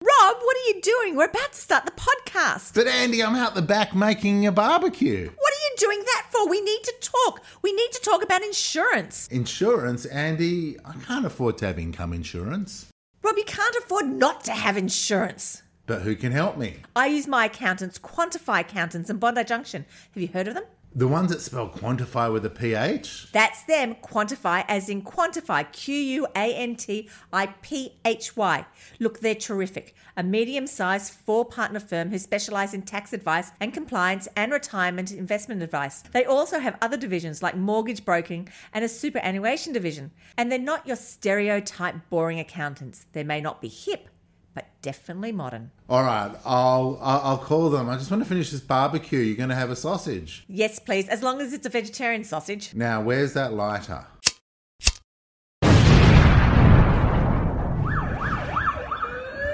Rob, 0.00 0.36
what 0.42 0.56
are 0.56 0.68
you 0.68 0.80
doing? 0.80 1.16
We're 1.16 1.24
about 1.26 1.52
to 1.52 1.58
start 1.58 1.84
the 1.84 1.92
podcast. 1.92 2.74
But 2.74 2.86
Andy, 2.86 3.22
I'm 3.22 3.34
out 3.34 3.54
the 3.54 3.62
back 3.62 3.94
making 3.94 4.46
a 4.46 4.52
barbecue. 4.52 5.30
What 5.36 5.52
are 5.52 5.62
you 5.70 5.76
doing 5.78 6.00
that 6.00 6.26
for? 6.30 6.48
We 6.48 6.60
need 6.60 6.82
to 6.84 6.94
talk. 7.00 7.42
We 7.62 7.72
need 7.72 7.90
to 7.92 8.00
talk 8.00 8.22
about 8.22 8.42
insurance. 8.42 9.28
Insurance, 9.28 10.06
Andy, 10.06 10.76
I 10.84 10.92
can't 11.06 11.26
afford 11.26 11.58
to 11.58 11.66
have 11.66 11.78
income 11.78 12.12
insurance. 12.12 12.86
Rob, 13.22 13.36
you 13.36 13.44
can't 13.44 13.76
afford 13.76 14.06
not 14.06 14.44
to 14.44 14.52
have 14.52 14.76
insurance. 14.76 15.62
But 15.86 16.02
who 16.02 16.14
can 16.14 16.32
help 16.32 16.56
me? 16.56 16.76
I 16.94 17.06
use 17.06 17.26
my 17.26 17.46
accountants, 17.46 17.98
Quantiphy 17.98 18.60
Accountants 18.60 19.10
in 19.10 19.18
Bondi 19.18 19.44
Junction. 19.44 19.84
Have 20.14 20.22
you 20.22 20.28
heard 20.28 20.48
of 20.48 20.54
them? 20.54 20.64
The 20.94 21.08
ones 21.08 21.30
that 21.30 21.40
spell 21.40 21.70
quantify 21.70 22.30
with 22.30 22.44
a 22.44 22.50
PH? 22.50 23.32
That's 23.32 23.64
them, 23.64 23.94
Quantiphy, 23.94 24.62
as 24.68 24.90
in 24.90 25.00
quantify, 25.00 25.72
Q 25.72 25.94
U 25.94 26.26
A 26.36 26.54
N 26.54 26.76
T 26.76 27.08
I 27.32 27.46
P 27.46 27.94
H 28.04 28.36
Y. 28.36 28.66
Look, 29.00 29.20
they're 29.20 29.34
terrific. 29.34 29.94
A 30.18 30.22
medium 30.22 30.66
sized 30.66 31.14
four 31.14 31.46
partner 31.46 31.80
firm 31.80 32.10
who 32.10 32.18
specialise 32.18 32.74
in 32.74 32.82
tax 32.82 33.14
advice 33.14 33.52
and 33.58 33.72
compliance 33.72 34.28
and 34.36 34.52
retirement 34.52 35.12
investment 35.12 35.62
advice. 35.62 36.02
They 36.12 36.26
also 36.26 36.58
have 36.58 36.76
other 36.82 36.98
divisions 36.98 37.42
like 37.42 37.56
mortgage 37.56 38.04
broking 38.04 38.50
and 38.74 38.84
a 38.84 38.88
superannuation 38.88 39.72
division. 39.72 40.10
And 40.36 40.52
they're 40.52 40.58
not 40.58 40.86
your 40.86 40.96
stereotype 40.96 42.10
boring 42.10 42.38
accountants. 42.38 43.06
They 43.12 43.24
may 43.24 43.40
not 43.40 43.62
be 43.62 43.68
hip, 43.68 44.10
but 44.54 44.66
definitely 44.82 45.32
modern. 45.32 45.70
All 45.88 46.02
right, 46.02 46.30
I'll, 46.44 46.98
I'll 47.02 47.38
call 47.38 47.70
them. 47.70 47.88
I 47.88 47.96
just 47.96 48.10
want 48.10 48.22
to 48.22 48.28
finish 48.28 48.50
this 48.50 48.60
barbecue. 48.60 49.20
You're 49.20 49.36
going 49.36 49.48
to 49.48 49.54
have 49.54 49.70
a 49.70 49.76
sausage. 49.76 50.44
Yes, 50.48 50.78
please, 50.78 51.08
as 51.08 51.22
long 51.22 51.40
as 51.40 51.52
it's 51.52 51.66
a 51.66 51.70
vegetarian 51.70 52.24
sausage. 52.24 52.74
Now, 52.74 53.00
where's 53.00 53.32
that 53.34 53.52
lighter? 53.52 54.06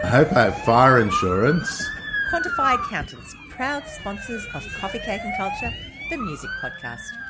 I 0.09 0.11
hope 0.11 0.33
I 0.33 0.45
have 0.45 0.59
fire 0.65 1.01
insurance. 1.01 1.87
Quantiphy 2.31 2.75
Accountants, 2.75 3.35
proud 3.51 3.87
sponsors 3.87 4.47
of 4.55 4.67
Coffee 4.77 5.01
Cake 5.01 5.21
and 5.23 5.37
Culture, 5.37 5.75
the 6.09 6.17
music 6.17 6.49
podcast. 6.62 7.28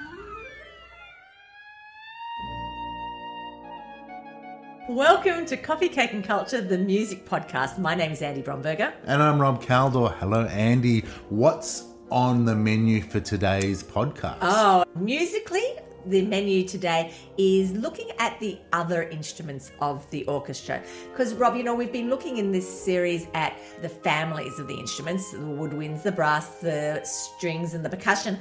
Welcome 4.88 5.44
to 5.44 5.58
Coffee 5.58 5.90
Cake 5.90 6.14
and 6.14 6.24
Culture, 6.24 6.62
the 6.62 6.78
music 6.78 7.26
podcast. 7.26 7.78
My 7.78 7.94
name 7.94 8.10
is 8.10 8.22
Andy 8.22 8.40
Bromberger. 8.40 8.94
And 9.04 9.22
I'm 9.22 9.38
Rob 9.38 9.62
Caldor. 9.62 10.16
Hello, 10.16 10.46
Andy. 10.46 11.02
What's 11.28 11.84
on 12.10 12.46
the 12.46 12.56
menu 12.56 13.02
for 13.02 13.20
today's 13.20 13.82
podcast? 13.82 14.38
Oh, 14.40 14.86
musically, 14.96 15.74
the 16.06 16.22
menu 16.22 16.66
today 16.66 17.12
is 17.36 17.72
looking 17.72 18.08
at 18.18 18.40
the 18.40 18.58
other 18.72 19.02
instruments 19.10 19.72
of 19.82 20.08
the 20.08 20.24
orchestra. 20.24 20.82
Because, 21.12 21.34
Rob, 21.34 21.54
you 21.54 21.64
know, 21.64 21.74
we've 21.74 21.92
been 21.92 22.08
looking 22.08 22.38
in 22.38 22.50
this 22.50 22.66
series 22.66 23.26
at 23.34 23.58
the 23.82 23.90
families 23.90 24.58
of 24.58 24.68
the 24.68 24.78
instruments 24.78 25.32
the 25.32 25.38
woodwinds, 25.38 26.02
the 26.02 26.12
brass, 26.12 26.60
the 26.60 27.02
strings, 27.04 27.74
and 27.74 27.84
the 27.84 27.90
percussion. 27.90 28.38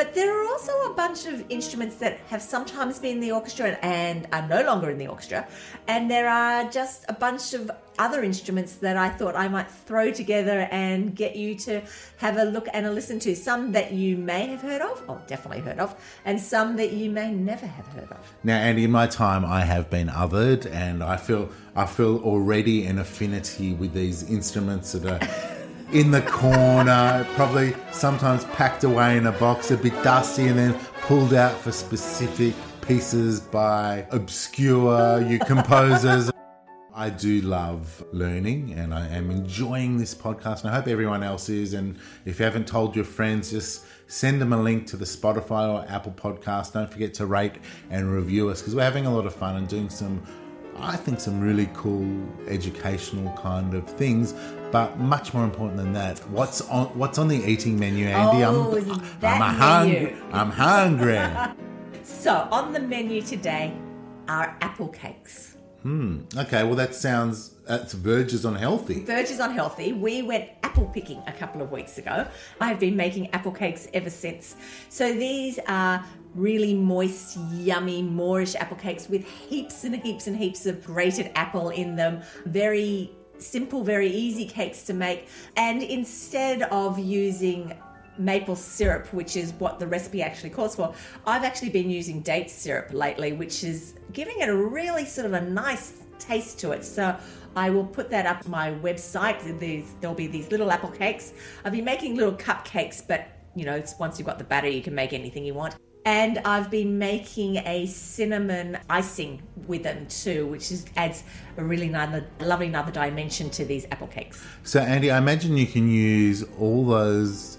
But 0.00 0.14
there 0.14 0.34
are 0.34 0.48
also 0.48 0.72
a 0.90 0.94
bunch 0.94 1.26
of 1.26 1.44
instruments 1.50 1.96
that 1.96 2.20
have 2.30 2.40
sometimes 2.40 2.98
been 2.98 3.16
in 3.16 3.20
the 3.20 3.32
orchestra 3.32 3.72
and 3.82 4.26
are 4.32 4.48
no 4.48 4.62
longer 4.62 4.88
in 4.88 4.96
the 4.96 5.08
orchestra. 5.08 5.46
And 5.88 6.10
there 6.10 6.26
are 6.26 6.70
just 6.70 7.04
a 7.10 7.12
bunch 7.12 7.52
of 7.52 7.70
other 7.98 8.24
instruments 8.24 8.76
that 8.76 8.96
I 8.96 9.10
thought 9.10 9.36
I 9.36 9.48
might 9.48 9.70
throw 9.70 10.10
together 10.10 10.66
and 10.70 11.14
get 11.14 11.36
you 11.36 11.54
to 11.66 11.82
have 12.16 12.38
a 12.38 12.44
look 12.44 12.66
and 12.72 12.86
a 12.86 12.90
listen 12.90 13.18
to. 13.18 13.36
Some 13.36 13.72
that 13.72 13.92
you 13.92 14.16
may 14.16 14.46
have 14.46 14.62
heard 14.62 14.80
of, 14.80 15.04
or 15.06 15.20
definitely 15.26 15.60
heard 15.60 15.78
of, 15.78 15.94
and 16.24 16.40
some 16.40 16.76
that 16.76 16.94
you 16.94 17.10
may 17.10 17.30
never 17.30 17.66
have 17.66 17.86
heard 17.88 18.10
of. 18.10 18.34
Now, 18.42 18.56
Andy, 18.56 18.84
in 18.84 18.90
my 18.90 19.06
time, 19.06 19.44
I 19.44 19.66
have 19.66 19.90
been 19.90 20.08
othered, 20.08 20.64
and 20.64 21.04
I 21.04 21.18
feel 21.18 21.50
I 21.76 21.84
feel 21.84 22.20
already 22.24 22.86
an 22.86 22.98
affinity 22.98 23.74
with 23.74 23.92
these 23.92 24.22
instruments 24.30 24.92
that 24.92 25.04
are 25.04 25.59
in 25.92 26.10
the 26.10 26.22
corner, 26.22 27.26
probably 27.34 27.74
sometimes 27.90 28.44
packed 28.46 28.84
away 28.84 29.16
in 29.16 29.26
a 29.26 29.32
box, 29.32 29.70
a 29.70 29.76
bit 29.76 29.92
dusty, 30.04 30.46
and 30.46 30.58
then 30.58 30.74
pulled 31.02 31.34
out 31.34 31.56
for 31.58 31.72
specific 31.72 32.54
pieces 32.80 33.40
by 33.40 34.06
obscure 34.10 35.20
you 35.22 35.38
composers. 35.46 36.30
I 36.94 37.10
do 37.10 37.40
love 37.40 38.04
learning 38.12 38.74
and 38.74 38.92
I 38.92 39.08
am 39.08 39.30
enjoying 39.30 39.96
this 39.96 40.14
podcast, 40.14 40.62
and 40.62 40.70
I 40.70 40.74
hope 40.74 40.86
everyone 40.86 41.22
else 41.22 41.48
is. 41.48 41.74
And 41.74 41.98
if 42.24 42.38
you 42.38 42.44
haven't 42.44 42.68
told 42.68 42.94
your 42.94 43.04
friends, 43.04 43.50
just 43.50 43.84
send 44.06 44.40
them 44.40 44.52
a 44.52 44.60
link 44.60 44.86
to 44.88 44.96
the 44.96 45.04
Spotify 45.04 45.68
or 45.72 45.90
Apple 45.90 46.12
podcast. 46.12 46.72
Don't 46.72 46.90
forget 46.90 47.14
to 47.14 47.26
rate 47.26 47.54
and 47.90 48.12
review 48.12 48.48
us 48.48 48.60
because 48.60 48.74
we're 48.74 48.82
having 48.82 49.06
a 49.06 49.14
lot 49.14 49.26
of 49.26 49.34
fun 49.34 49.56
and 49.56 49.66
doing 49.66 49.88
some, 49.88 50.22
I 50.76 50.96
think, 50.96 51.20
some 51.20 51.40
really 51.40 51.68
cool 51.74 52.28
educational 52.46 53.32
kind 53.36 53.74
of 53.74 53.88
things. 53.88 54.34
But 54.70 54.98
much 54.98 55.34
more 55.34 55.44
important 55.44 55.76
than 55.78 55.92
that, 55.94 56.18
what's 56.30 56.60
on 56.62 56.86
what's 56.98 57.18
on 57.18 57.28
the 57.28 57.36
eating 57.36 57.78
menu, 57.78 58.06
Andy? 58.06 58.44
Oh, 58.44 58.72
is 58.74 58.86
that 59.20 59.40
I'm, 59.40 59.54
hung- 59.54 59.88
menu? 59.92 60.16
I'm 60.32 60.50
hungry. 60.50 61.20
So, 62.02 62.48
on 62.50 62.72
the 62.72 62.80
menu 62.80 63.22
today 63.22 63.72
are 64.28 64.56
apple 64.62 64.88
cakes. 64.88 65.56
Hmm. 65.82 66.22
Okay, 66.36 66.64
well 66.64 66.74
that 66.74 66.94
sounds 66.94 67.54
that's 67.66 67.94
verges 67.94 68.44
on 68.44 68.54
healthy. 68.54 69.04
Verges 69.04 69.40
on 69.40 69.52
healthy. 69.52 69.92
We 69.92 70.20
went 70.22 70.50
apple 70.62 70.86
picking 70.86 71.22
a 71.26 71.32
couple 71.32 71.62
of 71.62 71.72
weeks 71.72 71.98
ago. 71.98 72.26
I've 72.60 72.78
been 72.78 72.96
making 72.96 73.30
apple 73.32 73.52
cakes 73.52 73.88
ever 73.94 74.10
since. 74.10 74.56
So 74.88 75.12
these 75.12 75.58
are 75.68 76.04
really 76.34 76.74
moist, 76.74 77.38
yummy, 77.52 78.02
moreish 78.02 78.54
apple 78.56 78.76
cakes 78.76 79.08
with 79.08 79.26
heaps 79.26 79.84
and 79.84 79.96
heaps 79.96 80.26
and 80.26 80.36
heaps 80.36 80.66
of 80.66 80.84
grated 80.84 81.30
apple 81.34 81.70
in 81.70 81.96
them. 81.96 82.22
Very 82.44 83.12
simple, 83.42 83.82
very 83.82 84.08
easy 84.08 84.46
cakes 84.46 84.82
to 84.84 84.94
make. 84.94 85.28
And 85.56 85.82
instead 85.82 86.62
of 86.62 86.98
using 86.98 87.74
maple 88.18 88.56
syrup, 88.56 89.12
which 89.12 89.36
is 89.36 89.52
what 89.54 89.78
the 89.78 89.86
recipe 89.86 90.22
actually 90.22 90.50
calls 90.50 90.76
for. 90.76 90.94
I've 91.26 91.42
actually 91.42 91.70
been 91.70 91.90
using 91.90 92.20
date 92.20 92.50
syrup 92.50 92.92
lately, 92.92 93.32
which 93.32 93.64
is 93.64 93.94
giving 94.12 94.38
it 94.40 94.48
a 94.48 94.54
really 94.54 95.06
sort 95.06 95.26
of 95.26 95.32
a 95.32 95.40
nice 95.40 96.02
taste 96.18 96.58
to 96.60 96.72
it. 96.72 96.84
So 96.84 97.16
I 97.56 97.70
will 97.70 97.86
put 97.86 98.10
that 98.10 98.26
up 98.26 98.44
on 98.44 98.50
my 98.50 98.72
website. 98.72 99.58
These, 99.58 99.94
there'll 100.00 100.14
be 100.14 100.26
these 100.26 100.50
little 100.50 100.70
apple 100.70 100.90
cakes. 100.90 101.32
I've 101.64 101.72
been 101.72 101.84
making 101.84 102.16
little 102.16 102.34
cupcakes, 102.34 103.02
but 103.06 103.26
you 103.56 103.64
know, 103.64 103.82
once 103.98 104.18
you've 104.18 104.26
got 104.26 104.38
the 104.38 104.44
batter, 104.44 104.68
you 104.68 104.82
can 104.82 104.94
make 104.94 105.12
anything 105.12 105.44
you 105.44 105.54
want. 105.54 105.76
And 106.04 106.38
I've 106.38 106.70
been 106.70 106.98
making 106.98 107.56
a 107.58 107.86
cinnamon 107.86 108.78
icing 108.88 109.42
with 109.66 109.82
them 109.82 110.06
too, 110.08 110.46
which 110.46 110.72
is, 110.72 110.86
adds 110.96 111.24
a 111.58 111.64
really 111.64 111.88
another, 111.88 112.26
lovely 112.40 112.68
another 112.68 112.90
dimension 112.90 113.50
to 113.50 113.64
these 113.64 113.86
apple 113.90 114.06
cakes. 114.06 114.42
So, 114.62 114.80
Andy, 114.80 115.10
I 115.10 115.18
imagine 115.18 115.56
you 115.56 115.66
can 115.66 115.88
use 115.90 116.44
all 116.58 116.86
those 116.86 117.58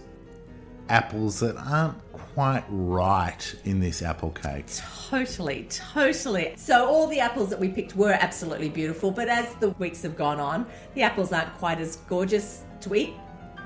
apples 0.90 1.40
that 1.40 1.56
aren't 1.56 1.97
quite 2.12 2.63
right 2.69 3.56
in 3.63 3.79
this 3.79 4.02
apple 4.02 4.31
cake. 4.31 4.66
Totally, 5.09 5.68
totally. 5.69 6.53
So 6.58 6.85
all 6.88 7.08
the 7.08 7.19
apples 7.19 7.50
that 7.50 7.59
we 7.59 7.69
picked 7.69 7.96
were 7.96 8.12
absolutely 8.19 8.69
beautiful, 8.69 9.12
but 9.12 9.29
as 9.29 9.53
the 9.56 9.69
weeks 9.72 10.02
have 10.02 10.18
gone 10.18 10.40
on, 10.40 10.66
the 10.96 11.03
apples 11.03 11.31
aren't 11.31 11.53
quite 11.58 11.79
as 11.79 11.97
gorgeous 12.08 12.63
to 12.81 12.96
eat, 12.96 13.13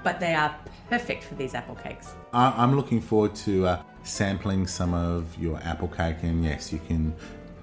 but 0.04 0.20
they 0.20 0.36
are 0.36 0.56
perfect 0.90 1.24
for 1.24 1.36
these 1.36 1.56
apple 1.56 1.76
cakes. 1.76 2.14
I- 2.34 2.54
I'm 2.58 2.76
looking 2.76 3.00
forward 3.02 3.34
to 3.38 3.68
uh, 3.68 3.84
sampling 4.06 4.68
some 4.68 4.94
of 4.94 5.38
your 5.38 5.60
apple 5.64 5.90
cake, 5.90 6.18
and 6.24 6.44
yes, 6.44 6.72
you 6.72 6.80
can 6.88 7.14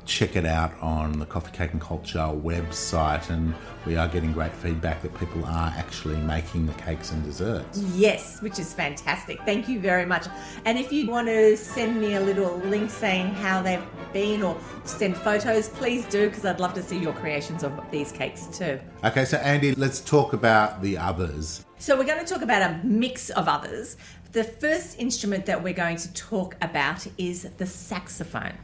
check 0.05 0.35
it 0.35 0.45
out 0.45 0.73
on 0.81 1.19
the 1.19 1.27
Coffee 1.27 1.57
Cake 1.57 1.73
and 1.73 1.81
Culture 1.81 2.19
website. 2.19 3.31
And 3.31 3.55
we 3.87 3.97
are 3.97 4.09
getting 4.09 4.33
great 4.33 4.53
feedback 4.53 5.01
that 5.03 5.17
people 5.19 5.45
are 5.45 5.73
actually 5.77 6.17
making 6.17 6.67
the 6.67 6.73
cakes 6.75 7.13
and 7.13 7.23
desserts. 7.25 7.79
Yes, 7.95 8.43
which 8.43 8.59
is 8.59 8.75
fantastic. 8.75 9.41
Thank 9.45 9.69
you 9.69 9.79
very 9.81 10.05
much. 10.05 10.27
And 10.65 10.77
if 10.77 10.93
you 10.93 11.07
want 11.07 11.29
to 11.29 11.57
send 11.57 12.01
me 12.01 12.15
a 12.15 12.21
little 12.21 12.59
link 12.59 12.91
saying 12.91 13.29
how 13.35 13.63
they've 13.63 13.85
been 14.13 14.43
or 14.43 14.59
send 14.85 15.17
photos, 15.17 15.69
please 15.69 16.05
do 16.07 16.29
because 16.29 16.45
I'd 16.45 16.61
love 16.61 16.75
to 16.75 16.83
see 16.83 16.99
your 16.99 17.13
creations 17.15 17.63
of 17.63 17.73
these 17.91 18.11
cakes 18.11 18.47
too. 18.47 18.81
Okay, 19.05 19.25
so 19.25 19.37
Andy, 19.39 19.75
let's 19.77 20.01
talk 20.01 20.33
about 20.33 20.83
the 20.83 20.99
others. 20.99 21.65
So 21.79 21.97
we're 21.97 22.05
going 22.05 22.25
to 22.25 22.33
talk 22.33 22.43
about 22.43 22.63
a 22.63 22.81
mix 22.85 23.31
of 23.31 23.49
others. 23.49 23.97
The 24.33 24.45
first 24.45 24.99
instrument 24.99 25.45
that 25.45 25.63
we're 25.63 25.75
going 25.75 25.99
to 25.99 26.13
talk 26.15 26.57
about 26.63 27.07
is 27.19 27.43
the 27.59 27.67
saxophone. 27.67 28.55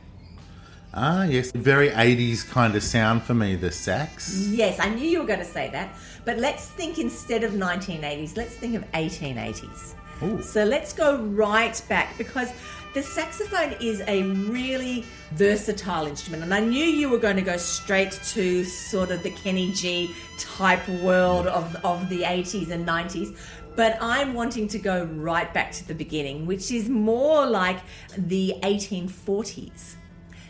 Ah, 0.94 1.24
yes, 1.24 1.52
very 1.52 1.90
80s 1.90 2.48
kind 2.48 2.74
of 2.74 2.82
sound 2.82 3.22
for 3.22 3.34
me, 3.34 3.54
the 3.54 3.70
sax. 3.70 4.48
Yes, 4.48 4.80
I 4.80 4.88
knew 4.88 5.06
you 5.06 5.20
were 5.20 5.26
going 5.26 5.40
to 5.40 5.44
say 5.44 5.68
that. 5.68 5.94
But 6.24 6.38
let's 6.38 6.68
think 6.70 6.98
instead 6.98 7.44
of 7.44 7.52
1980s, 7.52 8.34
let's 8.38 8.54
think 8.54 8.76
of 8.76 8.90
1880s. 8.92 9.92
Ooh. 10.22 10.40
So 10.40 10.64
let's 10.64 10.94
go 10.94 11.18
right 11.18 11.80
back 11.86 12.16
because 12.16 12.50
the 12.94 13.02
saxophone 13.02 13.74
is 13.80 14.02
a 14.06 14.22
really 14.22 15.04
versatile 15.32 16.06
instrument. 16.06 16.42
And 16.42 16.54
I 16.54 16.60
knew 16.60 16.84
you 16.84 17.08
were 17.08 17.18
going 17.18 17.36
to 17.36 17.42
go 17.42 17.56
straight 17.56 18.12
to 18.12 18.64
sort 18.64 19.10
of 19.10 19.22
the 19.22 19.30
Kenny 19.30 19.72
G 19.72 20.14
type 20.38 20.86
world 20.88 21.46
of, 21.46 21.76
of 21.84 22.08
the 22.08 22.22
80s 22.22 22.70
and 22.70 22.86
90s. 22.86 23.36
But 23.76 23.96
I'm 24.00 24.34
wanting 24.34 24.66
to 24.68 24.78
go 24.78 25.04
right 25.04 25.52
back 25.54 25.70
to 25.72 25.86
the 25.86 25.94
beginning, 25.94 26.46
which 26.46 26.72
is 26.72 26.88
more 26.88 27.46
like 27.46 27.78
the 28.16 28.56
1840s. 28.62 29.94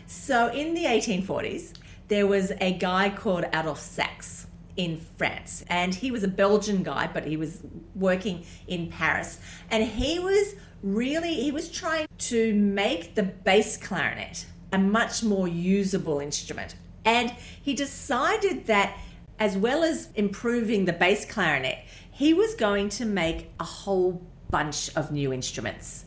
So 0.07 0.47
in 0.47 0.73
the 0.73 0.85
1840s, 0.85 1.73
there 2.07 2.25
was 2.25 2.51
a 2.59 2.73
guy 2.73 3.11
called 3.11 3.45
Adolphe 3.53 3.79
Sax 3.79 4.47
in 4.75 4.97
France, 5.17 5.63
and 5.67 5.93
he 5.93 6.09
was 6.09 6.23
a 6.23 6.27
Belgian 6.27 6.83
guy, 6.83 7.09
but 7.13 7.25
he 7.25 7.37
was 7.37 7.61
working 7.93 8.45
in 8.65 8.87
Paris, 8.87 9.39
and 9.69 9.83
he 9.83 10.17
was 10.17 10.55
really 10.81 11.33
he 11.33 11.51
was 11.51 11.69
trying 11.69 12.07
to 12.17 12.53
make 12.53 13.15
the 13.15 13.23
bass 13.23 13.77
clarinet 13.77 14.45
a 14.71 14.77
much 14.77 15.23
more 15.23 15.47
usable 15.47 16.19
instrument. 16.19 16.75
And 17.05 17.31
he 17.61 17.73
decided 17.73 18.67
that 18.67 18.97
as 19.39 19.57
well 19.57 19.83
as 19.83 20.09
improving 20.15 20.85
the 20.85 20.93
bass 20.93 21.25
clarinet, 21.25 21.79
he 22.11 22.33
was 22.33 22.53
going 22.55 22.89
to 22.89 23.05
make 23.05 23.49
a 23.59 23.63
whole 23.63 24.21
bunch 24.49 24.93
of 24.95 25.11
new 25.11 25.31
instruments, 25.31 26.05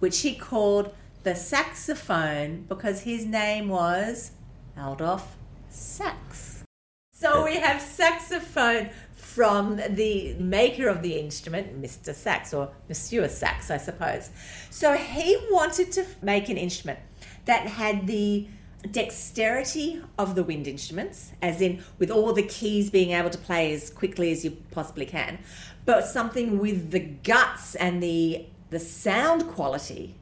which 0.00 0.20
he 0.20 0.34
called 0.34 0.92
the 1.22 1.34
saxophone 1.34 2.62
because 2.68 3.02
his 3.02 3.24
name 3.24 3.68
was 3.68 4.32
Adolphe 4.76 5.36
Sax. 5.68 6.64
So 7.12 7.44
we 7.44 7.56
have 7.56 7.80
saxophone 7.80 8.90
from 9.34 9.80
the 9.88 10.34
maker 10.34 10.88
of 10.88 11.00
the 11.00 11.18
instrument, 11.18 11.80
Mr. 11.80 12.14
Sax, 12.14 12.52
or 12.52 12.70
Monsieur 12.88 13.26
Sax, 13.28 13.70
I 13.70 13.78
suppose. 13.78 14.30
So 14.68 14.94
he 14.94 15.38
wanted 15.50 15.90
to 15.92 16.04
make 16.20 16.50
an 16.50 16.58
instrument 16.58 16.98
that 17.46 17.66
had 17.66 18.06
the 18.06 18.46
dexterity 18.90 20.02
of 20.18 20.34
the 20.34 20.42
wind 20.42 20.66
instruments, 20.66 21.32
as 21.40 21.62
in 21.62 21.82
with 21.98 22.10
all 22.10 22.34
the 22.34 22.42
keys 22.42 22.90
being 22.90 23.12
able 23.12 23.30
to 23.30 23.38
play 23.38 23.72
as 23.72 23.88
quickly 23.88 24.30
as 24.32 24.44
you 24.44 24.50
possibly 24.70 25.06
can, 25.06 25.38
but 25.86 26.04
something 26.04 26.58
with 26.58 26.90
the 26.90 27.00
guts 27.00 27.74
and 27.76 28.02
the 28.02 28.46
the 28.70 28.80
sound 28.80 29.46
quality 29.48 30.14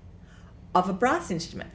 of 0.74 0.88
a 0.88 0.92
brass 0.92 1.30
instrument. 1.30 1.70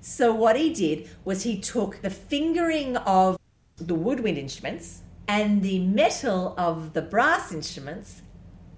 So 0.00 0.32
what 0.32 0.56
he 0.56 0.72
did 0.72 1.10
was 1.26 1.42
he 1.42 1.58
took 1.58 2.00
the 2.00 2.08
fingering 2.08 2.96
of 2.96 3.38
the 3.76 3.94
woodwind 3.94 4.38
instruments 4.38 5.02
and 5.28 5.62
the 5.62 5.78
metal 5.80 6.54
of 6.56 6.92
the 6.92 7.02
brass 7.02 7.52
instruments 7.52 8.22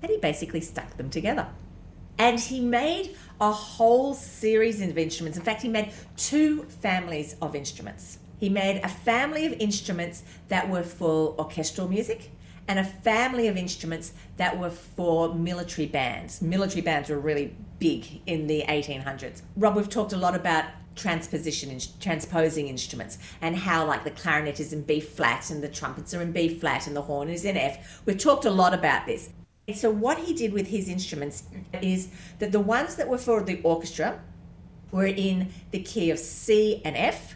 and 0.02 0.10
he 0.10 0.18
basically 0.18 0.60
stuck 0.60 0.96
them 0.96 1.10
together. 1.10 1.48
And 2.18 2.40
he 2.40 2.60
made 2.60 3.16
a 3.40 3.52
whole 3.52 4.14
series 4.14 4.80
of 4.80 4.98
instruments. 4.98 5.38
In 5.38 5.44
fact, 5.44 5.62
he 5.62 5.68
made 5.68 5.92
two 6.16 6.64
families 6.64 7.36
of 7.40 7.54
instruments. 7.54 8.18
He 8.38 8.48
made 8.48 8.80
a 8.82 8.88
family 8.88 9.46
of 9.46 9.52
instruments 9.54 10.22
that 10.48 10.68
were 10.68 10.82
for 10.82 11.34
orchestral 11.38 11.88
music 11.88 12.30
and 12.66 12.78
a 12.78 12.84
family 12.84 13.48
of 13.48 13.56
instruments 13.56 14.12
that 14.36 14.58
were 14.58 14.70
for 14.70 15.34
military 15.34 15.86
bands. 15.86 16.42
Military 16.42 16.82
bands 16.82 17.08
were 17.08 17.18
really 17.18 17.56
big 17.78 18.20
in 18.26 18.46
the 18.46 18.64
1800s. 18.68 19.42
Rob, 19.56 19.76
we've 19.76 19.88
talked 19.88 20.12
a 20.12 20.16
lot 20.16 20.34
about 20.34 20.64
transposition 20.98 21.78
transposing 22.00 22.68
instruments 22.68 23.18
and 23.40 23.56
how 23.56 23.86
like 23.86 24.04
the 24.04 24.10
clarinet 24.10 24.60
is 24.60 24.72
in 24.72 24.82
B 24.82 25.00
flat 25.00 25.50
and 25.50 25.62
the 25.62 25.68
trumpets 25.68 26.12
are 26.12 26.20
in 26.20 26.32
B 26.32 26.48
flat 26.48 26.86
and 26.86 26.94
the 26.94 27.02
horn 27.02 27.28
is 27.28 27.44
in 27.44 27.56
F. 27.56 28.02
We've 28.04 28.18
talked 28.18 28.44
a 28.44 28.50
lot 28.50 28.74
about 28.74 29.06
this. 29.06 29.30
So, 29.74 29.90
what 29.90 30.18
he 30.18 30.32
did 30.34 30.52
with 30.52 30.68
his 30.68 30.88
instruments 30.88 31.44
is 31.82 32.08
that 32.38 32.52
the 32.52 32.60
ones 32.60 32.96
that 32.96 33.08
were 33.08 33.18
for 33.18 33.42
the 33.42 33.60
orchestra 33.62 34.20
were 34.90 35.06
in 35.06 35.52
the 35.70 35.80
key 35.80 36.10
of 36.10 36.18
C 36.18 36.80
and 36.84 36.96
F, 36.96 37.34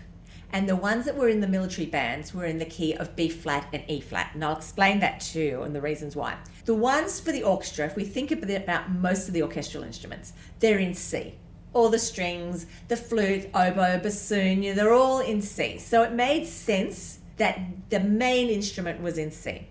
and 0.50 0.66
the 0.66 0.76
ones 0.76 1.04
that 1.04 1.16
were 1.16 1.28
in 1.28 1.40
the 1.40 1.48
military 1.48 1.86
bands 1.86 2.34
were 2.34 2.46
in 2.46 2.58
the 2.58 2.64
key 2.64 2.94
of 2.94 3.14
B 3.16 3.28
flat 3.28 3.68
and 3.72 3.82
E 3.88 4.00
flat. 4.00 4.30
And 4.34 4.44
I'll 4.44 4.56
explain 4.56 5.00
that 5.00 5.20
too 5.20 5.62
and 5.64 5.74
the 5.74 5.80
reasons 5.80 6.16
why. 6.16 6.36
The 6.64 6.74
ones 6.74 7.20
for 7.20 7.32
the 7.32 7.42
orchestra, 7.42 7.86
if 7.86 7.96
we 7.96 8.04
think 8.04 8.30
about 8.30 8.90
most 8.90 9.28
of 9.28 9.34
the 9.34 9.42
orchestral 9.42 9.82
instruments, 9.82 10.32
they're 10.60 10.78
in 10.78 10.94
C. 10.94 11.34
All 11.74 11.88
the 11.88 11.98
strings, 11.98 12.66
the 12.88 12.96
flute, 12.96 13.48
oboe, 13.54 13.98
bassoon, 13.98 14.60
they're 14.60 14.92
all 14.92 15.20
in 15.20 15.40
C. 15.40 15.78
So 15.78 16.02
it 16.02 16.12
made 16.12 16.46
sense 16.46 17.20
that 17.38 17.58
the 17.90 18.00
main 18.00 18.48
instrument 18.48 19.00
was 19.00 19.18
in 19.18 19.30
C. 19.30 19.66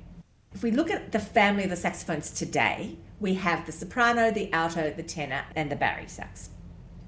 If 0.53 0.63
we 0.63 0.71
look 0.71 0.91
at 0.91 1.11
the 1.11 1.19
family 1.19 1.63
of 1.63 1.69
the 1.69 1.75
saxophones 1.75 2.31
today, 2.31 2.97
we 3.19 3.35
have 3.35 3.65
the 3.65 3.71
soprano, 3.71 4.31
the 4.31 4.51
alto, 4.51 4.91
the 4.91 5.03
tenor, 5.03 5.45
and 5.55 5.71
the 5.71 5.75
bari 5.75 6.07
sax. 6.07 6.49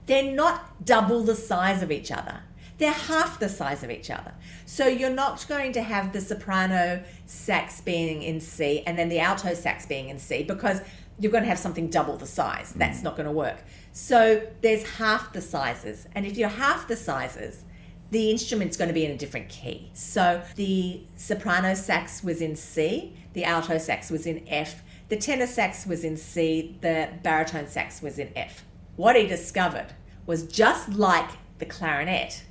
They're 0.06 0.32
not 0.32 0.86
double 0.86 1.24
the 1.24 1.36
size 1.36 1.82
of 1.82 1.92
each 1.92 2.12
other. 2.12 2.42
They're 2.78 2.92
half 2.92 3.40
the 3.40 3.50
size 3.50 3.84
of 3.84 3.92
each 3.92 4.10
other. 4.10 4.34
So 4.66 4.88
you're 4.88 5.10
not 5.10 5.46
going 5.48 5.74
to 5.74 5.82
have 5.82 6.12
the 6.12 6.22
soprano 6.22 7.04
sax 7.26 7.82
being 7.82 8.24
in 8.24 8.42
C 8.42 8.84
and 8.86 8.98
then 8.98 9.10
the 9.10 9.20
alto 9.20 9.54
sax 9.54 9.86
being 9.86 10.10
in 10.10 10.20
C 10.20 10.44
because 10.44 10.82
you're 11.20 11.32
going 11.32 11.44
to 11.44 11.50
have 11.50 11.60
something 11.60 11.90
double 11.90 12.18
the 12.18 12.26
size. 12.26 12.74
Mm. 12.74 12.80
That's 12.80 13.04
not 13.04 13.16
going 13.16 13.28
to 13.28 13.32
work. 13.32 13.64
So 13.92 14.48
there's 14.62 14.98
half 14.98 15.34
the 15.34 15.42
sizes. 15.42 16.08
And 16.14 16.26
if 16.26 16.38
you're 16.38 16.50
half 16.50 16.88
the 16.88 16.96
sizes, 16.96 17.64
the 18.12 18.30
instrument's 18.30 18.78
going 18.78 18.90
to 18.90 18.94
be 18.94 19.06
in 19.06 19.12
a 19.12 19.18
different 19.18 19.50
key. 19.50 19.90
So 19.94 20.44
the 20.56 21.02
soprano 21.16 21.74
sax 21.74 22.24
was 22.24 22.42
in 22.42 22.56
C, 22.56 23.16
the 23.34 23.44
alto 23.44 23.78
sax 23.80 24.12
was 24.12 24.28
in 24.28 24.48
F, 24.48 24.84
the 25.10 25.18
tenor 25.18 25.48
sax 25.48 25.86
was 25.86 26.04
in 26.04 26.16
C, 26.16 26.78
the 26.82 27.10
baritone 27.24 27.68
sax 27.68 28.02
was 28.02 28.20
in 28.20 28.32
F. 28.36 28.64
What 28.96 29.16
he 29.16 29.26
discovered 29.26 29.94
was 30.28 30.46
just 30.46 30.90
like 30.90 31.30
the 31.58 31.66
clarinet, 31.66 32.44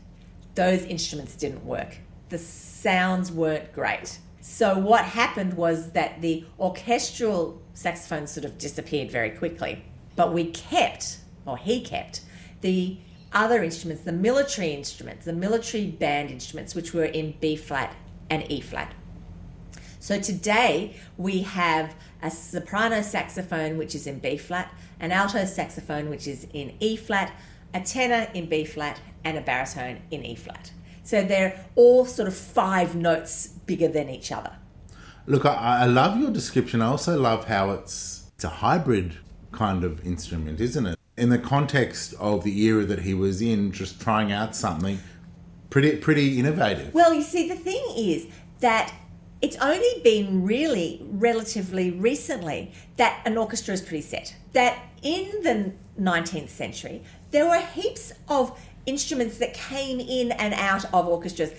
those 0.56 0.82
instruments 0.82 1.37
didn't 1.37 1.65
work. 1.65 1.99
The 2.29 2.38
sounds 2.38 3.31
weren't 3.31 3.73
great. 3.73 4.19
So 4.41 4.76
what 4.76 5.05
happened 5.05 5.55
was 5.55 5.93
that 5.93 6.20
the 6.20 6.44
orchestral 6.58 7.62
saxophone 7.75 8.27
sort 8.27 8.45
of 8.45 8.59
disappeared 8.59 9.11
very 9.11 9.31
quickly, 9.31 9.85
but 10.17 10.33
we 10.33 10.47
kept, 10.47 11.19
or 11.47 11.57
he 11.57 11.81
kept, 11.81 12.21
the 12.61 12.99
other 13.33 13.63
instruments, 13.63 14.03
the 14.03 14.13
military 14.13 14.73
instruments, 14.73 15.25
the 15.25 15.33
military 15.33 15.87
band 15.87 16.31
instruments, 16.31 16.75
which 16.75 16.93
were 16.93 17.05
in 17.05 17.35
B 17.41 17.57
flat 17.57 17.95
and 18.29 18.51
E 18.51 18.61
flat. 18.61 18.95
So 20.01 20.21
today 20.21 20.97
we 21.17 21.43
have 21.43 21.95
a 22.23 22.31
soprano 22.31 23.03
saxophone, 23.03 23.79
which 23.79 23.95
is 23.95 24.07
in 24.07 24.19
B 24.19 24.37
flat, 24.37 24.73
an 25.01 25.13
alto 25.13 25.45
saxophone, 25.45 26.11
which 26.11 26.27
is 26.27 26.47
in 26.53 26.75
E 26.81 26.97
flat, 26.97 27.33
a 27.73 27.81
tenor 27.81 28.29
in 28.35 28.49
B 28.49 28.65
flat, 28.65 29.01
and 29.25 29.39
a 29.39 29.41
baritone 29.41 30.03
in 30.11 30.25
E 30.25 30.35
flat. 30.35 30.73
So 31.05 31.25
they're 31.25 31.65
all 31.75 32.05
sort 32.05 32.29
of 32.29 32.35
five 32.35 32.95
notes 32.95 33.47
bigger 33.47 33.89
than 33.89 34.09
each 34.09 34.31
other. 34.31 34.57
Look, 35.27 35.45
I, 35.45 35.83
I 35.83 35.87
love 35.87 36.19
your 36.19 36.31
description. 36.31 36.83
I 36.83 36.87
also 36.87 37.19
love 37.19 37.47
how 37.47 37.71
it's, 37.71 38.31
it's 38.35 38.45
a 38.45 38.49
hybrid 38.49 39.19
kind 39.53 39.85
of 39.85 40.05
instrument, 40.05 40.61
isn't 40.61 40.87
it? 40.87 40.99
in 41.17 41.29
the 41.29 41.39
context 41.39 42.15
of 42.19 42.43
the 42.45 42.63
era 42.63 42.85
that 42.85 43.01
he 43.01 43.15
was 43.15 43.43
in, 43.43 43.73
just 43.73 44.01
trying 44.01 44.32
out 44.32 44.56
something 44.56 44.99
pretty 45.70 45.96
pretty 45.96 46.39
innovative. 46.39 46.93
Well, 46.94 47.15
you 47.15 47.23
see, 47.23 47.49
the 47.49 47.55
thing 47.55 47.85
is 47.96 48.27
that 48.61 48.93
it's 49.41 49.56
only 49.56 50.01
been 50.03 50.44
really 50.44 51.01
relatively 51.05 51.91
recently 51.91 52.73
that 52.96 53.23
an 53.27 53.37
orchestra 53.37 53.75
is 53.75 53.82
pretty 53.82 54.03
set. 54.03 54.37
That 54.53 54.79
in 55.03 55.31
the 55.43 55.73
19th 56.01 56.49
century, 56.49 57.03
there 57.31 57.46
were 57.46 57.61
heaps 57.61 58.13
of 58.29 58.58
instruments 58.87 59.39
that 59.39 59.55
came 59.55 60.01
in 60.01 60.32
and 60.32 60.55
out 60.55 60.85
of 60.93 61.06
orchestras, 61.06 61.53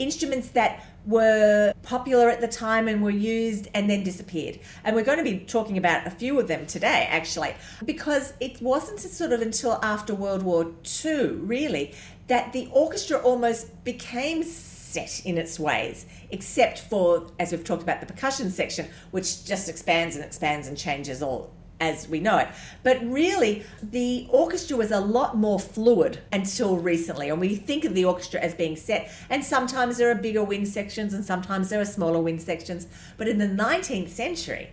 instruments 0.00 0.48
that 0.48 0.84
were 1.06 1.72
popular 1.82 2.28
at 2.28 2.40
the 2.40 2.48
time 2.48 2.88
and 2.88 3.02
were 3.02 3.10
used 3.10 3.68
and 3.74 3.88
then 3.88 4.02
disappeared. 4.02 4.58
And 4.82 4.96
we're 4.96 5.04
going 5.04 5.18
to 5.18 5.24
be 5.24 5.38
talking 5.38 5.78
about 5.78 6.06
a 6.06 6.10
few 6.10 6.40
of 6.40 6.48
them 6.48 6.66
today, 6.66 7.06
actually, 7.10 7.54
because 7.84 8.32
it 8.40 8.60
wasn't 8.60 8.98
sort 8.98 9.32
of 9.32 9.40
until 9.40 9.78
after 9.82 10.14
World 10.14 10.42
War 10.42 10.72
II, 11.04 11.28
really, 11.28 11.94
that 12.26 12.52
the 12.52 12.68
orchestra 12.72 13.18
almost 13.18 13.84
became 13.84 14.42
set 14.42 15.24
in 15.24 15.38
its 15.38 15.60
ways, 15.60 16.06
except 16.30 16.80
for, 16.80 17.26
as 17.38 17.52
we've 17.52 17.64
talked 17.64 17.82
about, 17.82 18.00
the 18.00 18.06
percussion 18.06 18.50
section, 18.50 18.88
which 19.12 19.44
just 19.44 19.68
expands 19.68 20.16
and 20.16 20.24
expands 20.24 20.66
and 20.66 20.76
changes 20.76 21.22
all 21.22 21.52
as 21.80 22.08
we 22.08 22.20
know 22.20 22.38
it. 22.38 22.48
But 22.82 23.02
really, 23.04 23.64
the 23.82 24.26
orchestra 24.30 24.76
was 24.76 24.90
a 24.90 25.00
lot 25.00 25.36
more 25.36 25.58
fluid 25.58 26.20
until 26.32 26.76
recently. 26.76 27.28
And 27.30 27.40
we 27.40 27.56
think 27.56 27.84
of 27.84 27.94
the 27.94 28.04
orchestra 28.04 28.40
as 28.40 28.54
being 28.54 28.76
set, 28.76 29.10
and 29.28 29.44
sometimes 29.44 29.96
there 29.96 30.10
are 30.10 30.14
bigger 30.14 30.44
wind 30.44 30.68
sections 30.68 31.14
and 31.14 31.24
sometimes 31.24 31.70
there 31.70 31.80
are 31.80 31.86
smaller 31.86 32.20
wind 32.20 32.42
sections. 32.42 32.86
But 33.16 33.28
in 33.28 33.38
the 33.38 33.46
19th 33.46 34.10
century, 34.10 34.70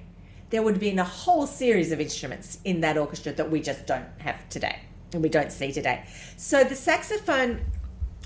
there 0.49 0.61
would 0.61 0.75
have 0.75 0.81
been 0.81 0.99
a 0.99 1.03
whole 1.03 1.47
series 1.47 1.91
of 1.91 1.99
instruments 1.99 2.59
in 2.63 2.81
that 2.81 2.97
orchestra 2.97 3.33
that 3.33 3.49
we 3.49 3.61
just 3.61 3.85
don't 3.85 4.05
have 4.19 4.47
today 4.49 4.79
and 5.13 5.21
we 5.21 5.29
don't 5.29 5.51
see 5.51 5.71
today. 5.71 6.05
So 6.37 6.63
the 6.63 6.75
saxophone 6.75 7.61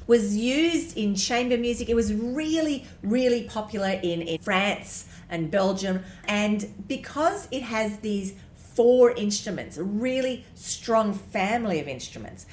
was 0.07 0.35
used 0.35 0.97
in 0.97 1.15
chamber 1.15 1.57
music. 1.57 1.89
It 1.89 1.95
was 1.95 2.13
really, 2.13 2.85
really 3.01 3.43
popular 3.43 3.89
in, 3.89 4.21
in 4.21 4.39
France 4.39 5.05
and 5.29 5.49
Belgium. 5.49 6.03
And 6.25 6.85
because 6.87 7.47
it 7.51 7.63
has 7.63 7.97
these 7.99 8.33
four 8.75 9.11
instruments, 9.11 9.77
a 9.77 9.83
really 9.83 10.45
strong 10.55 11.13
family 11.13 11.79
of 11.79 11.87
instruments. 11.87 12.45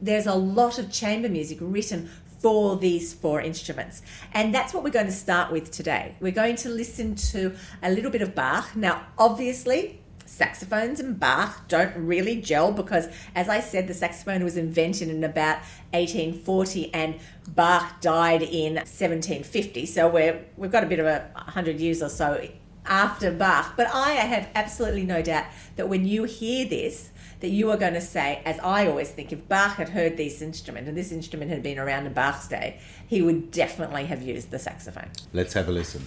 There's 0.00 0.26
a 0.26 0.34
lot 0.34 0.78
of 0.78 0.90
chamber 0.90 1.28
music 1.28 1.58
written 1.60 2.10
for 2.40 2.76
these 2.76 3.12
four 3.12 3.40
instruments. 3.40 4.02
And 4.32 4.54
that's 4.54 4.72
what 4.72 4.82
we're 4.82 4.90
going 4.90 5.06
to 5.06 5.12
start 5.12 5.52
with 5.52 5.70
today. 5.70 6.16
We're 6.20 6.32
going 6.32 6.56
to 6.56 6.70
listen 6.70 7.14
to 7.16 7.54
a 7.82 7.90
little 7.90 8.10
bit 8.10 8.22
of 8.22 8.34
Bach. 8.34 8.74
Now, 8.74 9.06
obviously, 9.18 10.00
saxophones 10.24 11.00
and 11.00 11.20
Bach 11.20 11.68
don't 11.68 11.94
really 11.96 12.40
gel 12.40 12.72
because, 12.72 13.08
as 13.34 13.48
I 13.48 13.60
said, 13.60 13.88
the 13.88 13.94
saxophone 13.94 14.42
was 14.42 14.56
invented 14.56 15.08
in 15.08 15.22
about 15.22 15.58
1840 15.92 16.94
and 16.94 17.18
Bach 17.48 18.00
died 18.00 18.42
in 18.42 18.74
1750. 18.74 19.84
So 19.86 20.08
we're, 20.08 20.44
we've 20.56 20.70
got 20.70 20.84
a 20.84 20.86
bit 20.86 20.98
of 20.98 21.06
a 21.06 21.30
100 21.34 21.78
years 21.78 22.02
or 22.02 22.08
so 22.08 22.48
after 22.86 23.30
Bach. 23.30 23.76
But 23.76 23.88
I 23.92 24.12
have 24.12 24.48
absolutely 24.54 25.04
no 25.04 25.22
doubt 25.22 25.46
that 25.76 25.88
when 25.88 26.06
you 26.06 26.24
hear 26.24 26.66
this, 26.66 27.10
that 27.40 27.48
you 27.48 27.70
are 27.70 27.76
going 27.76 27.94
to 27.94 28.00
say, 28.00 28.42
as 28.44 28.58
I 28.60 28.86
always 28.86 29.10
think, 29.10 29.32
if 29.32 29.48
Bach 29.48 29.76
had 29.76 29.90
heard 29.90 30.16
this 30.16 30.42
instrument 30.42 30.88
and 30.88 30.96
this 30.96 31.10
instrument 31.10 31.50
had 31.50 31.62
been 31.62 31.78
around 31.78 32.06
in 32.06 32.12
Bach's 32.12 32.48
day, 32.48 32.78
he 33.06 33.22
would 33.22 33.50
definitely 33.50 34.04
have 34.06 34.22
used 34.22 34.50
the 34.50 34.58
saxophone. 34.58 35.08
Let's 35.32 35.54
have 35.54 35.68
a 35.68 35.72
listen. 35.72 36.06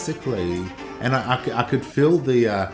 Classically, 0.00 0.64
and 1.02 1.14
I 1.14 1.62
could 1.64 1.84
feel 1.84 2.16
the 2.16 2.48
uh, 2.48 2.70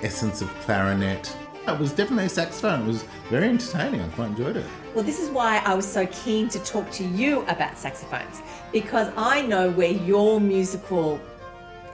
essence 0.00 0.40
of 0.40 0.48
clarinet. 0.60 1.36
It 1.68 1.78
was 1.78 1.92
definitely 1.92 2.30
saxophone. 2.30 2.82
It 2.82 2.86
was 2.86 3.04
very 3.28 3.46
entertaining. 3.46 4.00
I 4.00 4.08
quite 4.08 4.28
enjoyed 4.28 4.56
it. 4.56 4.64
Well, 4.94 5.04
this 5.04 5.20
is 5.20 5.28
why 5.28 5.58
I 5.66 5.74
was 5.74 5.86
so 5.86 6.06
keen 6.06 6.48
to 6.48 6.58
talk 6.60 6.90
to 6.92 7.04
you 7.04 7.42
about 7.42 7.76
saxophones 7.76 8.40
because 8.72 9.12
I 9.18 9.42
know 9.42 9.70
where 9.70 9.90
your 9.90 10.40
musical 10.40 11.20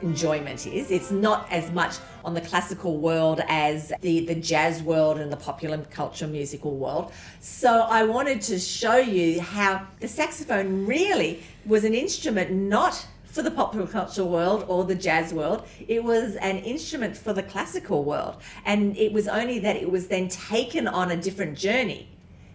enjoyment 0.01 0.65
is. 0.69 0.93
It's 0.93 1.11
not 1.11 1.51
as 1.51 1.73
much 1.73 1.97
on 2.25 2.35
the 2.35 2.41
classical 2.41 2.99
world 2.99 3.41
as 3.49 3.93
the, 4.01 4.27
the 4.27 4.37
jazz 4.37 4.81
world 4.81 5.19
and 5.19 5.33
the 5.33 5.37
popular 5.37 5.79
culture 5.91 6.29
musical 6.29 6.77
world. 6.77 7.11
So 7.41 7.81
I 7.81 8.05
wanted 8.05 8.43
to 8.43 8.61
show 8.61 8.99
you 8.99 9.41
how 9.41 9.89
the 9.99 10.07
saxophone 10.07 10.87
really 10.87 11.43
was 11.67 11.83
an 11.83 11.95
instrument 11.95 12.53
not 12.53 13.05
for 13.29 13.43
the 13.43 13.51
popular 13.51 13.87
culture 13.87 14.25
world 14.25 14.65
or 14.69 14.85
the 14.85 14.95
jazz 14.95 15.33
world. 15.33 15.67
It 15.87 16.03
was 16.03 16.37
an 16.37 16.59
instrument 16.59 17.17
for 17.17 17.33
the 17.33 17.43
classical 17.43 18.05
world. 18.05 18.37
And 18.65 18.97
it 18.97 19.13
was 19.13 19.29
only 19.29 19.59
that 19.61 19.77
it 19.77 19.91
was 19.91 20.09
then 20.09 20.29
taken 20.29 20.89
on 20.89 21.11
a 21.11 21.17
different 21.17 21.57
journey 21.57 22.09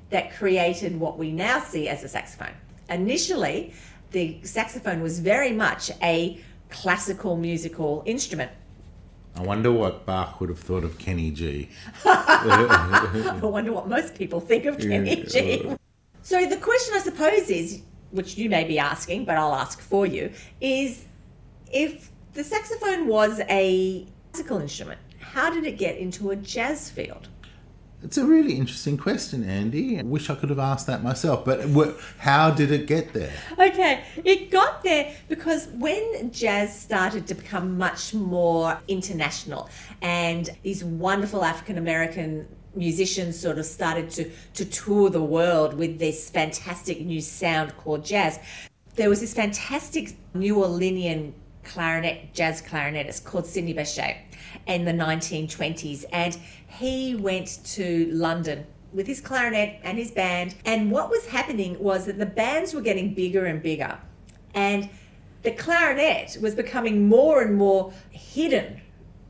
that 0.10 0.36
created 0.36 1.00
what 1.00 1.18
we 1.18 1.32
now 1.32 1.60
see 1.60 1.88
as 1.88 2.04
a 2.04 2.10
saxophone. 2.10 2.54
Initially, 2.90 3.74
the 4.12 4.40
saxophone 4.44 5.02
was 5.02 5.20
very 5.20 5.52
much 5.52 5.92
a 6.02 6.40
classical 6.70 7.36
musical 7.36 8.04
instrument. 8.06 8.52
I 9.36 9.42
wonder 9.42 9.72
what 9.72 10.06
Bach 10.06 10.40
would 10.40 10.50
have 10.50 10.60
thought 10.60 10.84
of 10.84 11.00
Kenny 11.00 11.32
G. 11.32 11.70
I 12.06 13.40
wonder 13.42 13.74
what 13.74 13.88
most 13.88 14.16
people 14.16 14.40
think 14.40 14.66
of 14.66 14.78
Kenny 14.80 15.24
G. 15.24 15.68
So 16.22 16.46
the 16.46 16.58
question 16.58 16.94
I 16.96 17.00
suppose 17.00 17.50
is, 17.50 17.82
which 18.14 18.38
you 18.38 18.50
may 18.50 18.64
be 18.64 18.80
asking, 18.80 19.26
but 19.26 19.38
I'll 19.38 19.56
ask 19.56 19.82
for 19.82 20.06
you, 20.06 20.32
is 20.62 21.06
if 21.72 22.12
the 22.34 22.44
saxophone 22.44 23.08
was 23.08 23.42
a 23.50 24.06
classical 24.32 24.60
instrument, 24.60 25.00
how 25.20 25.50
did 25.50 25.66
it 25.66 25.78
get 25.78 25.98
into 25.98 26.30
a 26.30 26.36
jazz 26.36 26.90
field? 26.90 27.28
It's 28.04 28.18
a 28.18 28.26
really 28.26 28.56
interesting 28.56 28.98
question, 28.98 29.46
Andy. 29.46 29.98
I 29.98 30.04
wish 30.04 30.30
I 30.30 30.36
could 30.36 30.50
have 30.50 30.60
asked 30.60 30.88
that 30.88 31.02
myself, 31.04 31.46
but 31.46 31.62
how 32.18 32.52
did 32.52 32.70
it 32.70 32.86
get 32.86 33.14
there? 33.14 33.32
Okay, 33.54 34.04
it 34.26 34.52
got 34.52 34.84
there 34.84 35.16
because 35.30 35.68
when 35.68 36.30
jazz 36.32 36.78
started 36.78 37.28
to 37.28 37.34
become 37.34 37.78
much 37.78 38.14
more 38.14 38.78
international 38.90 39.70
and 40.02 40.50
these 40.64 40.84
wonderful 40.84 41.46
African 41.46 41.78
American 41.78 42.46
musicians 42.76 43.40
sort 43.40 43.58
of 43.58 43.66
started 43.66 44.10
to, 44.12 44.32
to 44.56 44.66
tour 44.66 45.10
the 45.10 45.24
world 45.24 45.74
with 45.76 46.00
this 46.00 46.30
fantastic 46.30 47.02
new 47.02 47.22
sound 47.22 47.76
called 47.78 48.06
jazz, 48.06 48.40
there 48.96 49.10
was 49.10 49.22
this 49.22 49.34
fantastic 49.34 50.16
New 50.34 50.56
Orleanian 50.56 51.34
clarinet, 51.64 52.34
jazz 52.34 52.62
clarinetist 52.62 53.24
called 53.24 53.46
Sidney 53.46 53.74
Bechet 53.74 54.18
in 54.68 54.86
the 54.86 54.92
1920s. 54.92 56.06
And 56.12 56.38
he 56.68 57.16
went 57.16 57.64
to 57.66 58.10
London 58.12 58.66
with 58.92 59.08
his 59.08 59.22
clarinet 59.22 59.80
and 59.84 59.98
his 59.98 60.12
band. 60.12 60.56
And 60.66 60.92
what 60.92 61.10
was 61.10 61.28
happening 61.28 61.82
was 61.82 62.06
that 62.06 62.20
the 62.20 62.26
bands 62.26 62.74
were 62.74 62.82
getting 62.82 63.14
bigger 63.14 63.46
and 63.46 63.62
bigger. 63.62 63.98
And 64.54 64.90
the 65.42 65.52
clarinet 65.52 66.38
was 66.42 66.56
becoming 66.56 67.08
more 67.08 67.42
and 67.42 67.56
more 67.56 67.94
hidden 68.12 68.82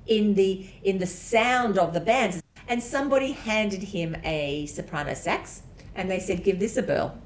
in 0.05 0.33
the 0.33 0.67
in 0.83 0.99
the 0.99 1.07
sound 1.07 1.77
of 1.77 1.93
the 1.93 1.99
bands. 1.99 2.43
And 2.67 2.81
somebody 2.81 3.33
handed 3.33 3.83
him 3.83 4.15
a 4.23 4.65
soprano 4.67 5.13
sax 5.13 5.63
and 5.95 6.09
they 6.09 6.19
said, 6.19 6.43
give 6.43 6.59
this 6.59 6.77
a 6.77 6.81
whirl. 6.81 7.17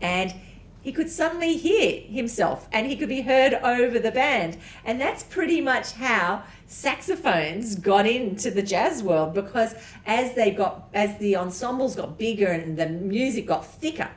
And 0.00 0.34
he 0.84 0.92
could 0.92 1.08
suddenly 1.08 1.56
hear 1.56 2.02
himself 2.02 2.68
and 2.70 2.86
he 2.86 2.94
could 2.94 3.08
be 3.08 3.22
heard 3.22 3.54
over 3.54 3.98
the 3.98 4.10
band. 4.10 4.58
And 4.84 5.00
that's 5.00 5.22
pretty 5.22 5.62
much 5.62 5.92
how 5.92 6.42
saxophones 6.66 7.76
got 7.76 8.06
into 8.06 8.50
the 8.50 8.62
jazz 8.62 9.02
world 9.02 9.32
because 9.32 9.74
as 10.04 10.34
they 10.34 10.50
got 10.50 10.88
as 10.92 11.16
the 11.18 11.36
ensembles 11.36 11.96
got 11.96 12.18
bigger 12.18 12.48
and 12.48 12.76
the 12.76 12.86
music 12.86 13.46
got 13.46 13.64
thicker, 13.64 14.10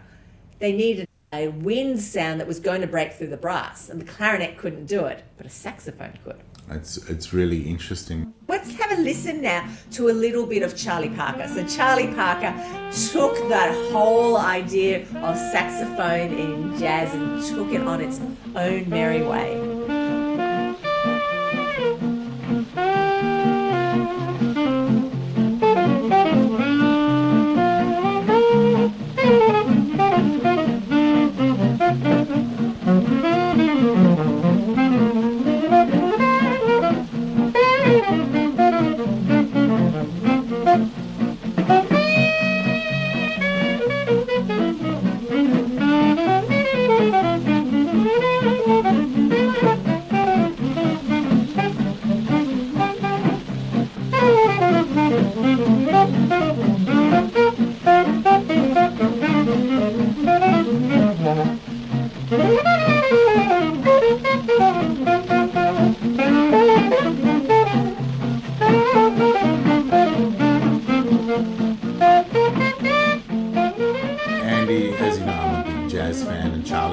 they 0.60 0.74
needed 0.74 1.08
a 1.32 1.48
wind 1.48 2.02
sound 2.02 2.40
that 2.42 2.48
was 2.48 2.60
going 2.60 2.82
to 2.82 2.88
break 2.88 3.14
through 3.14 3.28
the 3.28 3.38
brass. 3.38 3.90
And 3.90 4.02
the 4.02 4.06
clarinet 4.06 4.58
couldn't 4.58 4.88
do 4.88 5.06
it, 5.06 5.24
but 5.38 5.46
a 5.46 5.50
saxophone 5.50 6.20
could. 6.26 6.42
It's, 6.70 6.98
it's 7.10 7.34
really 7.34 7.62
interesting. 7.62 8.34
Let's 8.48 8.76
have 8.76 8.98
a 8.98 9.02
listen 9.02 9.42
now 9.42 9.70
to 9.92 10.10
a 10.10 10.12
little 10.12 10.46
bit 10.46 10.64
of 10.64 10.76
Charlie 10.76 11.10
Parker. 11.10 11.48
So, 11.48 11.66
Charlie 11.66 12.14
Parker 12.14 12.54
took 13.12 13.36
that 13.50 13.74
whole 13.92 14.38
idea 14.38 15.02
of 15.02 15.38
saxophone 15.38 16.34
in 16.34 16.78
jazz 16.78 17.14
and 17.14 17.44
took 17.44 17.72
it 17.72 17.82
on 17.82 18.02
its 18.02 18.20
own 18.56 18.90
merry 18.90 19.22
way. 19.22 19.87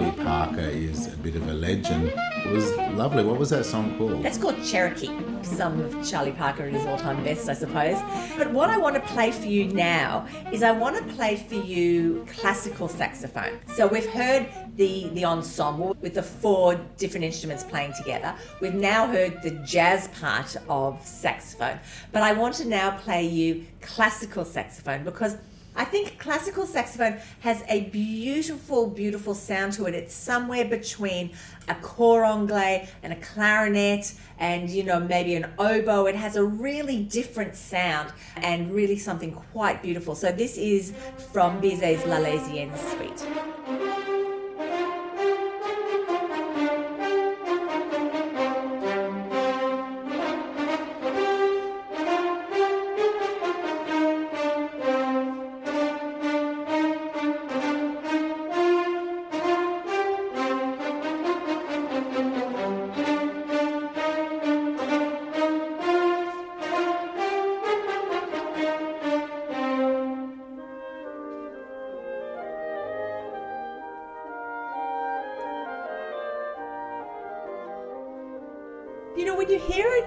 Charlie 0.05 0.23
Parker 0.23 0.61
is 0.61 1.07
a 1.07 1.17
bit 1.17 1.35
of 1.35 1.49
a 1.49 1.55
legend. 1.55 2.13
It 2.45 2.53
was 2.53 2.77
lovely. 2.95 3.25
What 3.25 3.39
was 3.39 3.49
that 3.51 3.65
song 3.65 3.97
called? 3.97 4.23
That's 4.23 4.37
called 4.37 4.63
Cherokee. 4.63 5.09
Some 5.43 5.81
of 5.81 6.07
Charlie 6.07 6.33
Parker 6.33 6.65
at 6.65 6.75
his 6.75 6.85
all 6.85 6.99
time 6.99 7.25
best, 7.25 7.49
I 7.49 7.55
suppose. 7.55 7.97
But 8.37 8.51
what 8.51 8.69
I 8.69 8.77
want 8.77 8.97
to 8.97 9.01
play 9.01 9.33
for 9.33 9.47
you 9.47 9.65
now 9.69 10.27
is 10.53 10.63
I 10.63 10.73
want 10.73 10.99
to 10.99 11.15
play 11.15 11.37
for 11.37 11.55
you 11.55 12.27
classical 12.29 12.87
saxophone. 12.87 13.59
So 13.77 13.87
we've 13.87 14.11
heard 14.11 14.47
the, 14.77 15.09
the 15.15 15.25
ensemble 15.25 15.97
with 16.03 16.15
the 16.15 16.23
four 16.23 16.75
different 16.99 17.25
instruments 17.25 17.65
playing 17.65 17.95
together. 17.97 18.35
We've 18.61 18.75
now 18.75 19.07
heard 19.07 19.43
the 19.43 19.53
jazz 19.65 20.09
part 20.09 20.55
of 20.69 21.01
saxophone. 21.07 21.81
But 22.13 22.23
I 22.23 22.33
want 22.33 22.57
to 22.57 22.67
now 22.67 22.99
play 22.99 23.27
you 23.27 23.65
classical 23.81 24.45
saxophone 24.45 25.03
because 25.03 25.39
I 25.77 25.85
think 25.85 26.19
classical 26.19 26.67
saxophone 26.67 27.19
has 27.41 27.65
a 27.69 27.83
beautiful, 27.91 28.89
beautiful 28.89 29.35
sound 29.35 29.73
to 29.75 29.87
it. 29.87 29.95
It's 29.95 30.15
somewhere 30.15 30.65
between 30.65 31.33
a 31.69 31.75
cor 31.75 32.25
anglais 32.25 32.89
and 33.03 33.13
a 33.13 33.17
clarinet 33.17 34.15
and, 34.39 34.71
you 34.71 34.85
know, 34.85 35.01
maybe 35.01 35.35
an 35.35 35.51
oboe. 35.59 36.07
It 36.07 36.15
has 36.15 36.37
a 36.37 36.45
really 36.45 37.03
different 37.03 37.57
sound 37.57 38.13
and 38.37 38.73
really 38.73 38.99
something 38.99 39.33
quite 39.33 39.83
beautiful. 39.83 40.15
So 40.15 40.31
this 40.31 40.57
is 40.57 40.93
from 41.33 41.61
Bizet's 41.61 42.07
La 42.07 42.19
L'Arlésienne 42.19 42.77
Suite. 42.77 44.14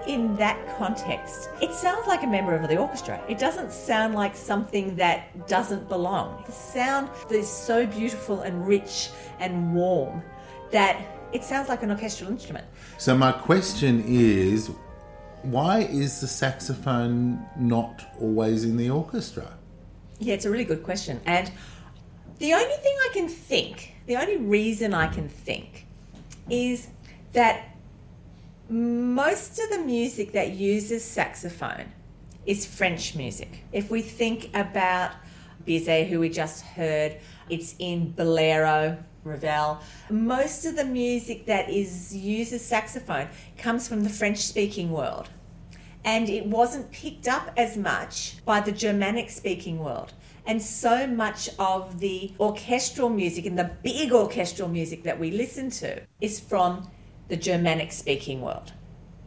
In 0.08 0.36
that 0.38 0.78
context, 0.78 1.50
it 1.62 1.74
sounds 1.74 2.08
like 2.08 2.24
a 2.24 2.28
member 2.28 2.56
of 2.56 2.68
the 2.68 2.78
orchestra. 2.78 3.22
It 3.28 3.38
doesn't 3.38 3.72
sound 3.72 4.16
like 4.16 4.36
something 4.36 4.96
that 4.96 5.48
doesn't 5.48 5.88
belong. 5.90 6.44
The 6.46 6.52
sound 6.52 7.10
is 7.30 7.48
so 7.50 7.86
beautiful 7.86 8.42
and 8.42 8.68
rich 8.68 9.10
and 9.40 9.74
warm 9.74 10.24
that 10.72 10.98
it 11.34 11.44
sounds 11.44 11.70
like 11.70 11.84
an 11.84 11.92
orchestral 11.92 12.30
instrument. 12.30 12.66
So 12.98 13.16
my 13.16 13.32
question 13.32 14.04
is, 14.08 14.72
why 15.44 15.80
is 15.82 16.22
the 16.22 16.28
saxophone 16.28 17.46
not 17.58 18.06
always 18.20 18.64
in 18.64 18.78
the 18.78 18.90
orchestra? 18.90 19.54
Yeah, 20.20 20.34
it's 20.34 20.46
a 20.46 20.50
really 20.50 20.66
good 20.66 20.84
question. 20.84 21.22
And 21.26 21.52
the 22.40 22.54
only 22.54 22.76
thing 22.78 22.96
I 23.02 23.10
can 23.14 23.28
think, 23.28 23.94
the 24.06 24.16
only 24.16 24.38
reason 24.38 24.94
I 24.94 25.08
can 25.08 25.28
think 25.28 25.86
is 26.50 26.88
that 27.34 27.77
most 28.70 29.60
of 29.60 29.70
the 29.70 29.80
music 29.80 30.34
that 30.34 30.52
uses 30.52 31.04
saxophone 31.04 31.92
is 32.46 32.66
French 32.66 33.16
music. 33.16 33.64
If 33.72 33.90
we 33.90 34.02
think 34.02 34.50
about 34.54 35.12
Bizet, 35.66 36.08
who 36.08 36.20
we 36.20 36.30
just 36.30 36.64
heard, 36.64 37.18
it's 37.50 37.76
in 37.80 38.12
Bolero, 38.12 38.98
Ravel. 39.24 39.80
Most 40.10 40.66
of 40.66 40.76
the 40.76 40.86
music 40.86 41.46
that 41.46 41.70
is 41.70 42.16
uses 42.16 42.64
saxophone 42.64 43.30
comes 43.58 43.88
from 43.88 44.04
the 44.04 44.10
French 44.10 44.40
speaking 44.40 44.92
world. 44.92 45.30
And 46.04 46.30
it 46.30 46.46
wasn't 46.46 46.92
picked 46.92 47.28
up 47.28 47.52
as 47.58 47.76
much 47.76 48.44
by 48.46 48.62
the 48.62 48.72
Germanic 48.72 49.30
speaking 49.30 49.80
world. 49.80 50.14
And 50.46 50.62
so 50.62 51.06
much 51.06 51.50
of 51.60 52.00
the 52.00 52.32
orchestral 52.40 53.10
music 53.10 53.46
and 53.46 53.60
the 53.60 53.72
big 53.84 54.14
orchestral 54.14 54.70
music 54.70 55.04
that 55.04 55.20
we 55.20 55.32
listen 55.32 55.70
to 55.72 56.02
is 56.22 56.40
from 56.40 56.90
the 57.28 57.38
Germanic 57.38 57.92
speaking 57.92 58.42
world. 58.42 58.74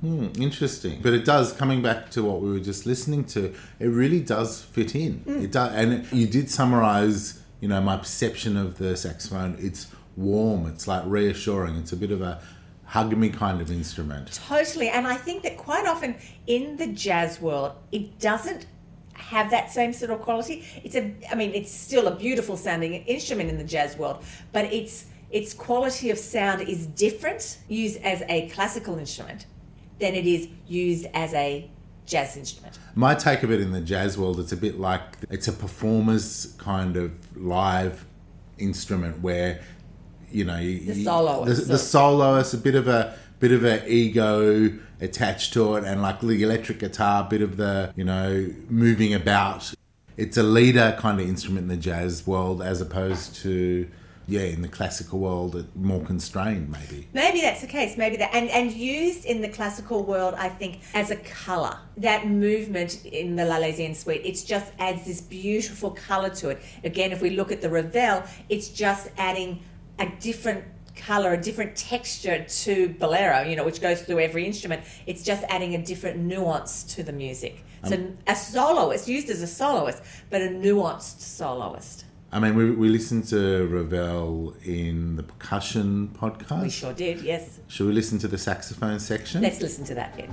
Hmm, 0.00 0.28
interesting. 0.38 1.00
But 1.02 1.12
it 1.12 1.24
does, 1.24 1.52
coming 1.52 1.82
back 1.82 2.10
to 2.12 2.22
what 2.22 2.40
we 2.40 2.50
were 2.50 2.60
just 2.60 2.86
listening 2.86 3.24
to, 3.24 3.54
it 3.78 3.86
really 3.86 4.20
does 4.20 4.62
fit 4.62 4.94
in. 4.94 5.22
It 5.26 5.52
does, 5.52 5.74
and 5.74 6.10
you 6.10 6.26
did 6.26 6.50
summarize, 6.50 7.42
you 7.60 7.68
know, 7.68 7.80
my 7.82 7.98
perception 7.98 8.56
of 8.56 8.78
the 8.78 8.96
saxophone. 8.96 9.56
It's 9.60 9.88
warm, 10.16 10.66
it's 10.66 10.88
like 10.88 11.02
reassuring, 11.04 11.76
it's 11.76 11.92
a 11.92 11.96
bit 11.96 12.10
of 12.10 12.22
a 12.22 12.40
hug 12.86 13.16
me 13.16 13.28
kind 13.28 13.60
of 13.60 13.70
instrument. 13.70 14.40
Totally. 14.48 14.88
And 14.88 15.06
I 15.06 15.16
think 15.16 15.42
that 15.42 15.56
quite 15.56 15.86
often 15.86 16.16
in 16.46 16.76
the 16.76 16.88
jazz 16.88 17.40
world, 17.40 17.72
it 17.92 18.18
doesn't 18.18 18.66
have 19.12 19.50
that 19.50 19.70
same 19.70 19.92
sort 19.92 20.10
of 20.10 20.22
quality. 20.22 20.64
It's 20.82 20.96
a, 20.96 21.14
I 21.30 21.34
mean, 21.34 21.54
it's 21.54 21.70
still 21.70 22.08
a 22.08 22.16
beautiful 22.16 22.56
sounding 22.56 22.94
instrument 22.94 23.50
in 23.50 23.58
the 23.58 23.64
jazz 23.64 23.96
world, 23.96 24.24
but 24.50 24.64
it's, 24.64 25.04
its 25.30 25.54
quality 25.54 26.10
of 26.10 26.18
sound 26.18 26.60
is 26.62 26.86
different 26.86 27.58
used 27.68 28.00
as 28.02 28.22
a 28.28 28.48
classical 28.50 28.98
instrument 28.98 29.46
than 29.98 30.14
it 30.14 30.26
is 30.26 30.48
used 30.66 31.06
as 31.14 31.32
a 31.34 31.70
jazz 32.06 32.36
instrument. 32.36 32.78
My 32.94 33.14
take 33.14 33.42
of 33.42 33.52
it 33.52 33.60
in 33.60 33.70
the 33.70 33.80
jazz 33.80 34.18
world, 34.18 34.40
it's 34.40 34.52
a 34.52 34.56
bit 34.56 34.80
like 34.80 35.02
it's 35.30 35.46
a 35.46 35.52
performer's 35.52 36.54
kind 36.58 36.96
of 36.96 37.12
live 37.36 38.04
instrument 38.58 39.20
where, 39.20 39.60
you 40.30 40.44
know, 40.44 40.58
The 40.58 41.04
soloist, 41.04 41.62
the, 41.62 41.72
the 41.72 41.78
so- 41.78 41.98
soloist, 41.98 42.54
a 42.54 42.58
bit 42.58 42.74
of 42.74 42.88
a 42.88 43.14
bit 43.38 43.52
of 43.52 43.64
an 43.64 43.82
ego 43.86 44.72
attached 45.00 45.52
to 45.54 45.76
it, 45.76 45.84
and 45.84 46.02
like 46.02 46.20
the 46.20 46.42
electric 46.42 46.80
guitar, 46.80 47.24
a 47.24 47.28
bit 47.28 47.42
of 47.42 47.56
the 47.56 47.92
you 47.96 48.04
know 48.04 48.50
moving 48.68 49.14
about. 49.14 49.72
It's 50.16 50.36
a 50.36 50.42
leader 50.42 50.96
kind 50.98 51.18
of 51.20 51.26
instrument 51.26 51.62
in 51.62 51.68
the 51.68 51.76
jazz 51.76 52.26
world, 52.26 52.60
as 52.60 52.80
opposed 52.80 53.36
to 53.36 53.88
yeah, 54.30 54.42
in 54.42 54.62
the 54.62 54.68
classical 54.68 55.18
world, 55.18 55.66
more 55.74 56.04
constrained 56.04 56.70
maybe. 56.70 57.08
Maybe 57.12 57.40
that's 57.40 57.62
the 57.62 57.66
case. 57.66 57.96
Maybe 57.96 58.16
that, 58.18 58.32
and 58.32 58.48
and 58.50 58.72
used 58.72 59.24
in 59.24 59.42
the 59.42 59.48
classical 59.48 60.04
world, 60.04 60.34
I 60.38 60.48
think, 60.48 60.80
as 60.94 61.10
a 61.10 61.16
color. 61.16 61.76
That 61.96 62.28
movement 62.28 63.04
in 63.04 63.34
the 63.34 63.44
L'Arlésienne 63.44 63.96
suite, 63.96 64.22
it 64.24 64.42
just 64.46 64.72
adds 64.78 65.04
this 65.04 65.20
beautiful 65.20 65.90
color 65.90 66.30
to 66.30 66.50
it. 66.50 66.62
Again, 66.84 67.10
if 67.10 67.20
we 67.20 67.30
look 67.30 67.50
at 67.50 67.60
the 67.60 67.68
Ravel, 67.68 68.22
it's 68.48 68.68
just 68.68 69.10
adding 69.18 69.64
a 69.98 70.06
different 70.20 70.64
color, 70.94 71.32
a 71.32 71.40
different 71.40 71.74
texture 71.74 72.44
to 72.44 72.90
Bolero. 73.00 73.42
You 73.42 73.56
know, 73.56 73.64
which 73.64 73.80
goes 73.80 74.00
through 74.02 74.20
every 74.20 74.46
instrument. 74.46 74.84
It's 75.08 75.24
just 75.24 75.42
adding 75.48 75.74
a 75.74 75.84
different 75.84 76.18
nuance 76.18 76.84
to 76.94 77.02
the 77.02 77.12
music. 77.12 77.64
So 77.84 77.94
um, 77.94 78.18
a 78.26 78.36
soloist 78.36 79.08
used 79.08 79.28
as 79.28 79.42
a 79.42 79.46
soloist, 79.46 80.02
but 80.28 80.40
a 80.40 80.48
nuanced 80.48 81.20
soloist. 81.20 82.04
I 82.32 82.38
mean, 82.38 82.54
we, 82.54 82.70
we 82.70 82.88
listened 82.88 83.24
to 83.28 83.66
Ravel 83.66 84.54
in 84.64 85.16
the 85.16 85.24
percussion 85.24 86.16
podcast. 86.16 86.62
We 86.62 86.70
sure 86.70 86.92
did. 86.92 87.22
Yes. 87.22 87.58
Should 87.66 87.88
we 87.88 87.92
listen 87.92 88.18
to 88.20 88.28
the 88.28 88.38
saxophone 88.38 89.00
section? 89.00 89.42
Let's 89.42 89.60
listen 89.60 89.84
to 89.86 89.94
that 89.96 90.16
bit. 90.16 90.30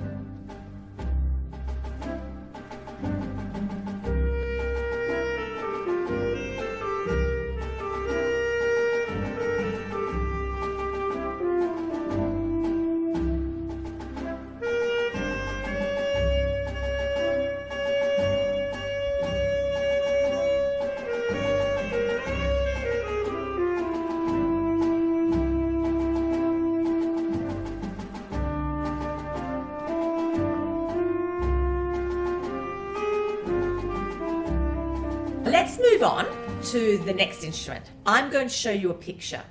The 37.07 37.13
next 37.13 37.43
instrument. 37.43 37.85
I'm 38.05 38.29
going 38.29 38.47
to 38.47 38.53
show 38.53 38.71
you 38.71 38.91
a 38.91 38.93
picture 38.93 39.41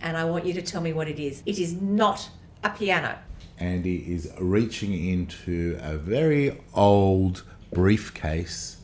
and 0.00 0.16
I 0.16 0.24
want 0.24 0.46
you 0.46 0.52
to 0.54 0.62
tell 0.62 0.80
me 0.80 0.92
what 0.92 1.08
it 1.08 1.18
is. 1.18 1.42
It 1.46 1.58
is 1.58 1.74
not 1.74 2.30
a 2.62 2.70
piano. 2.70 3.18
Andy 3.58 4.12
is 4.12 4.30
reaching 4.38 4.92
into 5.08 5.78
a 5.82 5.96
very 5.96 6.60
old 6.74 7.42
briefcase. 7.72 8.76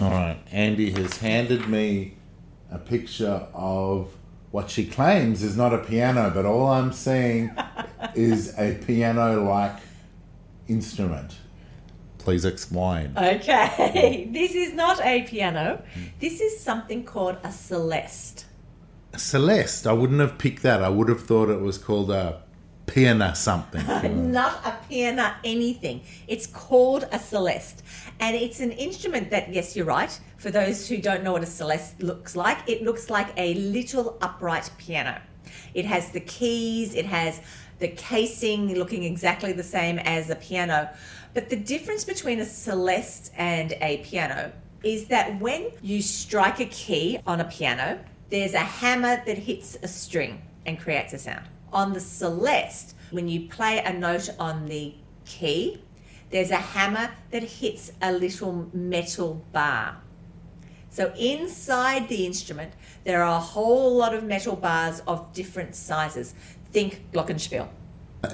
All 0.00 0.10
right, 0.10 0.38
Andy 0.52 0.90
has 0.92 1.18
handed 1.18 1.68
me 1.68 2.14
a 2.70 2.78
picture 2.78 3.46
of 3.54 4.14
what 4.50 4.70
she 4.70 4.86
claims 4.86 5.42
is 5.42 5.56
not 5.56 5.74
a 5.74 5.78
piano, 5.78 6.30
but 6.34 6.44
all 6.44 6.66
I'm 6.68 6.92
seeing 6.92 7.50
is 8.14 8.58
a 8.58 8.74
piano 8.86 9.42
like 9.44 9.76
instrument. 10.68 11.36
Please 12.18 12.44
explain. 12.44 13.12
Okay, 13.16 14.28
this 14.32 14.54
is 14.54 14.74
not 14.74 15.00
a 15.00 15.22
piano. 15.22 15.82
Mm. 15.94 16.10
This 16.20 16.40
is 16.40 16.60
something 16.60 17.04
called 17.04 17.38
a 17.42 17.52
celeste. 17.52 18.46
A 19.12 19.18
Celeste. 19.18 19.86
I 19.86 19.92
wouldn't 19.92 20.20
have 20.20 20.36
picked 20.36 20.62
that. 20.62 20.82
I 20.82 20.88
would 20.88 21.08
have 21.08 21.22
thought 21.22 21.48
it 21.48 21.60
was 21.60 21.78
called 21.78 22.10
a 22.10 22.42
piano 22.88 23.34
something. 23.34 24.32
Not 24.32 24.60
a 24.64 24.76
piano, 24.88 25.34
anything. 25.44 26.02
It's 26.26 26.46
called 26.46 27.06
a 27.12 27.18
celeste. 27.18 27.82
And 28.20 28.34
it's 28.34 28.60
an 28.60 28.72
instrument 28.72 29.30
that, 29.30 29.52
yes, 29.52 29.76
you're 29.76 29.86
right. 29.86 30.18
For 30.38 30.50
those 30.50 30.88
who 30.88 30.98
don't 30.98 31.22
know 31.22 31.32
what 31.32 31.42
a 31.42 31.46
celeste 31.46 32.02
looks 32.02 32.34
like, 32.34 32.58
it 32.68 32.82
looks 32.82 33.10
like 33.10 33.28
a 33.36 33.54
little 33.54 34.18
upright 34.20 34.70
piano. 34.78 35.20
It 35.74 35.84
has 35.84 36.10
the 36.10 36.20
keys, 36.20 36.94
it 36.94 37.06
has 37.06 37.40
the 37.78 37.88
casing 37.88 38.74
looking 38.74 39.04
exactly 39.04 39.52
the 39.52 39.62
same 39.62 39.98
as 40.00 40.30
a 40.30 40.36
piano. 40.36 40.90
But 41.34 41.50
the 41.50 41.56
difference 41.56 42.04
between 42.04 42.40
a 42.40 42.44
celeste 42.44 43.32
and 43.36 43.72
a 43.80 43.98
piano 43.98 44.52
is 44.82 45.08
that 45.08 45.40
when 45.40 45.70
you 45.82 46.02
strike 46.02 46.60
a 46.60 46.66
key 46.66 47.18
on 47.26 47.40
a 47.40 47.44
piano, 47.44 47.98
there's 48.30 48.54
a 48.54 48.58
hammer 48.58 49.22
that 49.26 49.38
hits 49.38 49.76
a 49.82 49.88
string 49.88 50.42
and 50.66 50.78
creates 50.78 51.12
a 51.12 51.18
sound. 51.18 51.46
On 51.72 51.92
the 51.92 52.00
celeste, 52.00 52.94
when 53.10 53.28
you 53.28 53.48
play 53.48 53.78
a 53.78 53.92
note 53.92 54.30
on 54.38 54.66
the 54.66 54.94
key, 55.24 55.82
there's 56.30 56.50
a 56.50 56.56
hammer 56.56 57.10
that 57.30 57.42
hits 57.42 57.92
a 58.02 58.12
little 58.12 58.68
metal 58.72 59.44
bar. 59.52 59.96
So 60.90 61.12
inside 61.18 62.08
the 62.08 62.26
instrument, 62.26 62.72
there 63.04 63.22
are 63.22 63.36
a 63.36 63.40
whole 63.40 63.96
lot 63.96 64.14
of 64.14 64.24
metal 64.24 64.56
bars 64.56 65.00
of 65.06 65.32
different 65.32 65.74
sizes. 65.74 66.34
Think 66.72 67.12
glockenspiel. 67.12 67.68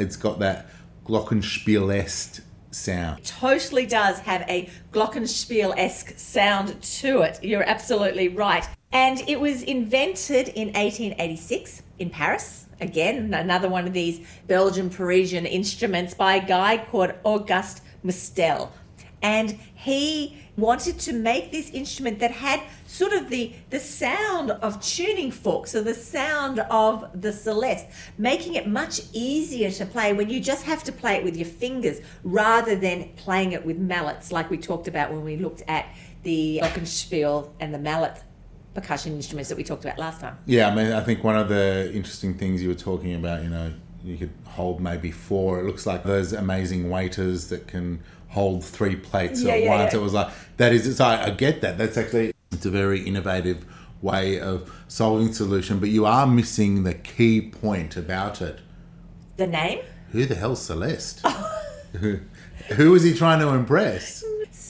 It's 0.01 0.17
got 0.17 0.39
that 0.41 0.67
glockenspiel 1.07 1.95
sound. 2.75 3.25
Totally 3.25 3.87
does 3.87 4.19
have 4.21 4.43
a 4.49 4.69
glockenspiel 4.93 5.75
esque 5.77 6.19
sound 6.19 6.81
to 6.83 7.23
it. 7.23 7.43
You're 7.43 7.63
absolutely 7.63 8.29
right. 8.29 8.67
And 8.93 9.23
it 9.29 9.41
was 9.41 9.63
invented 9.63 10.49
in 10.49 10.69
1886 10.69 11.83
in 11.99 12.11
Paris. 12.11 12.67
Again, 12.81 13.33
another 13.33 13.69
one 13.69 13.87
of 13.87 13.93
these 13.93 14.27
Belgian 14.47 14.91
Parisian 14.91 15.47
instruments 15.47 16.15
by 16.15 16.37
a 16.37 16.47
guy 16.47 16.85
called 16.85 17.13
Auguste 17.25 17.83
Mustel. 18.03 18.73
And 19.23 19.59
he 19.75 20.44
wanted 20.57 20.99
to 21.01 21.13
make 21.13 21.51
this 21.51 21.71
instrument 21.71 22.19
that 22.21 22.31
had 22.31 22.61
sort 22.87 23.13
of 23.13 23.29
the 23.29 23.53
the 23.71 23.81
sound 23.81 24.51
of 24.51 24.81
tuning 24.81 25.31
forks 25.31 25.75
or 25.75 25.83
the 25.83 25.95
sound 25.95 26.61
of 26.71 27.21
the 27.21 27.33
celeste 27.33 27.87
making 28.19 28.55
it 28.55 28.67
much 28.69 29.01
easier 29.13 29.71
to 29.71 29.85
play 29.85 30.13
when 30.13 30.31
you 30.31 30.41
just 30.41 30.65
have 30.65 30.85
to 30.85 30.93
play 30.93 31.17
it 31.17 31.25
with 31.25 31.37
your 31.37 31.47
fingers 31.47 32.01
rather 32.23 32.77
than 32.77 33.09
playing 33.17 33.53
it 33.53 33.65
with 33.65 33.79
mallets 33.79 34.31
like 34.31 34.49
we 34.49 34.57
talked 34.57 34.87
about 34.87 35.11
when 35.11 35.25
we 35.25 35.37
looked 35.37 35.63
at 35.67 35.87
the 36.23 36.61
glockenspiel 36.63 37.51
and 37.61 37.75
the 37.75 37.79
mallet 37.79 38.23
percussion 38.75 39.15
instruments 39.15 39.49
that 39.49 39.57
we 39.57 39.65
talked 39.65 39.85
about 39.85 39.99
last 39.99 40.21
time 40.21 40.37
Yeah, 40.47 40.69
I 40.69 40.75
mean, 40.75 40.93
I 40.93 41.01
think 41.01 41.23
one 41.25 41.37
of 41.37 41.49
the 41.49 41.91
interesting 41.95 42.35
things 42.35 42.63
you 42.63 42.69
were 42.69 42.75
talking 42.75 43.15
about, 43.15 43.43
you 43.43 43.49
know, 43.49 43.73
you 44.03 44.17
could 44.19 44.33
hold 44.45 44.81
maybe 44.81 45.11
four. 45.11 45.61
It 45.61 45.65
looks 45.65 45.87
like 45.87 46.05
those 46.05 46.33
amazing 46.33 46.91
waiters 46.91 47.49
that 47.49 47.67
can 47.67 48.03
hold 48.35 48.63
three 48.65 48.97
plates 48.97 49.43
Yeah, 49.43 49.55
at 49.55 49.63
yeah, 49.63 49.69
once. 49.79 49.93
yeah. 49.93 49.99
It 50.01 50.03
was 50.03 50.13
like 50.13 50.29
that 50.59 50.73
is. 50.73 50.97
So 50.97 51.05
I, 51.05 51.27
I 51.27 51.31
get 51.31 51.61
that. 51.63 51.79
That's 51.79 51.97
actually 51.97 52.33
it's 52.53 52.67
a 52.67 52.71
very 52.71 53.01
innovative 53.03 53.65
way 54.03 54.39
of 54.41 54.71
solving 54.89 55.33
solution. 55.33 55.79
But 55.81 55.89
you 55.89 56.05
are 56.07 56.27
missing 56.27 56.83
the 56.85 56.95
key 56.95 57.41
point 57.41 57.97
about 57.97 58.43
it. 58.43 58.59
the 59.37 59.47
name 59.47 59.81
Who 60.13 60.27
the 60.27 60.35
hell's 60.35 60.63
Celeste? 60.63 61.25
who, 62.01 62.19
who 62.75 62.95
is 62.95 63.03
he 63.03 63.15
trying 63.15 63.41
to 63.41 63.49
impress? 63.51 64.23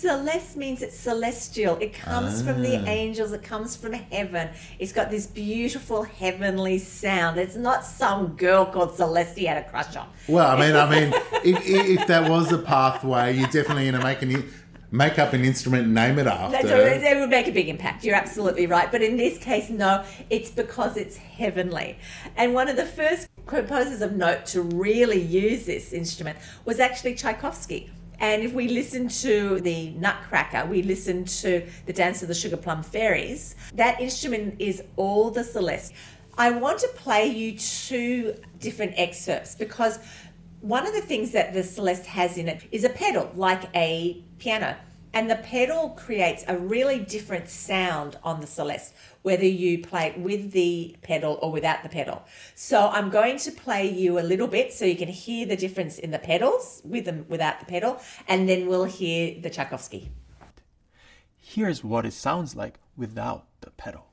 Celeste 0.05 0.59
means 0.59 0.83
it's 0.83 0.99
celestial. 0.99 1.79
It 1.79 1.95
comes 1.95 2.43
from 2.43 2.61
the 2.61 2.77
ah. 2.77 2.85
angels. 2.87 3.33
It 3.33 3.43
comes 3.43 3.75
from 3.75 3.95
heaven. 3.95 4.51
It's 4.79 4.93
got 4.93 5.11
this 5.11 5.27
beautiful 5.27 6.03
heavenly 6.03 6.77
sound. 6.77 7.39
It's 7.39 7.57
not 7.57 7.87
some 7.87 8.37
girl 8.37 8.67
called 8.67 8.95
Celeste 8.97 9.39
he 9.39 9.47
had 9.47 9.65
a 9.65 9.67
crush 9.67 9.97
on. 9.97 10.07
Well, 10.29 10.47
I 10.47 10.61
mean, 10.61 10.77
I 10.77 10.91
mean, 10.91 11.15
if, 11.43 11.67
if 11.67 12.07
that 12.07 12.29
was 12.29 12.53
a 12.53 12.59
pathway, 12.59 13.35
you're 13.35 13.49
definitely 13.49 13.91
going 13.91 13.99
to 13.99 14.05
make 14.05 14.21
an 14.21 14.53
make 14.91 15.19
up 15.19 15.33
an 15.33 15.43
instrument 15.43 15.85
and 15.85 15.95
name 15.95 16.19
it 16.19 16.27
after. 16.27 16.69
That 16.69 17.17
would 17.19 17.31
make 17.31 17.49
a 17.49 17.53
big 17.53 17.71
impact. 17.71 18.05
You're 18.05 18.15
absolutely 18.15 18.67
right. 18.67 18.93
But 18.93 19.01
in 19.01 19.17
this 19.17 19.39
case, 19.39 19.71
no, 19.71 20.05
it's 20.29 20.51
because 20.51 20.99
it's 20.99 21.17
heavenly. 21.17 21.97
And 22.37 22.53
one 22.53 22.69
of 22.69 22.77
the 22.77 22.85
first 22.85 23.27
composers 23.47 24.03
of 24.03 24.13
note 24.13 24.45
to 24.49 24.61
really 24.61 25.21
use 25.21 25.65
this 25.65 25.95
instrument 25.95 26.37
was 26.67 26.79
actually 26.79 27.15
Tchaikovsky. 27.15 27.91
And 28.21 28.43
if 28.43 28.53
we 28.53 28.69
listen 28.69 29.09
to 29.09 29.61
the 29.61 29.91
Nutcracker, 29.91 30.67
we 30.67 30.83
listen 30.83 31.25
to 31.25 31.67
the 31.87 31.93
Dance 31.93 32.23
of 32.23 32.29
the 32.29 32.35
Sugar 32.35 32.57
Plum 32.57 32.83
Fairies, 32.83 33.57
that 33.75 34.01
instrument 34.01 34.57
is 34.59 34.83
all 34.97 35.31
the 35.31 35.45
celeste. 35.45 35.93
I 36.37 36.51
want 36.51 36.81
to 36.81 36.89
play 36.89 37.27
you 37.27 37.59
two 37.59 38.35
different 38.59 38.95
excerpts 38.97 39.55
because 39.55 39.99
one 40.61 40.87
of 40.87 40.95
the 40.95 41.01
things 41.01 41.33
that 41.33 41.53
the 41.53 41.63
Celeste 41.63 42.07
has 42.07 42.39
in 42.39 42.49
it 42.49 42.63
is 42.73 42.85
a 42.85 42.89
pedal, 42.89 43.31
like 43.37 43.65
a 43.75 44.23
piano. 44.39 44.77
And 45.13 45.31
the 45.31 45.37
pedal 45.37 45.91
creates 45.91 46.43
a 46.49 46.57
really 46.57 46.99
different 46.99 47.49
sound 47.49 48.19
on 48.25 48.41
the 48.41 48.47
Celeste, 48.47 48.95
whether 49.25 49.47
you 49.47 49.79
play 49.79 50.09
it 50.09 50.19
with 50.19 50.53
the 50.53 50.95
pedal 51.01 51.39
or 51.41 51.51
without 51.51 51.83
the 51.83 51.89
pedal. 51.89 52.23
So 52.55 52.89
I'm 52.89 53.09
going 53.09 53.39
to 53.39 53.51
play 53.51 53.91
you 53.91 54.19
a 54.19 54.21
little 54.21 54.47
bit 54.47 54.71
so 54.71 54.85
you 54.85 54.97
can 54.97 55.09
hear 55.09 55.47
the 55.47 55.57
difference 55.57 55.99
in 55.99 56.11
the 56.11 56.19
pedals 56.19 56.83
with 56.85 57.07
them 57.07 57.25
without 57.27 57.59
the 57.59 57.65
pedal, 57.65 58.01
and 58.29 58.47
then 58.47 58.67
we'll 58.67 58.85
hear 58.85 59.41
the 59.41 59.49
Tchaikovsky. 59.49 60.11
Here's 61.41 61.83
what 61.83 62.05
it 62.05 62.13
sounds 62.13 62.55
like 62.55 62.79
without 62.99 63.47
the 63.63 63.71
pedal. 63.71 64.05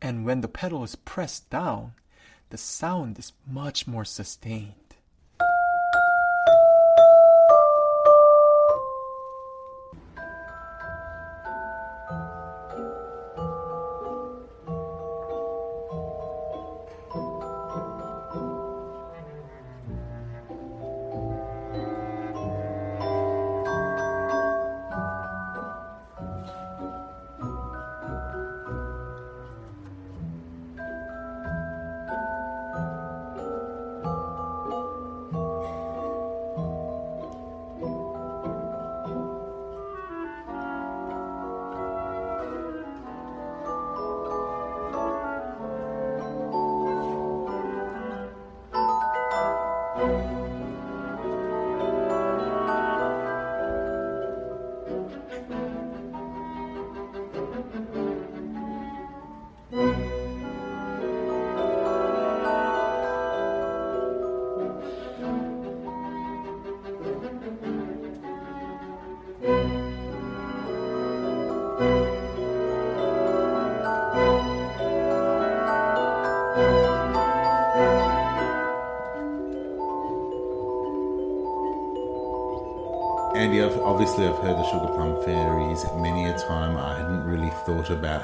And 0.00 0.24
when 0.24 0.40
the 0.40 0.48
pedal 0.48 0.84
is 0.84 0.96
pressed 0.96 1.50
down, 1.50 1.92
the 2.48 2.56
sound 2.56 3.18
is 3.18 3.32
much 3.46 3.86
more 3.86 4.06
sustained. 4.06 4.83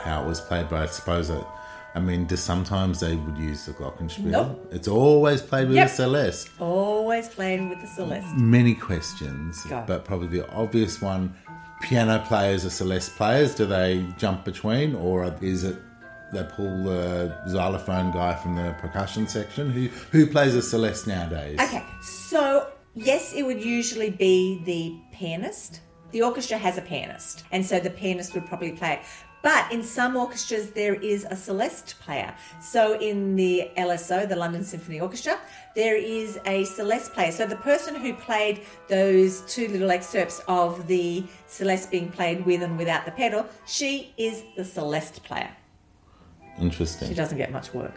How 0.00 0.22
it 0.22 0.26
was 0.26 0.40
played, 0.40 0.68
but 0.68 0.82
I 0.82 0.86
suppose 0.86 1.28
that, 1.28 1.46
I 1.94 2.00
mean, 2.00 2.26
just 2.28 2.44
sometimes 2.44 3.00
they 3.00 3.16
would 3.16 3.36
use 3.38 3.66
the 3.66 3.72
glockenspiel. 3.72 4.24
Nope. 4.24 4.68
It's 4.72 4.88
always 4.88 5.40
played 5.42 5.68
with 5.68 5.76
Yep. 5.76 5.86
a 5.86 5.90
celeste. 5.90 6.50
Always 6.60 7.28
playing 7.28 7.68
with 7.68 7.80
the 7.80 7.86
Celeste. 7.86 8.34
Many 8.36 8.74
questions, 8.74 9.62
Go. 9.64 9.84
but 9.86 10.04
probably 10.04 10.28
the 10.28 10.48
obvious 10.50 11.00
one: 11.02 11.34
piano 11.82 12.22
players 12.26 12.64
are 12.64 12.70
celeste 12.70 13.16
players. 13.16 13.54
Do 13.54 13.66
they 13.66 14.06
jump 14.18 14.44
between, 14.44 14.94
or 14.94 15.34
is 15.40 15.64
it 15.64 15.76
they 16.32 16.44
pull 16.44 16.84
the 16.84 17.34
xylophone 17.48 18.12
guy 18.12 18.34
from 18.36 18.54
the 18.54 18.72
percussion 18.80 19.26
section? 19.26 19.70
Who 19.70 19.88
who 20.12 20.26
plays 20.26 20.54
a 20.54 20.62
celeste 20.62 21.06
nowadays? 21.08 21.58
Okay, 21.60 21.82
so 22.02 22.68
yes, 22.94 23.32
it 23.34 23.42
would 23.42 23.62
usually 23.64 24.10
be 24.10 24.62
the 24.64 25.16
pianist 25.16 25.80
the 26.12 26.22
orchestra 26.22 26.58
has 26.58 26.76
a 26.76 26.82
pianist, 26.82 27.44
and 27.52 27.64
so 27.64 27.78
the 27.78 27.88
pianist 27.90 28.34
would 28.34 28.44
probably 28.46 28.72
play 28.72 28.94
it. 28.94 29.00
But 29.42 29.72
in 29.72 29.82
some 29.82 30.16
orchestras, 30.16 30.70
there 30.70 30.94
is 30.94 31.26
a 31.30 31.36
celeste 31.36 31.98
player. 32.00 32.34
So 32.60 32.98
in 32.98 33.36
the 33.36 33.70
LSO, 33.76 34.28
the 34.28 34.36
London 34.36 34.64
Symphony 34.64 35.00
Orchestra, 35.00 35.38
there 35.74 35.96
is 35.96 36.38
a 36.46 36.64
celeste 36.64 37.12
player. 37.14 37.32
So 37.32 37.46
the 37.46 37.56
person 37.56 37.94
who 37.94 38.12
played 38.14 38.60
those 38.88 39.40
two 39.42 39.68
little 39.68 39.90
excerpts 39.90 40.40
of 40.48 40.86
the 40.86 41.24
celeste 41.46 41.90
being 41.90 42.10
played 42.10 42.44
with 42.44 42.62
and 42.62 42.76
without 42.76 43.04
the 43.04 43.12
pedal, 43.12 43.46
she 43.66 44.12
is 44.18 44.42
the 44.56 44.64
celeste 44.64 45.22
player. 45.24 45.50
Interesting. 46.58 47.08
She 47.08 47.14
doesn't 47.14 47.38
get 47.38 47.50
much 47.52 47.72
work. 47.72 47.94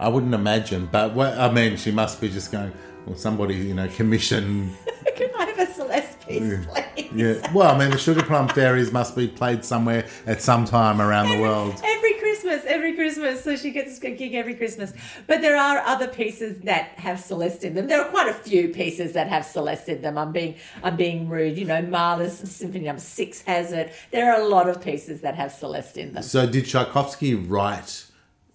I 0.00 0.08
wouldn't 0.08 0.34
imagine, 0.34 0.88
but 0.90 1.14
well, 1.14 1.40
I 1.40 1.52
mean, 1.52 1.76
she 1.76 1.92
must 1.92 2.20
be 2.20 2.28
just 2.28 2.50
going. 2.50 2.72
Well, 3.06 3.16
somebody, 3.16 3.54
you 3.56 3.74
know, 3.74 3.88
commission. 3.88 4.74
Can 5.16 5.30
I 5.38 5.44
have 5.44 5.58
a 5.58 5.72
celeste 5.72 6.20
piece, 6.26 6.40
please? 6.40 7.08
Yeah. 7.14 7.52
Well, 7.52 7.74
I 7.74 7.78
mean, 7.78 7.90
the 7.90 7.98
Sugar 7.98 8.22
Plum 8.22 8.48
Fairies 8.48 8.90
must 8.90 9.14
be 9.14 9.28
played 9.28 9.64
somewhere 9.64 10.06
at 10.26 10.42
some 10.42 10.64
time 10.64 11.00
around 11.00 11.28
the 11.28 11.40
world. 11.40 11.80
Every 11.84 12.14
Christmas, 12.14 12.64
every 12.66 12.94
Christmas. 12.94 13.44
So 13.44 13.56
she 13.56 13.70
gets 13.70 14.02
a 14.02 14.10
gig 14.10 14.34
every 14.34 14.54
Christmas. 14.54 14.92
But 15.26 15.40
there 15.40 15.56
are 15.56 15.78
other 15.78 16.08
pieces 16.08 16.60
that 16.60 16.88
have 16.98 17.20
Celeste 17.20 17.64
in 17.64 17.74
them. 17.74 17.86
There 17.86 18.00
are 18.00 18.08
quite 18.08 18.28
a 18.28 18.34
few 18.34 18.70
pieces 18.70 19.12
that 19.12 19.28
have 19.28 19.44
Celeste 19.44 19.90
in 19.90 20.02
them. 20.02 20.18
I'm 20.18 20.32
being 20.32 20.56
I'm 20.82 20.96
being 20.96 21.28
rude. 21.28 21.58
You 21.58 21.66
know, 21.66 21.82
Mahler's 21.82 22.32
Symphony 22.50 22.86
Number 22.86 23.00
Six 23.00 23.42
has 23.42 23.70
it. 23.70 23.92
There 24.10 24.32
are 24.32 24.40
a 24.40 24.48
lot 24.48 24.68
of 24.68 24.82
pieces 24.82 25.20
that 25.20 25.36
have 25.36 25.52
Celeste 25.52 25.98
in 25.98 26.14
them. 26.14 26.22
So, 26.22 26.46
did 26.46 26.64
Tchaikovsky 26.66 27.34
write 27.34 28.06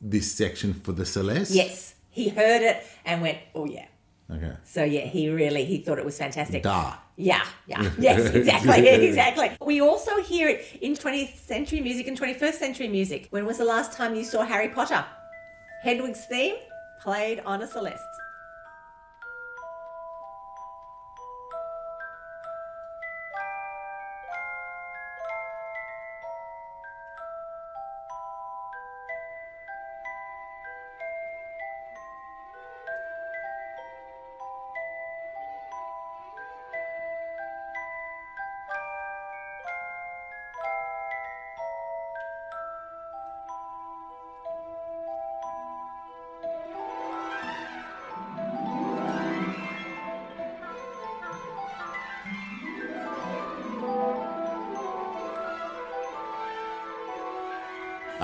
this 0.01 0.31
section 0.31 0.73
for 0.73 0.91
the 0.91 1.05
Celeste? 1.05 1.51
Yes, 1.51 1.95
he 2.09 2.29
heard 2.29 2.61
it 2.61 2.83
and 3.05 3.21
went, 3.21 3.37
oh 3.55 3.65
yeah. 3.65 3.85
Okay. 4.31 4.53
So 4.63 4.83
yeah, 4.83 5.05
he 5.05 5.29
really 5.29 5.65
he 5.65 5.79
thought 5.79 5.97
it 5.97 6.05
was 6.05 6.17
fantastic. 6.17 6.63
Da. 6.63 6.95
Yeah, 7.15 7.45
yeah, 7.67 7.89
yes, 7.99 8.29
exactly, 8.33 8.87
exactly. 9.07 9.51
We 9.61 9.81
also 9.81 10.21
hear 10.21 10.47
it 10.47 10.65
in 10.81 10.93
20th 10.93 11.35
century 11.35 11.81
music 11.81 12.07
and 12.07 12.17
21st 12.19 12.53
century 12.53 12.87
music. 12.87 13.27
When 13.31 13.45
was 13.45 13.57
the 13.57 13.65
last 13.65 13.91
time 13.91 14.15
you 14.15 14.23
saw 14.23 14.43
Harry 14.43 14.69
Potter? 14.69 15.03
Hedwig's 15.83 16.25
theme 16.25 16.55
played 17.01 17.39
on 17.45 17.61
a 17.61 17.67
celeste. 17.67 18.03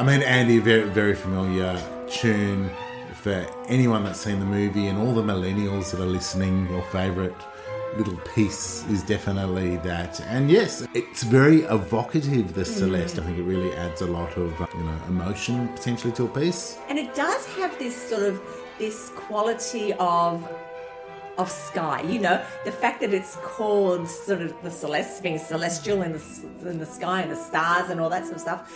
Mean, 0.05 0.21
Andy, 0.21 0.59
very 0.59 0.87
very 0.89 1.15
familiar 1.15 1.81
tune 2.07 2.69
for 3.15 3.45
anyone 3.67 4.03
that's 4.03 4.19
seen 4.19 4.39
the 4.39 4.45
movie 4.45 4.87
and 4.87 4.99
all 4.99 5.13
the 5.13 5.23
millennials 5.23 5.91
that 5.91 5.99
are 5.99 6.05
listening. 6.05 6.69
Your 6.69 6.83
favourite 6.83 7.35
little 7.97 8.17
piece 8.35 8.85
is 8.89 9.01
definitely 9.01 9.77
that, 9.77 10.21
and 10.21 10.51
yes, 10.51 10.85
it's 10.93 11.23
very 11.23 11.61
evocative. 11.63 12.53
The 12.53 12.61
mm. 12.61 12.77
Celeste, 12.77 13.19
I 13.19 13.23
think 13.23 13.39
it 13.39 13.43
really 13.43 13.73
adds 13.73 14.01
a 14.01 14.05
lot 14.05 14.37
of 14.37 14.51
you 14.75 14.83
know 14.83 14.99
emotion 15.07 15.69
potentially 15.69 16.13
to 16.13 16.25
a 16.25 16.27
piece. 16.27 16.77
And 16.87 16.99
it 16.99 17.15
does 17.15 17.45
have 17.55 17.77
this 17.79 17.95
sort 17.95 18.23
of 18.23 18.41
this 18.77 19.09
quality 19.15 19.93
of 19.93 20.47
of 21.37 21.49
sky. 21.49 22.01
You 22.01 22.19
know, 22.19 22.45
the 22.63 22.71
fact 22.71 23.01
that 23.01 23.13
it's 23.13 23.37
called 23.37 24.07
sort 24.07 24.41
of 24.41 24.53
the 24.61 24.71
celeste, 24.71 25.23
being 25.23 25.39
celestial 25.39 26.01
in 26.01 26.13
the 26.13 26.69
in 26.69 26.79
the 26.79 26.85
sky 26.85 27.21
and 27.21 27.31
the 27.31 27.35
stars 27.35 27.89
and 27.89 27.99
all 27.99 28.09
that 28.09 28.23
sort 28.23 28.35
of 28.35 28.41
stuff. 28.41 28.71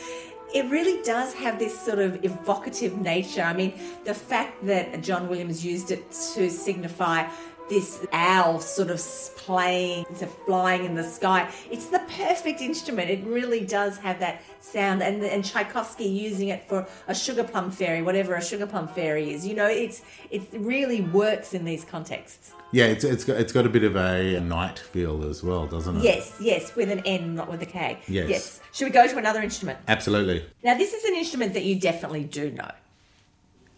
It 0.51 0.65
really 0.69 1.03
does 1.03 1.33
have 1.35 1.59
this 1.59 1.79
sort 1.79 1.99
of 1.99 2.25
evocative 2.25 2.99
nature. 2.99 3.43
I 3.43 3.53
mean, 3.53 3.73
the 4.03 4.15
fact 4.15 4.65
that 4.65 5.01
John 5.01 5.27
Williams 5.29 5.63
used 5.63 5.91
it 5.91 6.09
to 6.33 6.49
signify 6.49 7.29
this 7.69 8.05
owl 8.12 8.60
sort 8.60 8.89
of 8.89 8.99
playing, 9.38 10.05
to 10.17 10.27
flying 10.27 10.86
in 10.86 10.95
the 10.95 11.03
sky. 11.03 11.49
It's 11.71 11.88
the 11.88 11.99
perfect 12.17 12.62
instrument. 12.62 13.10
It 13.10 13.23
really 13.25 13.65
does 13.65 13.97
have 13.99 14.19
that 14.19 14.41
sound. 14.60 15.01
And 15.01 15.23
and 15.23 15.43
Tchaikovsky 15.43 16.05
using 16.05 16.49
it 16.49 16.67
for 16.67 16.88
a 17.08 17.15
sugar 17.15 17.43
plum 17.43 17.71
fairy, 17.71 18.01
whatever 18.01 18.36
a 18.36 18.43
sugar 18.43 18.65
plum 18.65 18.88
fairy 18.88 19.32
is. 19.32 19.47
You 19.47 19.55
know, 19.55 19.67
it's 19.67 20.01
it 20.32 20.43
really 20.53 21.01
works 21.01 21.53
in 21.53 21.65
these 21.65 21.86
contexts. 21.86 22.51
Yeah, 22.71 22.86
it's, 22.86 23.03
it's 23.03 23.23
got 23.23 23.38
it's 23.39 23.51
got 23.53 23.65
a 23.65 23.69
bit 23.69 23.84
of 23.84 23.95
a 23.95 24.39
night 24.39 24.79
feel 24.79 25.23
as 25.27 25.43
well, 25.43 25.65
doesn't 25.65 25.97
it? 25.97 26.03
Yes, 26.03 26.38
yes, 26.39 26.75
with 26.75 26.91
an 26.91 26.99
N, 26.99 27.36
not 27.36 27.49
with 27.49 27.62
a 27.62 27.65
K. 27.65 27.99
Yes. 28.08 28.29
Yes. 28.29 28.60
Should 28.73 28.86
we 28.86 28.91
go 28.91 29.08
to 29.08 29.17
another 29.17 29.41
instrument? 29.41 29.79
Absolutely. 29.88 30.45
Now, 30.63 30.77
this 30.77 30.93
is 30.93 31.03
an 31.03 31.15
instrument 31.15 31.53
that 31.53 31.63
you 31.63 31.79
definitely 31.79 32.23
do 32.23 32.51
know. 32.51 32.71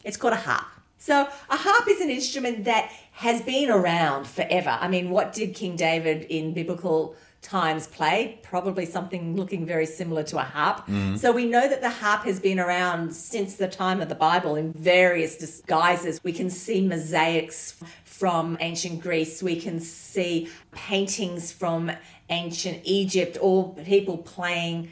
It's 0.04 0.18
called 0.18 0.34
a 0.34 0.38
harp. 0.38 0.66
So, 1.02 1.28
a 1.50 1.58
harp 1.58 1.88
is 1.88 2.00
an 2.00 2.12
instrument 2.12 2.66
that 2.66 2.92
has 3.14 3.42
been 3.42 3.72
around 3.72 4.28
forever. 4.28 4.78
I 4.80 4.88
mean, 4.88 5.10
what 5.10 5.34
did 5.34 5.56
King 5.56 5.76
David 5.76 6.28
in 6.30 6.54
biblical 6.54 7.16
times 7.42 7.88
play? 7.88 8.40
Probably 8.44 8.86
something 8.86 9.36
looking 9.36 9.66
very 9.66 9.88
similar 9.88 10.22
to 10.26 10.38
a 10.38 10.44
harp. 10.44 10.82
Mm-hmm. 10.82 11.16
So, 11.16 11.32
we 11.32 11.48
know 11.48 11.68
that 11.68 11.82
the 11.82 11.90
harp 11.90 12.26
has 12.26 12.40
been 12.40 12.60
around 12.60 13.16
since 13.16 13.56
the 13.56 13.68
time 13.68 14.00
of 14.00 14.10
the 14.10 14.16
Bible 14.16 14.56
in 14.56 14.74
various 14.74 15.38
disguises. 15.38 16.24
We 16.24 16.34
can 16.34 16.52
see 16.52 16.86
mosaics 16.86 17.82
from 18.04 18.56
ancient 18.60 19.02
Greece, 19.02 19.42
we 19.42 19.60
can 19.60 19.80
see 19.80 20.50
paintings 20.72 21.52
from 21.52 21.92
ancient 22.30 22.80
Egypt, 22.84 23.38
all 23.38 23.70
people 23.70 24.20
playing 24.20 24.92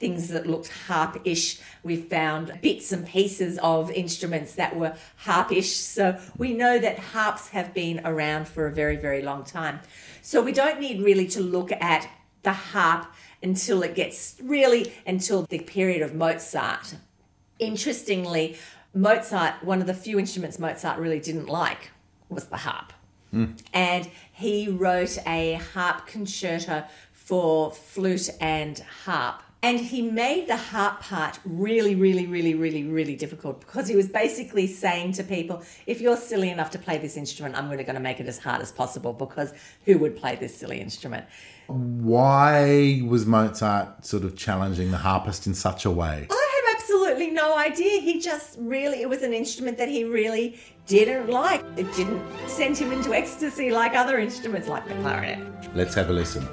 things 0.00 0.28
that 0.28 0.46
looked 0.46 0.68
harpish. 0.88 1.60
We 1.84 1.96
found 1.96 2.58
bits 2.62 2.90
and 2.90 3.06
pieces 3.06 3.58
of 3.62 3.90
instruments 3.90 4.54
that 4.54 4.74
were 4.76 4.96
harpish. 5.16 5.76
So 5.76 6.18
we 6.36 6.54
know 6.54 6.78
that 6.78 6.98
harps 6.98 7.50
have 7.50 7.72
been 7.74 8.00
around 8.04 8.48
for 8.48 8.66
a 8.66 8.72
very, 8.72 8.96
very 8.96 9.22
long 9.22 9.44
time. 9.44 9.80
So 10.22 10.42
we 10.42 10.52
don't 10.52 10.80
need 10.80 11.02
really 11.02 11.28
to 11.28 11.40
look 11.40 11.70
at 11.72 12.08
the 12.42 12.52
harp 12.52 13.06
until 13.42 13.82
it 13.82 13.94
gets 13.94 14.36
really 14.42 14.92
until 15.06 15.42
the 15.42 15.60
period 15.60 16.02
of 16.02 16.14
Mozart. 16.14 16.96
Interestingly, 17.58 18.56
Mozart, 18.94 19.62
one 19.62 19.80
of 19.80 19.86
the 19.86 19.94
few 19.94 20.18
instruments 20.18 20.58
Mozart 20.58 20.98
really 20.98 21.20
didn't 21.20 21.46
like 21.46 21.90
was 22.28 22.46
the 22.46 22.56
harp. 22.56 22.92
Hmm. 23.30 23.52
And 23.72 24.10
he 24.32 24.68
wrote 24.68 25.18
a 25.26 25.60
harp 25.74 26.06
concerto 26.06 26.84
for 27.12 27.70
flute 27.70 28.30
and 28.40 28.78
harp. 29.04 29.42
And 29.62 29.78
he 29.78 30.00
made 30.00 30.48
the 30.48 30.56
harp 30.56 31.00
part 31.00 31.38
really, 31.44 31.94
really, 31.94 32.26
really, 32.26 32.54
really, 32.54 32.84
really 32.84 33.14
difficult 33.14 33.60
because 33.60 33.88
he 33.88 33.94
was 33.94 34.08
basically 34.08 34.66
saying 34.66 35.12
to 35.12 35.22
people, 35.22 35.62
if 35.86 36.00
you're 36.00 36.16
silly 36.16 36.48
enough 36.48 36.70
to 36.70 36.78
play 36.78 36.96
this 36.96 37.18
instrument, 37.18 37.56
I'm 37.56 37.68
really 37.68 37.84
going 37.84 37.96
to 37.96 38.00
make 38.00 38.20
it 38.20 38.26
as 38.26 38.38
hard 38.38 38.62
as 38.62 38.72
possible 38.72 39.12
because 39.12 39.52
who 39.84 39.98
would 39.98 40.16
play 40.16 40.36
this 40.36 40.56
silly 40.56 40.80
instrument? 40.80 41.26
Why 41.66 43.02
was 43.04 43.26
Mozart 43.26 44.06
sort 44.06 44.24
of 44.24 44.34
challenging 44.34 44.92
the 44.92 44.96
harpist 44.96 45.46
in 45.46 45.52
such 45.52 45.84
a 45.84 45.90
way? 45.90 46.26
I 46.30 46.62
have 46.64 46.80
absolutely 46.80 47.30
no 47.30 47.54
idea. 47.58 48.00
He 48.00 48.18
just 48.18 48.56
really, 48.58 49.02
it 49.02 49.10
was 49.10 49.22
an 49.22 49.34
instrument 49.34 49.76
that 49.76 49.90
he 49.90 50.04
really 50.04 50.58
didn't 50.86 51.28
like. 51.28 51.62
It 51.76 51.92
didn't 51.94 52.22
send 52.48 52.78
him 52.78 52.92
into 52.92 53.12
ecstasy 53.12 53.70
like 53.70 53.94
other 53.94 54.18
instruments 54.18 54.68
like 54.68 54.88
the 54.88 54.94
clarinet. 54.94 55.46
Let's 55.74 55.94
have 55.94 56.08
a 56.08 56.14
listen. 56.14 56.48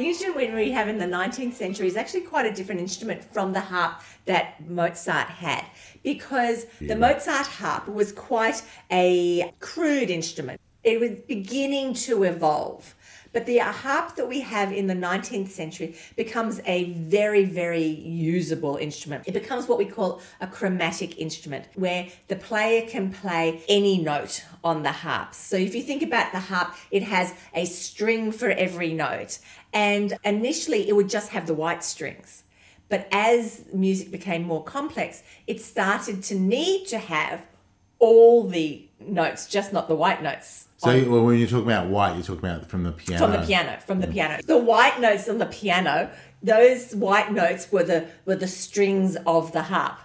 The 0.00 0.08
instrument 0.08 0.54
we 0.54 0.70
have 0.70 0.88
in 0.88 0.96
the 0.96 1.04
19th 1.04 1.52
century 1.52 1.86
is 1.86 1.94
actually 1.94 2.22
quite 2.22 2.46
a 2.46 2.52
different 2.54 2.80
instrument 2.80 3.22
from 3.22 3.52
the 3.52 3.60
harp 3.60 4.00
that 4.24 4.66
Mozart 4.66 5.28
had 5.28 5.66
because 6.02 6.64
the 6.80 6.96
Mozart 6.96 7.46
harp 7.46 7.86
was 7.86 8.10
quite 8.10 8.62
a 8.90 9.52
crude 9.60 10.08
instrument. 10.08 10.58
It 10.82 11.00
was 11.00 11.10
beginning 11.28 11.92
to 12.06 12.22
evolve. 12.22 12.94
But 13.32 13.46
the 13.46 13.60
uh, 13.60 13.70
harp 13.70 14.16
that 14.16 14.26
we 14.26 14.40
have 14.40 14.72
in 14.72 14.88
the 14.88 14.94
19th 14.94 15.50
century 15.50 15.94
becomes 16.16 16.60
a 16.66 16.92
very, 16.94 17.44
very 17.44 17.84
usable 17.84 18.76
instrument. 18.76 19.24
It 19.26 19.34
becomes 19.34 19.68
what 19.68 19.78
we 19.78 19.84
call 19.84 20.20
a 20.40 20.48
chromatic 20.48 21.18
instrument, 21.18 21.66
where 21.74 22.08
the 22.26 22.36
player 22.36 22.88
can 22.88 23.12
play 23.12 23.62
any 23.68 23.98
note 23.98 24.44
on 24.64 24.82
the 24.82 24.90
harp. 24.90 25.34
So 25.34 25.56
if 25.56 25.74
you 25.74 25.82
think 25.82 26.02
about 26.02 26.32
the 26.32 26.40
harp, 26.40 26.74
it 26.90 27.04
has 27.04 27.32
a 27.54 27.66
string 27.66 28.32
for 28.32 28.50
every 28.50 28.92
note. 28.92 29.38
And 29.72 30.16
initially, 30.24 30.88
it 30.88 30.96
would 30.96 31.08
just 31.08 31.30
have 31.30 31.46
the 31.46 31.54
white 31.54 31.84
strings. 31.84 32.44
But 32.88 33.06
as 33.12 33.64
music 33.72 34.10
became 34.10 34.42
more 34.42 34.64
complex, 34.64 35.22
it 35.46 35.60
started 35.60 36.22
to 36.24 36.34
need 36.34 36.86
to 36.88 36.98
have 36.98 37.46
all 38.00 38.48
the 38.48 38.88
notes, 38.98 39.46
just 39.46 39.72
not 39.72 39.86
the 39.86 39.94
white 39.94 40.22
notes. 40.22 40.66
So 40.78 40.88
well, 41.08 41.24
when 41.24 41.38
you 41.38 41.46
talk 41.46 41.62
about 41.62 41.88
white, 41.88 42.14
you're 42.14 42.22
talking 42.22 42.48
about 42.48 42.66
from 42.66 42.82
the 42.82 42.92
piano. 42.92 43.26
From 43.26 43.32
the 43.32 43.46
piano, 43.46 43.78
from 43.86 44.00
the 44.00 44.06
piano. 44.06 44.40
The 44.44 44.58
white 44.58 44.98
notes 44.98 45.28
on 45.28 45.38
the 45.38 45.46
piano, 45.46 46.10
those 46.42 46.94
white 46.94 47.32
notes 47.32 47.70
were 47.70 47.84
the 47.84 48.08
were 48.24 48.36
the 48.36 48.48
strings 48.48 49.16
of 49.26 49.52
the 49.52 49.64
harp. 49.64 49.98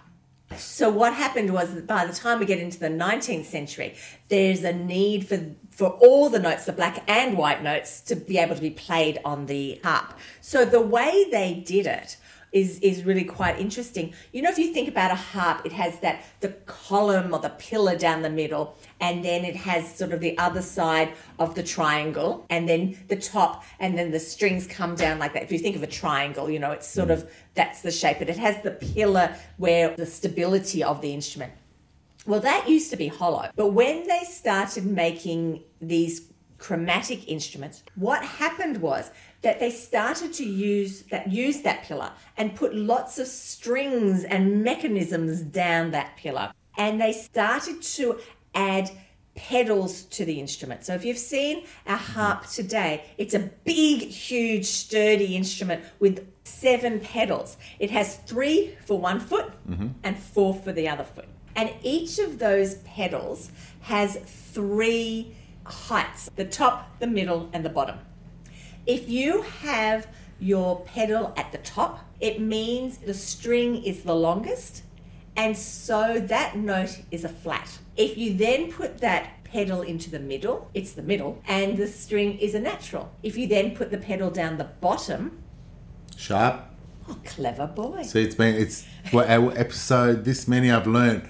So 0.58 0.90
what 0.90 1.14
happened 1.14 1.54
was 1.54 1.74
that 1.74 1.88
by 1.88 2.06
the 2.06 2.14
time 2.14 2.40
we 2.40 2.46
get 2.46 2.60
into 2.60 2.80
the 2.80 2.90
19th 2.90 3.46
century, 3.46 3.96
there's 4.28 4.64
a 4.64 4.74
need 4.74 5.28
for 5.28 5.38
for 5.76 5.90
all 5.90 6.30
the 6.30 6.40
notes, 6.40 6.66
the 6.66 6.72
black 6.72 7.04
and 7.08 7.38
white 7.38 7.62
notes, 7.62 8.00
to 8.02 8.16
be 8.16 8.38
able 8.38 8.56
to 8.56 8.62
be 8.62 8.70
played 8.70 9.20
on 9.26 9.46
the 9.48 9.80
harp. 9.84 10.14
So 10.40 10.64
the 10.64 10.80
way 10.80 11.28
they 11.30 11.54
did 11.66 11.86
it 11.86 12.18
is 12.54 12.80
is 12.80 13.04
really 13.04 13.26
quite 13.26 13.60
interesting. 13.60 14.14
You 14.32 14.42
know, 14.42 14.50
if 14.50 14.58
you 14.58 14.74
think 14.74 14.88
about 14.88 15.12
a 15.12 15.16
harp, 15.16 15.66
it 15.66 15.74
has 15.74 16.00
that 16.00 16.24
the 16.40 16.50
column 16.66 17.34
or 17.34 17.40
the 17.40 17.50
pillar 17.50 17.98
down 17.98 18.22
the 18.22 18.30
middle, 18.30 18.78
and 19.02 19.26
then 19.26 19.44
it 19.44 19.58
has 19.58 19.94
sort 19.94 20.14
of 20.14 20.22
the 20.22 20.38
other 20.38 20.62
side 20.62 21.12
of 21.38 21.56
the 21.56 21.64
triangle, 21.64 22.46
and 22.50 22.70
then 22.70 22.98
the 23.10 23.18
top, 23.18 23.66
and 23.78 23.98
then 23.98 24.12
the 24.12 24.20
strings 24.22 24.66
come 24.68 24.96
down 24.96 25.20
like 25.20 25.34
that. 25.34 25.44
If 25.44 25.52
you 25.52 25.60
think 25.60 25.76
of 25.76 25.84
a 25.84 25.88
triangle, 25.88 26.50
you 26.50 26.60
know, 26.60 26.72
it's 26.72 26.88
sort 26.88 27.10
mm. 27.10 27.16
of 27.16 27.30
that's 27.54 27.82
the 27.82 27.92
shape, 27.92 28.20
but 28.20 28.30
it 28.30 28.38
has 28.38 28.64
the 28.64 28.72
pillar 28.72 29.36
where 29.58 29.94
the 29.98 30.06
stability 30.06 30.82
of 30.82 31.02
the 31.02 31.14
instrument. 31.14 31.52
Well, 32.26 32.40
that 32.42 32.68
used 32.68 32.90
to 32.92 32.98
be 32.98 33.08
hollow, 33.08 33.50
but 33.56 33.70
when 33.70 34.08
they 34.08 34.24
started 34.24 34.86
making 34.86 35.64
these 35.82 36.32
chromatic 36.58 37.28
instruments, 37.28 37.84
what 37.96 38.24
happened 38.24 38.78
was 38.78 39.12
that 39.42 39.60
they 39.60 39.70
started 39.70 40.34
to 40.34 40.44
use 40.44 41.04
that 41.12 41.32
use 41.32 41.62
that 41.62 41.84
pillar 41.84 42.12
and 42.38 42.56
put 42.56 42.74
lots 42.74 43.20
of 43.20 43.28
strings 43.28 44.24
and 44.24 44.64
mechanisms 44.64 45.42
down 45.42 45.92
that 45.92 46.18
pillar 46.18 46.52
and 46.78 47.00
they 47.00 47.12
started 47.12 47.82
to 47.82 48.20
add 48.54 48.90
pedals 49.36 50.04
to 50.04 50.24
the 50.24 50.40
instrument. 50.40 50.86
So 50.86 50.94
if 50.94 51.04
you've 51.04 51.18
seen 51.18 51.66
a 51.86 51.98
harp 51.98 52.44
mm-hmm. 52.44 52.52
today, 52.52 53.06
it's 53.18 53.34
a 53.34 53.40
big, 53.66 54.04
huge, 54.04 54.66
sturdy 54.66 55.36
instrument 55.36 55.84
with 56.00 56.26
seven 56.44 57.02
pedals. 57.02 57.58
It 57.80 57.92
has 57.92 58.16
three 58.18 58.78
for 58.86 58.98
one 58.98 59.20
foot 59.20 59.52
mm-hmm. 59.70 59.90
and 60.04 60.18
four 60.18 60.54
for 60.54 60.72
the 60.72 60.88
other 60.88 61.04
foot. 61.04 61.28
And 61.56 61.72
each 61.84 62.20
of 62.20 62.40
those 62.40 62.76
pedals 62.80 63.52
has 63.82 64.18
three 64.18 65.36
heights 65.66 66.30
the 66.36 66.46
top, 66.46 67.00
the 67.00 67.08
middle, 67.08 67.50
and 67.54 67.64
the 67.64 67.70
bottom. 67.70 68.00
If 68.86 69.10
you 69.10 69.42
have 69.42 70.08
your 70.40 70.82
pedal 70.82 71.34
at 71.38 71.52
the 71.52 71.58
top, 71.60 72.06
it 72.20 72.40
means 72.40 72.98
the 73.00 73.14
string 73.14 73.84
is 73.84 74.04
the 74.04 74.16
longest, 74.16 74.84
and 75.36 75.58
so 75.58 76.20
that 76.20 76.56
note 76.58 77.02
is 77.12 77.24
a 77.24 77.30
flat. 77.30 77.80
If 77.98 78.18
you 78.18 78.34
then 78.34 78.72
put 78.72 79.00
that 79.00 79.44
pedal 79.44 79.82
into 79.82 80.10
the 80.10 80.20
middle, 80.20 80.70
it's 80.74 80.94
the 80.94 81.02
middle, 81.02 81.42
and 81.48 81.78
the 81.78 81.88
string 81.88 82.38
is 82.40 82.54
a 82.54 82.60
natural. 82.60 83.12
If 83.24 83.38
you 83.38 83.48
then 83.48 83.76
put 83.76 83.92
the 83.92 83.98
pedal 83.98 84.30
down 84.30 84.58
the 84.58 84.66
bottom, 84.66 85.42
Sharp. 86.18 86.66
oh, 87.10 87.18
clever 87.26 87.68
boy. 87.68 88.04
So 88.04 88.20
it's 88.20 88.36
been 88.36 88.56
it's 88.56 88.86
well, 89.14 89.26
our 89.28 89.58
episode 89.58 90.26
this 90.26 90.48
many 90.48 90.70
I've 90.72 90.88
learned. 90.88 91.28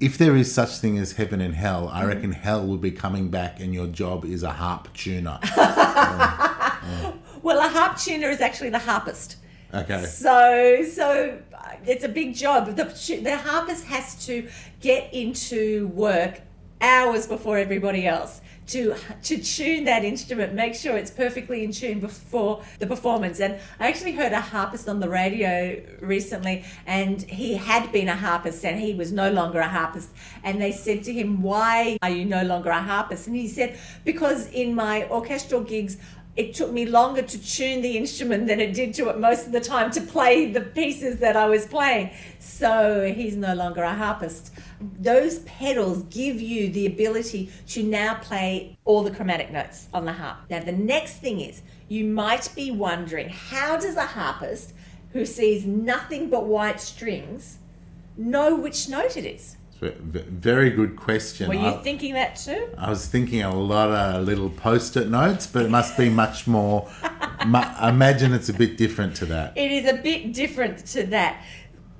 If 0.00 0.16
there 0.16 0.36
is 0.36 0.52
such 0.52 0.78
thing 0.78 0.96
as 0.98 1.12
heaven 1.12 1.40
and 1.40 1.54
hell, 1.54 1.88
I 1.88 2.04
reckon 2.04 2.30
hell 2.32 2.64
will 2.66 2.76
be 2.76 2.92
coming 2.92 3.30
back, 3.30 3.58
and 3.58 3.74
your 3.74 3.88
job 3.88 4.24
is 4.24 4.42
a 4.42 4.52
harp 4.52 4.92
tuner. 4.94 5.40
Well, 7.42 7.58
a 7.60 7.68
harp 7.68 7.96
tuner 7.96 8.30
is 8.30 8.40
actually 8.40 8.70
the 8.70 8.78
harpist. 8.78 9.36
Okay. 9.72 10.04
So, 10.04 10.84
so 10.90 11.38
uh, 11.54 11.72
it's 11.86 12.04
a 12.04 12.08
big 12.08 12.34
job. 12.34 12.74
The, 12.74 12.84
the 13.22 13.36
harpist 13.36 13.84
has 13.84 14.26
to 14.26 14.48
get 14.80 15.12
into 15.12 15.88
work 15.88 16.40
hours 16.80 17.26
before 17.26 17.58
everybody 17.58 18.06
else 18.06 18.40
to 18.68 18.94
to 19.24 19.38
tune 19.38 19.84
that 19.84 20.04
instrument, 20.04 20.54
make 20.54 20.74
sure 20.74 20.96
it's 20.96 21.10
perfectly 21.10 21.64
in 21.64 21.72
tune 21.72 22.00
before 22.00 22.62
the 22.78 22.86
performance. 22.86 23.40
And 23.40 23.58
I 23.80 23.88
actually 23.88 24.12
heard 24.12 24.32
a 24.32 24.40
harpist 24.40 24.88
on 24.88 25.00
the 25.00 25.08
radio 25.08 25.80
recently, 26.00 26.64
and 26.86 27.22
he 27.22 27.54
had 27.54 27.90
been 27.92 28.08
a 28.08 28.16
harpist, 28.16 28.64
and 28.64 28.80
he 28.80 28.94
was 28.94 29.12
no 29.12 29.30
longer 29.30 29.60
a 29.60 29.68
harpist. 29.68 30.10
And 30.44 30.60
they 30.60 30.72
said 30.72 31.02
to 31.04 31.12
him, 31.12 31.42
"Why 31.42 31.98
are 32.02 32.10
you 32.10 32.24
no 32.24 32.42
longer 32.42 32.70
a 32.70 32.82
harpist?" 32.82 33.26
And 33.26 33.36
he 33.36 33.48
said, 33.48 33.76
"Because 34.04 34.48
in 34.50 34.74
my 34.74 35.08
orchestral 35.08 35.62
gigs." 35.62 35.96
it 36.38 36.54
took 36.54 36.70
me 36.70 36.86
longer 36.86 37.20
to 37.20 37.36
tune 37.36 37.82
the 37.82 37.96
instrument 37.96 38.46
than 38.46 38.60
it 38.60 38.72
did 38.72 38.94
to 38.94 39.08
it 39.08 39.18
most 39.18 39.46
of 39.46 39.52
the 39.52 39.60
time 39.60 39.90
to 39.90 40.00
play 40.00 40.52
the 40.52 40.60
pieces 40.60 41.18
that 41.18 41.36
I 41.36 41.46
was 41.46 41.66
playing. 41.66 42.10
So 42.38 43.12
he's 43.12 43.36
no 43.36 43.54
longer 43.54 43.82
a 43.82 43.92
harpist. 43.92 44.52
Those 44.80 45.40
pedals 45.40 46.02
give 46.04 46.40
you 46.40 46.70
the 46.70 46.86
ability 46.86 47.50
to 47.68 47.82
now 47.82 48.14
play 48.14 48.78
all 48.84 49.02
the 49.02 49.10
chromatic 49.10 49.50
notes 49.50 49.88
on 49.92 50.04
the 50.04 50.12
harp. 50.12 50.38
Now, 50.50 50.60
the 50.60 50.72
next 50.72 51.18
thing 51.18 51.40
is 51.40 51.62
you 51.88 52.04
might 52.04 52.50
be 52.54 52.70
wondering 52.70 53.28
how 53.28 53.76
does 53.76 53.96
a 53.96 54.06
harpist 54.06 54.72
who 55.12 55.24
sees 55.24 55.64
nothing 55.64 56.30
but 56.30 56.44
white 56.44 56.80
strings 56.80 57.58
know 58.16 58.54
which 58.54 58.88
note 58.88 59.16
it 59.16 59.24
is? 59.24 59.56
Very 59.80 60.70
good 60.70 60.96
question. 60.96 61.48
Were 61.48 61.54
you 61.54 61.68
I, 61.68 61.82
thinking 61.82 62.14
that 62.14 62.34
too? 62.34 62.68
I 62.76 62.90
was 62.90 63.06
thinking 63.06 63.42
a 63.42 63.54
lot 63.54 63.90
of 63.90 64.26
little 64.26 64.50
post-it 64.50 65.08
notes, 65.08 65.46
but 65.46 65.64
it 65.64 65.70
must 65.70 65.96
be 65.96 66.08
much 66.08 66.48
more. 66.48 66.90
I 67.02 67.88
imagine 67.88 68.32
it's 68.32 68.48
a 68.48 68.54
bit 68.54 68.76
different 68.76 69.14
to 69.16 69.26
that. 69.26 69.56
It 69.56 69.70
is 69.70 69.88
a 69.88 69.96
bit 69.96 70.32
different 70.32 70.84
to 70.86 71.04
that. 71.06 71.44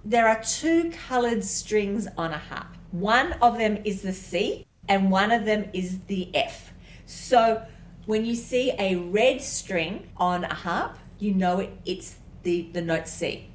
There 0.05 0.29
are 0.29 0.43
two 0.43 0.91
coloured 1.09 1.45
strings 1.45 2.09
on 2.17 2.33
a 2.33 2.39
harp. 2.39 2.77
One 2.91 3.33
of 3.35 3.59
them 3.59 3.79
is 3.85 4.03
the 4.03 4.13
C 4.13 4.67
and 4.89 5.11
one 5.11 5.31
of 5.31 5.45
them 5.45 5.69
is 5.73 6.01
the 6.07 6.35
F. 6.35 6.73
So 7.05 7.67
when 8.07 8.25
you 8.25 8.35
see 8.35 8.73
a 8.79 8.97
red 8.97 9.43
string 9.43 10.09
on 10.17 10.45
a 10.45 10.55
harp, 10.55 10.99
you 11.19 11.35
know 11.35 11.61
it, 11.61 11.71
it's 11.85 12.17
the, 12.43 12.69
the 12.73 12.81
note 12.81 13.09
C. 13.09 13.49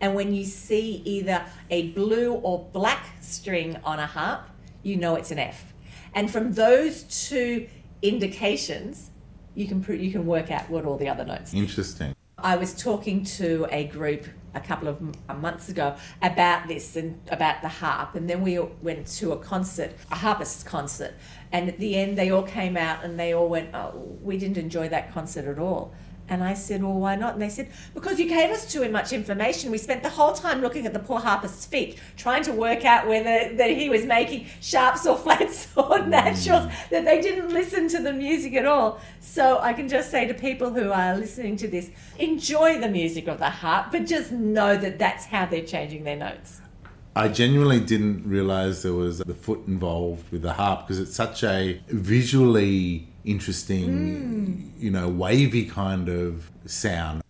And 0.00 0.14
when 0.16 0.34
you 0.34 0.44
see 0.44 1.02
either 1.04 1.44
a 1.70 1.90
blue 1.90 2.32
or 2.32 2.68
black 2.72 3.06
string 3.20 3.76
on 3.84 4.00
a 4.00 4.06
harp, 4.06 4.48
you 4.82 4.96
know 4.96 5.14
it's 5.14 5.30
an 5.30 5.38
F. 5.38 5.72
And 6.14 6.30
from 6.30 6.54
those 6.54 7.04
two 7.28 7.68
indications, 8.02 9.10
you 9.54 9.68
can 9.68 9.84
you 10.00 10.10
can 10.10 10.26
work 10.26 10.50
out 10.50 10.68
what 10.70 10.84
all 10.84 10.96
the 10.96 11.08
other 11.08 11.24
notes 11.24 11.52
Interesting. 11.54 12.11
I 12.42 12.56
was 12.56 12.74
talking 12.74 13.22
to 13.24 13.68
a 13.70 13.84
group 13.86 14.26
a 14.54 14.60
couple 14.60 14.88
of 14.88 15.00
months 15.40 15.68
ago 15.68 15.96
about 16.20 16.66
this 16.66 16.96
and 16.96 17.20
about 17.30 17.62
the 17.62 17.68
harp, 17.68 18.16
and 18.16 18.28
then 18.28 18.42
we 18.42 18.58
went 18.58 19.06
to 19.18 19.32
a 19.32 19.36
concert, 19.36 19.92
a 20.10 20.16
harpist 20.16 20.66
concert, 20.66 21.14
and 21.52 21.68
at 21.68 21.78
the 21.78 21.96
end 21.96 22.18
they 22.18 22.30
all 22.30 22.42
came 22.42 22.76
out 22.76 23.04
and 23.04 23.18
they 23.18 23.32
all 23.32 23.48
went, 23.48 23.74
"Oh, 23.74 24.18
we 24.22 24.36
didn't 24.36 24.58
enjoy 24.58 24.88
that 24.88 25.12
concert 25.12 25.46
at 25.46 25.58
all." 25.58 25.94
And 26.32 26.42
I 26.42 26.54
said, 26.54 26.82
"Well, 26.82 26.94
why 26.94 27.14
not?" 27.14 27.34
And 27.34 27.42
they 27.42 27.50
said, 27.50 27.68
"Because 27.92 28.18
you 28.18 28.26
gave 28.26 28.48
us 28.48 28.64
too 28.72 28.88
much 28.88 29.12
information. 29.12 29.70
We 29.70 29.76
spent 29.76 30.02
the 30.02 30.08
whole 30.08 30.32
time 30.32 30.62
looking 30.62 30.86
at 30.86 30.94
the 30.94 30.98
poor 30.98 31.20
harpist's 31.20 31.66
feet, 31.66 31.98
trying 32.16 32.42
to 32.44 32.52
work 32.52 32.86
out 32.86 33.06
whether 33.06 33.54
that 33.54 33.70
he 33.70 33.90
was 33.90 34.06
making 34.06 34.46
sharps 34.62 35.06
or 35.06 35.18
flats 35.24 35.68
or 35.76 35.98
mm. 35.98 36.08
naturals. 36.08 36.72
That 36.90 37.04
they 37.04 37.20
didn't 37.20 37.50
listen 37.52 37.86
to 37.88 38.00
the 38.00 38.14
music 38.14 38.54
at 38.54 38.64
all." 38.64 38.98
So 39.20 39.58
I 39.58 39.74
can 39.74 39.90
just 39.90 40.10
say 40.10 40.26
to 40.26 40.32
people 40.32 40.70
who 40.70 40.90
are 40.90 41.18
listening 41.18 41.58
to 41.58 41.68
this, 41.68 41.90
enjoy 42.18 42.80
the 42.80 42.88
music 42.88 43.28
of 43.28 43.38
the 43.38 43.50
harp, 43.50 43.92
but 43.92 44.06
just 44.06 44.32
know 44.32 44.74
that 44.74 44.98
that's 44.98 45.26
how 45.26 45.44
they're 45.44 45.66
changing 45.66 46.04
their 46.04 46.16
notes. 46.16 46.62
I 47.14 47.28
genuinely 47.28 47.80
didn't 47.80 48.26
realize 48.26 48.82
there 48.82 48.94
was 48.94 49.18
the 49.18 49.34
foot 49.34 49.66
involved 49.66 50.32
with 50.32 50.40
the 50.40 50.54
harp 50.54 50.86
because 50.86 50.98
it's 50.98 51.14
such 51.14 51.44
a 51.44 51.78
visually 51.88 53.11
interesting, 53.24 54.72
you 54.78 54.90
know, 54.90 55.08
wavy 55.08 55.64
kind 55.66 56.08
of 56.08 56.50
sound. 56.66 57.22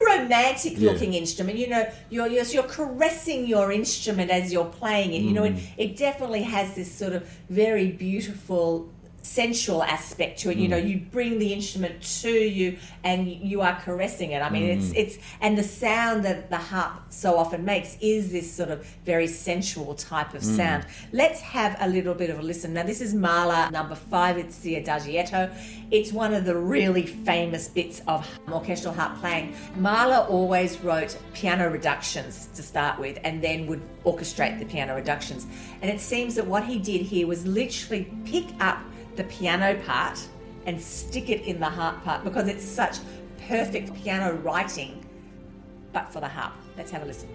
romantic 0.00 0.74
Yeah. 0.76 0.90
looking 0.90 1.14
instrument. 1.14 1.56
You 1.58 1.68
know, 1.68 1.84
you're, 2.10 2.26
you're 2.26 2.44
you're 2.44 2.62
caressing 2.64 3.46
your 3.46 3.70
instrument 3.70 4.30
as 4.30 4.52
you're 4.52 4.64
playing 4.82 5.12
it. 5.12 5.22
You 5.22 5.32
know, 5.32 5.44
it, 5.44 5.54
Mm. 5.54 5.62
it 5.76 5.96
definitely 5.96 6.42
has 6.42 6.74
this 6.74 6.90
sort 6.90 7.12
of 7.12 7.22
very 7.48 7.88
beautiful 7.92 8.88
sensual 9.22 9.82
aspect 9.82 10.40
to 10.40 10.50
it. 10.50 10.56
You 10.56 10.68
know, 10.68 10.80
mm. 10.80 10.88
you 10.88 10.98
bring 10.98 11.38
the 11.38 11.52
instrument 11.52 12.02
to 12.20 12.30
you 12.30 12.78
and 13.04 13.28
you 13.28 13.60
are 13.60 13.78
caressing 13.80 14.32
it. 14.32 14.42
I 14.42 14.50
mean, 14.50 14.64
it's 14.64 14.88
mm. 14.88 14.96
it's 14.96 15.18
and 15.40 15.56
the 15.56 15.62
sound 15.62 16.24
that 16.24 16.50
the 16.50 16.56
harp 16.56 17.12
so 17.12 17.36
often 17.36 17.64
makes 17.64 17.96
is 18.00 18.32
this 18.32 18.50
sort 18.50 18.70
of 18.70 18.84
very 19.04 19.26
sensual 19.26 19.94
type 19.94 20.34
of 20.34 20.42
mm. 20.42 20.56
sound. 20.56 20.86
Let's 21.12 21.40
have 21.40 21.76
a 21.80 21.88
little 21.88 22.14
bit 22.14 22.30
of 22.30 22.38
a 22.38 22.42
listen. 22.42 22.74
Now, 22.74 22.84
this 22.84 23.00
is 23.00 23.14
Mahler 23.14 23.70
number 23.70 23.94
five. 23.94 24.38
It's 24.38 24.58
the 24.58 24.82
Adagietto. 24.82 25.52
It's 25.90 26.12
one 26.12 26.34
of 26.34 26.44
the 26.44 26.56
really 26.56 27.06
famous 27.06 27.68
bits 27.68 28.00
of 28.06 28.26
orchestral 28.50 28.94
harp 28.94 29.18
playing. 29.20 29.54
Mahler 29.76 30.26
always 30.28 30.78
wrote 30.80 31.16
piano 31.34 31.68
reductions 31.68 32.48
to 32.54 32.62
start 32.62 32.98
with, 32.98 33.18
and 33.24 33.42
then 33.42 33.66
would 33.66 33.82
orchestrate 34.04 34.58
the 34.58 34.64
piano 34.64 34.94
reductions. 34.94 35.46
And 35.82 35.90
it 35.90 36.00
seems 36.00 36.34
that 36.36 36.46
what 36.46 36.64
he 36.64 36.78
did 36.78 37.02
here 37.02 37.26
was 37.26 37.46
literally 37.46 38.10
pick 38.24 38.46
up 38.60 38.78
the 39.20 39.24
piano 39.24 39.78
part 39.82 40.18
and 40.64 40.80
stick 40.80 41.28
it 41.28 41.42
in 41.42 41.60
the 41.60 41.68
harp 41.68 42.02
part 42.04 42.24
because 42.24 42.48
it's 42.48 42.64
such 42.64 42.96
perfect 43.48 43.92
piano 44.02 44.34
writing, 44.36 45.04
but 45.92 46.10
for 46.10 46.20
the 46.20 46.28
harp. 46.28 46.54
Let's 46.78 46.90
have 46.90 47.02
a 47.02 47.04
listen. 47.04 47.28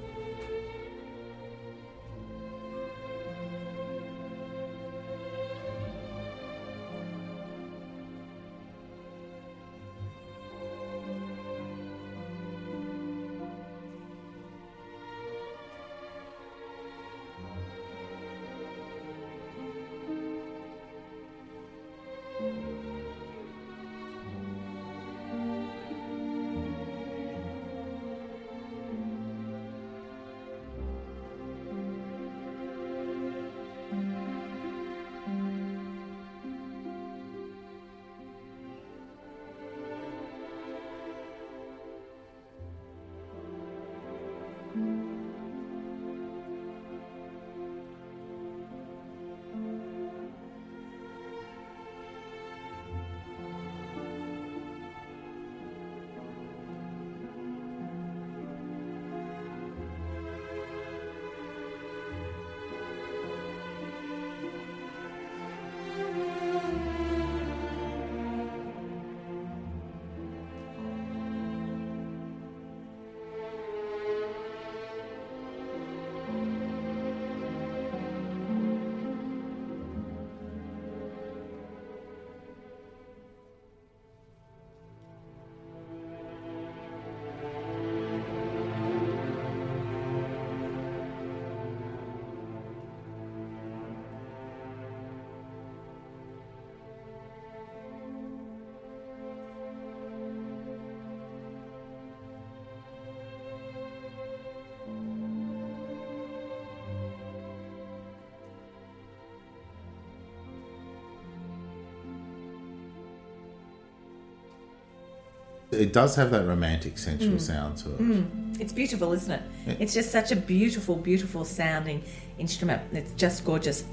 It 115.75 115.93
does 115.93 116.15
have 116.15 116.31
that 116.31 116.45
romantic, 116.45 116.97
sensual 116.97 117.31
hmm. 117.31 117.37
sound 117.37 117.77
to 117.77 117.91
it. 117.91 117.97
Hmm. 117.97 118.53
It's 118.59 118.73
beautiful, 118.73 119.11
isn't 119.13 119.31
it? 119.31 119.41
It's 119.79 119.93
just 119.93 120.11
such 120.11 120.31
a 120.31 120.35
beautiful, 120.35 120.95
beautiful 120.95 121.45
sounding 121.45 122.03
instrument. 122.37 122.81
It's 122.91 123.11
just 123.13 123.43
gorgeous. 123.45 123.83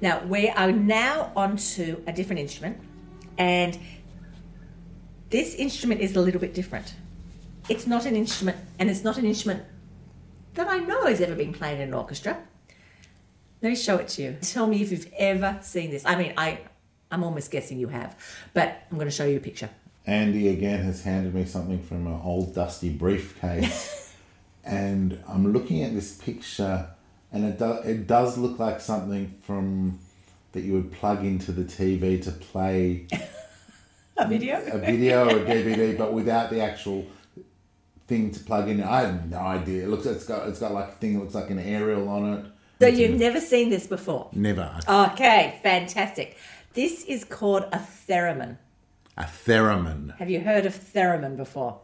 Now, 0.00 0.22
we 0.24 0.48
are 0.50 0.72
now 0.72 1.32
onto 1.34 2.02
a 2.06 2.12
different 2.12 2.40
instrument, 2.40 2.78
and 3.38 3.78
this 5.30 5.54
instrument 5.54 6.00
is 6.00 6.14
a 6.16 6.20
little 6.20 6.40
bit 6.40 6.54
different. 6.54 6.94
It's 7.68 7.86
not 7.86 8.06
an 8.06 8.14
instrument, 8.14 8.58
and 8.78 8.88
it's 8.88 9.02
not 9.02 9.18
an 9.18 9.24
instrument 9.24 9.64
that 10.54 10.68
I 10.68 10.78
know 10.78 11.06
has 11.06 11.20
ever 11.20 11.34
been 11.34 11.52
played 11.52 11.76
in 11.76 11.88
an 11.88 11.94
orchestra. 11.94 12.38
Let 13.62 13.70
me 13.70 13.76
show 13.76 13.96
it 13.96 14.08
to 14.08 14.22
you. 14.22 14.36
Tell 14.42 14.66
me 14.66 14.82
if 14.82 14.90
you've 14.90 15.12
ever 15.18 15.58
seen 15.62 15.90
this. 15.90 16.04
I 16.04 16.16
mean, 16.16 16.34
I, 16.36 16.60
I'm 17.10 17.24
almost 17.24 17.50
guessing 17.50 17.78
you 17.78 17.88
have, 17.88 18.16
but 18.54 18.82
I'm 18.90 18.98
going 18.98 19.08
to 19.08 19.14
show 19.14 19.24
you 19.24 19.38
a 19.38 19.40
picture. 19.40 19.70
Andy 20.06 20.48
again 20.48 20.82
has 20.84 21.02
handed 21.02 21.34
me 21.34 21.44
something 21.44 21.82
from 21.82 22.06
an 22.06 22.20
old 22.22 22.54
dusty 22.54 22.90
briefcase, 22.90 24.14
and 24.64 25.22
I'm 25.28 25.52
looking 25.52 25.82
at 25.82 25.94
this 25.94 26.16
picture, 26.16 26.88
and 27.32 27.44
it 27.44 27.58
do, 27.58 27.72
it 27.84 28.06
does 28.06 28.38
look 28.38 28.58
like 28.58 28.80
something 28.80 29.34
from 29.42 29.98
that 30.52 30.62
you 30.62 30.72
would 30.74 30.92
plug 30.92 31.24
into 31.24 31.52
the 31.52 31.64
TV 31.64 32.22
to 32.22 32.30
play 32.30 33.06
A 34.18 34.26
video? 34.26 34.62
a 34.72 34.78
video 34.78 35.24
or 35.26 35.42
a 35.42 35.44
DVD, 35.44 35.96
but 35.96 36.12
without 36.12 36.50
the 36.50 36.60
actual 36.60 37.06
thing 38.06 38.30
to 38.30 38.40
plug 38.40 38.68
in. 38.68 38.82
I 38.82 39.02
have 39.02 39.28
no 39.28 39.38
idea. 39.38 39.84
It 39.84 39.88
looks 39.88 40.06
it's 40.06 40.24
got 40.24 40.48
it's 40.48 40.58
got 40.58 40.72
like 40.72 40.88
a 40.88 40.92
thing 40.92 41.14
that 41.14 41.20
looks 41.20 41.34
like 41.34 41.50
an 41.50 41.58
aerial 41.58 42.08
on 42.08 42.32
it. 42.34 42.46
So 42.80 42.86
you've 42.86 43.18
never 43.18 43.40
seen 43.40 43.70
this 43.70 43.86
before? 43.86 44.28
Never 44.32 44.80
Okay, 44.86 45.58
fantastic. 45.62 46.36
This 46.74 47.04
is 47.04 47.24
called 47.24 47.64
a 47.72 47.78
theremin. 48.06 48.58
A 49.16 49.24
theremin. 49.24 50.16
Have 50.18 50.30
you 50.30 50.40
heard 50.40 50.66
of 50.66 50.74
theremin 50.92 51.36
before? 51.36 51.80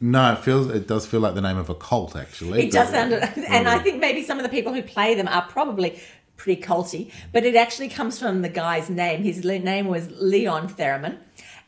No, 0.00 0.32
it 0.32 0.38
feels 0.38 0.68
it 0.68 0.86
does 0.86 1.06
feel 1.06 1.20
like 1.20 1.34
the 1.34 1.40
name 1.40 1.56
of 1.56 1.68
a 1.68 1.74
cult 1.74 2.14
actually. 2.14 2.62
It 2.64 2.72
does 2.72 2.90
sound, 2.90 3.12
and 3.48 3.68
I 3.68 3.78
think 3.78 4.00
maybe 4.00 4.22
some 4.22 4.38
of 4.38 4.44
the 4.44 4.48
people 4.48 4.72
who 4.72 4.82
play 4.82 5.14
them 5.14 5.26
are 5.28 5.42
probably 5.42 6.00
pretty 6.36 6.62
culty, 6.62 7.10
but 7.32 7.44
it 7.44 7.56
actually 7.56 7.88
comes 7.88 8.18
from 8.18 8.42
the 8.42 8.48
guy's 8.48 8.88
name. 8.88 9.24
His 9.24 9.44
name 9.44 9.88
was 9.88 10.08
Leon 10.12 10.68
Theremin, 10.68 11.18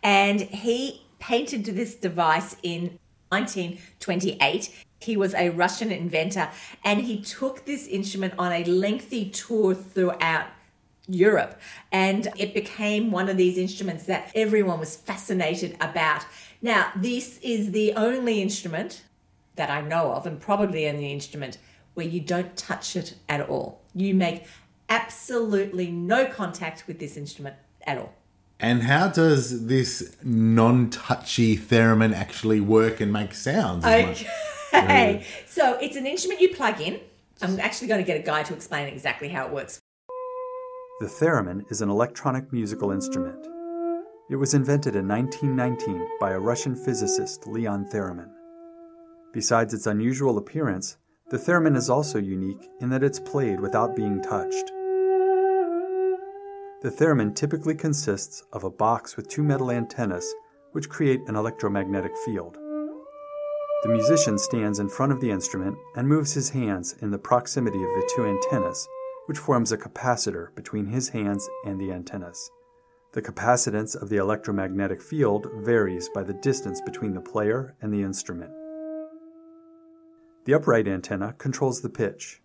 and 0.02 0.40
he 0.40 1.02
patented 1.18 1.74
this 1.74 1.96
device 1.96 2.56
in 2.62 2.98
1928. 3.30 4.86
He 5.00 5.16
was 5.16 5.34
a 5.34 5.48
Russian 5.50 5.90
inventor, 5.90 6.50
and 6.84 7.00
he 7.00 7.20
took 7.20 7.64
this 7.64 7.88
instrument 7.88 8.34
on 8.38 8.52
a 8.52 8.62
lengthy 8.64 9.28
tour 9.30 9.74
throughout 9.74 10.46
Europe. 11.12 11.60
And 11.92 12.28
it 12.36 12.54
became 12.54 13.10
one 13.10 13.28
of 13.28 13.36
these 13.36 13.58
instruments 13.58 14.04
that 14.06 14.30
everyone 14.34 14.80
was 14.80 14.96
fascinated 14.96 15.76
about. 15.80 16.24
Now, 16.62 16.92
this 16.96 17.38
is 17.42 17.72
the 17.72 17.92
only 17.94 18.42
instrument 18.42 19.02
that 19.56 19.70
I 19.70 19.80
know 19.80 20.12
of, 20.12 20.26
and 20.26 20.40
probably 20.40 20.84
the 20.84 20.88
only 20.88 21.12
instrument 21.12 21.58
where 21.94 22.06
you 22.06 22.20
don't 22.20 22.56
touch 22.56 22.96
it 22.96 23.14
at 23.28 23.48
all. 23.48 23.82
You 23.94 24.14
make 24.14 24.44
absolutely 24.88 25.90
no 25.90 26.26
contact 26.26 26.84
with 26.86 26.98
this 26.98 27.16
instrument 27.16 27.56
at 27.86 27.98
all. 27.98 28.14
And 28.58 28.82
how 28.82 29.08
does 29.08 29.66
this 29.66 30.16
non-touchy 30.22 31.56
theremin 31.56 32.14
actually 32.14 32.60
work 32.60 33.00
and 33.00 33.12
make 33.12 33.32
sounds? 33.32 33.84
Okay, 33.84 35.24
so 35.46 35.78
it's 35.78 35.96
an 35.96 36.06
instrument 36.06 36.40
you 36.40 36.54
plug 36.54 36.80
in. 36.80 37.00
I'm 37.42 37.58
actually 37.58 37.88
going 37.88 38.00
to 38.00 38.06
get 38.06 38.20
a 38.20 38.22
guy 38.22 38.42
to 38.42 38.54
explain 38.54 38.86
exactly 38.86 39.28
how 39.30 39.46
it 39.46 39.52
works. 39.52 39.80
The 41.00 41.06
theremin 41.06 41.64
is 41.70 41.80
an 41.80 41.88
electronic 41.88 42.52
musical 42.52 42.90
instrument. 42.90 43.46
It 44.28 44.36
was 44.36 44.52
invented 44.52 44.94
in 44.94 45.08
1919 45.08 46.06
by 46.20 46.32
a 46.32 46.38
Russian 46.38 46.76
physicist, 46.76 47.46
Leon 47.46 47.86
Theremin. 47.90 48.28
Besides 49.32 49.72
its 49.72 49.86
unusual 49.86 50.36
appearance, 50.36 50.98
the 51.30 51.38
theremin 51.38 51.74
is 51.74 51.88
also 51.88 52.18
unique 52.18 52.68
in 52.82 52.90
that 52.90 53.02
it's 53.02 53.18
played 53.18 53.60
without 53.60 53.96
being 53.96 54.20
touched. 54.20 54.66
The 56.82 56.94
theremin 56.94 57.34
typically 57.34 57.76
consists 57.76 58.42
of 58.52 58.64
a 58.64 58.70
box 58.70 59.16
with 59.16 59.26
two 59.26 59.42
metal 59.42 59.70
antennas 59.70 60.34
which 60.72 60.90
create 60.90 61.22
an 61.28 61.34
electromagnetic 61.34 62.12
field. 62.26 62.58
The 63.84 63.88
musician 63.88 64.36
stands 64.36 64.78
in 64.78 64.90
front 64.90 65.12
of 65.12 65.22
the 65.22 65.30
instrument 65.30 65.78
and 65.96 66.06
moves 66.06 66.34
his 66.34 66.50
hands 66.50 66.94
in 67.00 67.10
the 67.10 67.18
proximity 67.18 67.82
of 67.82 67.88
the 67.88 68.10
two 68.14 68.26
antennas, 68.26 68.86
which 69.30 69.38
forms 69.38 69.70
a 69.70 69.78
capacitor 69.78 70.52
between 70.56 70.86
his 70.86 71.10
hands 71.10 71.48
and 71.64 71.80
the 71.80 71.92
antennas. 71.92 72.50
The 73.12 73.22
capacitance 73.22 73.94
of 73.94 74.08
the 74.08 74.16
electromagnetic 74.16 75.00
field 75.00 75.46
varies 75.58 76.08
by 76.08 76.24
the 76.24 76.32
distance 76.32 76.80
between 76.80 77.14
the 77.14 77.20
player 77.20 77.76
and 77.80 77.94
the 77.94 78.02
instrument. 78.02 78.50
The 80.46 80.54
upright 80.54 80.88
antenna 80.88 81.34
controls 81.34 81.80
the 81.80 81.88
pitch. 81.88 82.42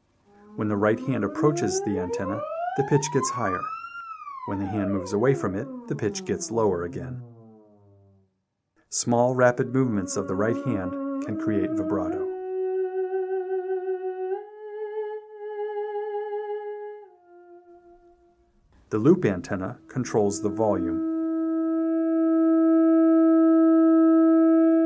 When 0.57 0.67
the 0.67 0.77
right 0.77 0.99
hand 0.99 1.23
approaches 1.23 1.81
the 1.81 1.97
antenna, 1.97 2.39
the 2.77 2.83
pitch 2.83 3.05
gets 3.11 3.31
higher. 3.31 3.61
When 4.45 4.59
the 4.59 4.67
hand 4.67 4.93
moves 4.93 5.13
away 5.13 5.33
from 5.33 5.55
it, 5.55 5.67
the 5.87 5.95
pitch 5.95 6.23
gets 6.23 6.51
lower 6.51 6.83
again. 6.83 7.19
Small, 8.91 9.33
rapid 9.33 9.73
movements 9.73 10.17
of 10.17 10.27
the 10.27 10.35
right 10.35 10.63
hand 10.67 11.25
can 11.25 11.39
create 11.39 11.71
vibrato. 11.71 12.34
The 18.91 18.99
loop 18.99 19.25
antenna 19.25 19.79
controls 19.87 20.43
the 20.43 20.49
volume. 20.49 21.13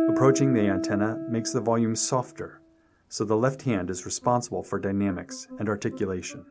Approaching 0.09 0.53
the 0.53 0.69
antenna 0.69 1.17
makes 1.29 1.51
the 1.51 1.59
volume 1.59 1.97
softer, 1.97 2.61
so 3.09 3.25
the 3.25 3.35
left 3.35 3.63
hand 3.63 3.89
is 3.89 4.05
responsible 4.05 4.63
for 4.63 4.79
dynamics 4.79 5.47
and 5.59 5.67
articulation. 5.67 6.45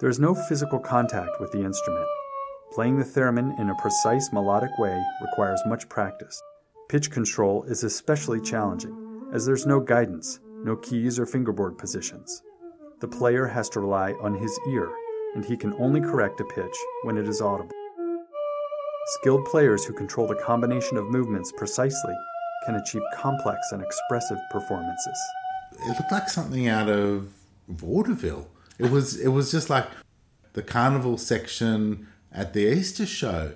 There 0.00 0.08
is 0.08 0.18
no 0.18 0.34
physical 0.34 0.78
contact 0.80 1.38
with 1.38 1.52
the 1.52 1.62
instrument. 1.62 2.08
Playing 2.72 2.98
the 2.98 3.04
theremin 3.04 3.60
in 3.60 3.68
a 3.68 3.74
precise 3.74 4.32
melodic 4.32 4.76
way 4.78 4.98
requires 5.20 5.60
much 5.66 5.86
practice. 5.90 6.42
Pitch 6.88 7.10
control 7.10 7.62
is 7.64 7.84
especially 7.84 8.40
challenging, 8.40 9.28
as 9.34 9.44
there's 9.44 9.66
no 9.66 9.78
guidance, 9.78 10.40
no 10.64 10.76
keys 10.76 11.18
or 11.18 11.26
fingerboard 11.26 11.76
positions. 11.76 12.42
The 13.00 13.08
player 13.08 13.46
has 13.46 13.68
to 13.70 13.80
rely 13.80 14.12
on 14.20 14.34
his 14.34 14.58
ear, 14.70 14.88
and 15.34 15.44
he 15.44 15.56
can 15.56 15.74
only 15.74 16.00
correct 16.00 16.40
a 16.40 16.44
pitch 16.44 16.76
when 17.02 17.18
it 17.18 17.28
is 17.28 17.40
audible. 17.40 17.70
Skilled 19.06 19.44
players 19.46 19.84
who 19.84 19.92
control 19.92 20.28
the 20.28 20.36
combination 20.36 20.96
of 20.96 21.10
movements 21.10 21.52
precisely 21.56 22.14
can 22.64 22.76
achieve 22.76 23.02
complex 23.14 23.58
and 23.72 23.82
expressive 23.82 24.38
performances. 24.50 25.18
It 25.72 25.88
looked 25.88 26.12
like 26.12 26.28
something 26.28 26.68
out 26.68 26.88
of 26.88 27.32
vaudeville. 27.68 28.48
It 28.78 28.90
was 28.90 29.18
it 29.18 29.28
was 29.28 29.50
just 29.50 29.68
like 29.68 29.86
the 30.52 30.62
carnival 30.62 31.18
section 31.18 32.06
at 32.30 32.52
the 32.52 32.72
Easter 32.72 33.06
show. 33.06 33.54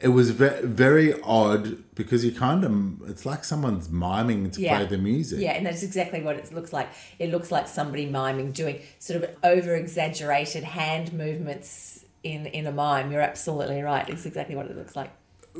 It 0.00 0.08
was 0.08 0.30
ve- 0.30 0.60
very 0.62 1.14
odd 1.22 1.82
because 1.94 2.24
you 2.24 2.32
kind 2.32 2.64
of 2.64 3.08
it's 3.08 3.24
like 3.24 3.44
someone's 3.44 3.88
miming 3.88 4.50
to 4.52 4.60
Yeah. 4.60 4.76
play 4.78 4.86
the 4.86 4.98
music. 4.98 5.40
Yeah, 5.40 5.52
and 5.52 5.64
that's 5.64 5.82
exactly 5.82 6.20
what 6.20 6.36
it 6.36 6.52
looks 6.52 6.72
like. 6.72 6.88
It 7.18 7.30
looks 7.30 7.50
like 7.50 7.68
somebody 7.68 8.06
miming, 8.06 8.52
doing 8.52 8.80
sort 8.98 9.22
of 9.22 9.30
over 9.42 9.74
exaggerated 9.74 10.64
hand 10.64 11.12
movements 11.12 12.04
in, 12.22 12.46
in 12.46 12.66
a 12.66 12.72
mime. 12.72 13.12
You're 13.12 13.20
absolutely 13.22 13.80
right. 13.82 14.08
It's 14.08 14.26
exactly 14.26 14.56
what 14.56 14.66
it 14.66 14.76
looks 14.76 14.96
like. 14.96 15.10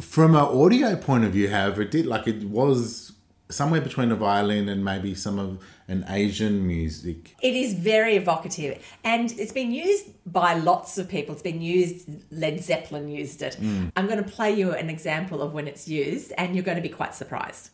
From 0.00 0.34
an 0.34 0.40
audio 0.42 0.96
point 0.96 1.24
of 1.24 1.32
view, 1.32 1.48
however, 1.50 1.82
it 1.82 1.90
did 1.92 2.04
like 2.04 2.26
it 2.26 2.44
was 2.44 3.12
somewhere 3.54 3.80
between 3.80 4.10
a 4.10 4.16
violin 4.16 4.68
and 4.68 4.84
maybe 4.84 5.14
some 5.14 5.38
of 5.38 5.58
an 5.88 6.04
Asian 6.08 6.66
music. 6.66 7.36
It 7.42 7.54
is 7.54 7.74
very 7.74 8.16
evocative 8.16 8.84
and 9.04 9.30
it's 9.32 9.52
been 9.52 9.70
used 9.70 10.06
by 10.26 10.54
lots 10.54 10.98
of 10.98 11.08
people. 11.08 11.34
It's 11.34 11.42
been 11.42 11.62
used, 11.62 12.08
Led 12.32 12.62
Zeppelin 12.62 13.08
used 13.08 13.42
it. 13.42 13.56
Mm. 13.60 13.92
I'm 13.96 14.06
going 14.06 14.22
to 14.22 14.30
play 14.30 14.52
you 14.52 14.72
an 14.72 14.90
example 14.90 15.42
of 15.42 15.52
when 15.52 15.68
it's 15.68 15.86
used 15.86 16.32
and 16.38 16.54
you're 16.54 16.64
going 16.64 16.76
to 16.76 16.82
be 16.82 16.88
quite 16.88 17.14
surprised. 17.14 17.70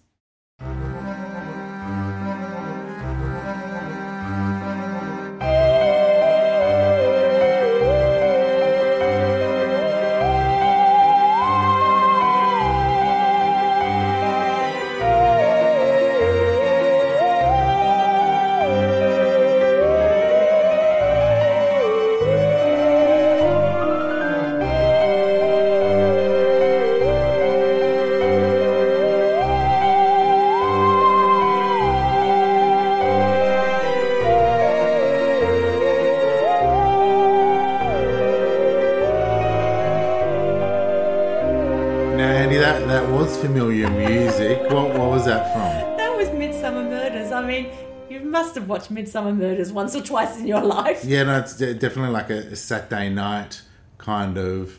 Watched 48.70 48.94
Midsomer 48.94 49.36
Murders 49.36 49.72
once 49.72 49.94
or 49.94 50.00
twice 50.02 50.38
in 50.38 50.46
your 50.46 50.62
life. 50.62 51.04
Yeah, 51.04 51.24
no, 51.24 51.38
it's 51.40 51.56
definitely 51.56 52.10
like 52.10 52.30
a, 52.30 52.56
Saturday 52.56 53.10
night 53.10 53.62
kind 53.98 54.38
of 54.38 54.78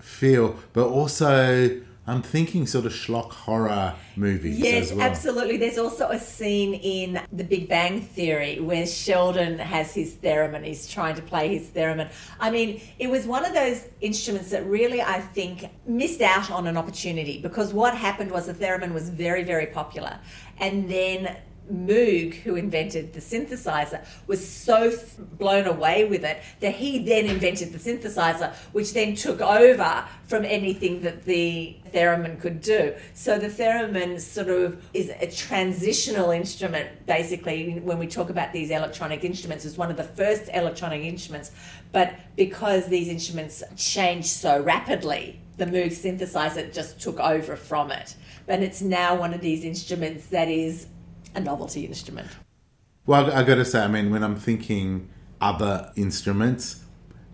feel, 0.00 0.56
but 0.72 0.86
also 0.86 1.82
I'm 2.08 2.22
thinking 2.22 2.68
sort 2.68 2.86
of 2.86 2.92
schlock 2.92 3.32
horror 3.32 3.94
movies 4.14 4.60
Yes, 4.60 4.92
as 4.92 4.96
well. 4.96 5.06
absolutely. 5.06 5.56
There's 5.56 5.76
also 5.76 6.10
a 6.10 6.20
scene 6.20 6.74
in 6.74 7.20
The 7.32 7.42
Big 7.42 7.68
Bang 7.68 8.00
Theory 8.00 8.60
where 8.60 8.86
Sheldon 8.86 9.58
has 9.58 9.92
his 9.92 10.14
theremin. 10.14 10.64
He's 10.64 10.88
trying 10.88 11.16
to 11.16 11.22
play 11.22 11.58
his 11.58 11.70
theremin. 11.70 12.08
I 12.38 12.50
mean, 12.52 12.80
it 13.00 13.10
was 13.10 13.26
one 13.26 13.44
of 13.44 13.54
those 13.54 13.86
instruments 14.00 14.50
that 14.50 14.64
really, 14.66 15.02
I 15.02 15.20
think, 15.20 15.68
missed 15.84 16.20
out 16.20 16.48
on 16.48 16.68
an 16.68 16.76
opportunity 16.76 17.40
because 17.42 17.74
what 17.74 17.96
happened 17.96 18.30
was 18.30 18.46
the 18.46 18.54
theremin 18.54 18.94
was 18.94 19.08
very, 19.08 19.42
very 19.42 19.66
popular. 19.66 20.20
And 20.58 20.88
then 20.88 21.36
Moog, 21.72 22.34
who 22.34 22.54
invented 22.54 23.12
the 23.12 23.20
synthesizer, 23.20 24.04
was 24.26 24.46
so 24.46 24.90
th- 24.90 25.02
blown 25.18 25.66
away 25.66 26.04
with 26.04 26.24
it 26.24 26.42
that 26.60 26.74
he 26.74 26.98
then 26.98 27.26
invented 27.26 27.72
the 27.72 27.78
synthesizer, 27.78 28.54
which 28.72 28.92
then 28.92 29.14
took 29.14 29.40
over 29.40 30.04
from 30.26 30.44
anything 30.44 31.02
that 31.02 31.24
the 31.24 31.76
theremin 31.92 32.40
could 32.40 32.60
do. 32.60 32.94
So 33.14 33.38
the 33.38 33.48
theremin 33.48 34.20
sort 34.20 34.48
of 34.48 34.84
is 34.94 35.10
a 35.20 35.30
transitional 35.30 36.30
instrument, 36.30 37.06
basically, 37.06 37.80
when 37.80 37.98
we 37.98 38.06
talk 38.06 38.30
about 38.30 38.52
these 38.52 38.70
electronic 38.70 39.24
instruments, 39.24 39.64
it's 39.64 39.76
one 39.76 39.90
of 39.90 39.96
the 39.96 40.04
first 40.04 40.48
electronic 40.52 41.02
instruments. 41.02 41.50
But 41.92 42.14
because 42.36 42.86
these 42.88 43.08
instruments 43.08 43.62
change 43.76 44.26
so 44.26 44.60
rapidly, 44.60 45.40
the 45.56 45.64
Moog 45.64 45.92
synthesizer 45.92 46.72
just 46.72 47.00
took 47.00 47.18
over 47.18 47.56
from 47.56 47.90
it. 47.90 48.14
But 48.46 48.62
it's 48.62 48.82
now 48.82 49.16
one 49.16 49.32
of 49.32 49.40
these 49.40 49.64
instruments 49.64 50.26
that 50.26 50.48
is 50.48 50.86
a 51.36 51.40
novelty 51.40 51.84
instrument. 51.84 52.28
Well, 53.04 53.30
I 53.30 53.44
got 53.44 53.56
to 53.56 53.64
say, 53.64 53.82
I 53.82 53.88
mean, 53.88 54.10
when 54.10 54.24
I'm 54.24 54.36
thinking 54.36 55.10
other 55.40 55.92
instruments, 55.94 56.82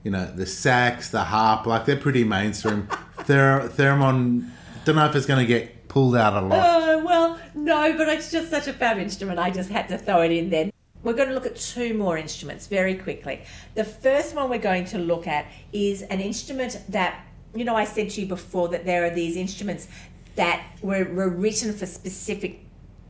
you 0.02 0.10
know, 0.10 0.26
the 0.26 0.44
sax, 0.44 1.10
the 1.10 1.24
harp, 1.24 1.66
like 1.66 1.86
they're 1.86 1.96
pretty 1.96 2.24
mainstream. 2.24 2.88
Ther- 3.20 3.70
theremin, 3.76 4.50
don't 4.84 4.96
know 4.96 5.06
if 5.06 5.14
it's 5.14 5.26
going 5.26 5.40
to 5.40 5.46
get 5.46 5.88
pulled 5.88 6.16
out 6.16 6.34
a 6.34 6.44
lot. 6.44 6.58
Oh, 6.60 7.04
well, 7.04 7.40
no, 7.54 7.96
but 7.96 8.08
it's 8.08 8.30
just 8.30 8.50
such 8.50 8.66
a 8.66 8.72
fab 8.72 8.98
instrument. 8.98 9.38
I 9.38 9.50
just 9.50 9.70
had 9.70 9.88
to 9.88 9.98
throw 9.98 10.22
it 10.22 10.32
in 10.32 10.50
there. 10.50 10.70
We're 11.02 11.14
going 11.14 11.28
to 11.28 11.34
look 11.34 11.46
at 11.46 11.56
two 11.56 11.94
more 11.94 12.18
instruments 12.18 12.66
very 12.66 12.94
quickly. 12.94 13.42
The 13.74 13.84
first 13.84 14.34
one 14.34 14.50
we're 14.50 14.58
going 14.58 14.84
to 14.86 14.98
look 14.98 15.26
at 15.26 15.46
is 15.72 16.02
an 16.02 16.20
instrument 16.20 16.80
that, 16.88 17.24
you 17.54 17.64
know, 17.64 17.74
I 17.74 17.84
said 17.84 18.10
to 18.10 18.20
you 18.20 18.26
before 18.26 18.68
that 18.68 18.84
there 18.84 19.04
are 19.04 19.10
these 19.10 19.36
instruments 19.36 19.88
that 20.36 20.64
were, 20.80 21.04
were 21.04 21.28
written 21.28 21.72
for 21.72 21.86
specific 21.86 22.61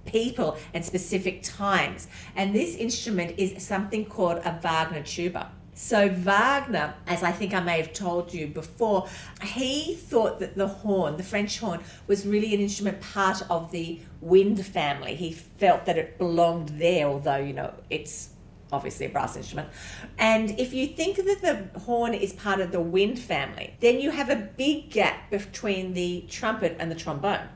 people 0.04 0.56
and 0.74 0.84
specific 0.84 1.42
times. 1.42 2.08
And 2.36 2.54
this 2.54 2.76
instrument 2.76 3.34
is 3.38 3.62
something 3.62 4.04
called 4.04 4.38
a 4.44 4.58
Wagner 4.62 5.02
tuba. 5.02 5.50
So 5.74 6.10
Wagner, 6.10 6.94
as 7.06 7.22
I 7.22 7.32
think 7.32 7.54
I 7.54 7.60
may 7.60 7.78
have 7.78 7.94
told 7.94 8.34
you 8.34 8.46
before, 8.46 9.08
he 9.42 9.94
thought 9.94 10.38
that 10.40 10.54
the 10.54 10.68
horn, 10.68 11.16
the 11.16 11.22
French 11.22 11.58
horn, 11.58 11.80
was 12.06 12.26
really 12.26 12.54
an 12.54 12.60
instrument 12.60 13.00
part 13.00 13.42
of 13.48 13.70
the 13.70 14.00
wind 14.20 14.64
family. 14.66 15.14
He 15.14 15.32
felt 15.32 15.86
that 15.86 15.96
it 15.96 16.18
belonged 16.18 16.68
there, 16.70 17.06
although 17.06 17.36
you 17.36 17.54
know 17.54 17.72
it's 17.88 18.28
obviously 18.70 19.06
a 19.06 19.08
brass 19.08 19.36
instrument. 19.36 19.68
And 20.18 20.58
if 20.58 20.74
you 20.74 20.86
think 20.86 21.16
that 21.16 21.40
the 21.40 21.80
horn 21.80 22.12
is 22.14 22.32
part 22.34 22.60
of 22.60 22.70
the 22.70 22.80
wind 22.80 23.18
family, 23.18 23.74
then 23.80 24.00
you 24.00 24.10
have 24.10 24.28
a 24.28 24.36
big 24.36 24.90
gap 24.90 25.30
between 25.30 25.94
the 25.94 26.24
trumpet 26.28 26.76
and 26.78 26.90
the 26.90 26.94
trombone 26.94 27.48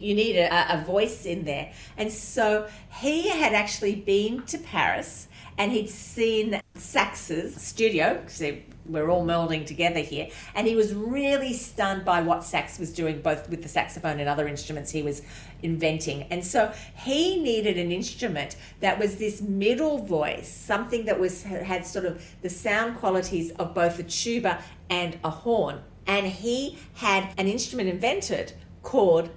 you 0.00 0.14
need 0.14 0.36
a, 0.36 0.74
a 0.74 0.84
voice 0.84 1.26
in 1.26 1.44
there. 1.44 1.72
And 1.96 2.10
so 2.10 2.68
he 3.00 3.28
had 3.28 3.52
actually 3.52 3.94
been 3.94 4.42
to 4.46 4.58
Paris 4.58 5.28
and 5.58 5.70
he'd 5.72 5.90
seen 5.90 6.60
Sax's 6.74 7.54
studio 7.60 8.14
because 8.14 8.42
we're 8.86 9.10
all 9.10 9.24
melding 9.24 9.64
together 9.66 10.00
here, 10.00 10.28
and 10.54 10.66
he 10.66 10.74
was 10.74 10.94
really 10.94 11.52
stunned 11.52 12.04
by 12.04 12.22
what 12.22 12.44
Sax 12.44 12.78
was 12.78 12.92
doing, 12.92 13.20
both 13.20 13.48
with 13.48 13.62
the 13.62 13.68
saxophone 13.68 14.18
and 14.18 14.28
other 14.28 14.48
instruments 14.48 14.90
he 14.90 15.02
was 15.02 15.22
inventing. 15.62 16.24
And 16.24 16.44
so 16.44 16.72
he 16.96 17.40
needed 17.40 17.78
an 17.78 17.92
instrument 17.92 18.56
that 18.80 18.98
was 18.98 19.16
this 19.16 19.40
middle 19.40 19.98
voice, 19.98 20.48
something 20.48 21.04
that 21.04 21.20
was 21.20 21.42
had 21.42 21.86
sort 21.86 22.04
of 22.04 22.24
the 22.42 22.50
sound 22.50 22.96
qualities 22.96 23.52
of 23.52 23.74
both 23.74 23.98
a 23.98 24.02
tuba 24.02 24.62
and 24.88 25.18
a 25.22 25.30
horn. 25.30 25.80
And 26.06 26.26
he 26.26 26.78
had 26.94 27.28
an 27.38 27.46
instrument 27.46 27.88
invented 27.88 28.54
called 28.82 29.30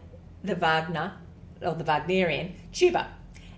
the 0.44 0.56
Wagner 0.56 1.14
or 1.62 1.74
the 1.74 1.84
Wagnerian 1.84 2.54
tuba 2.72 3.08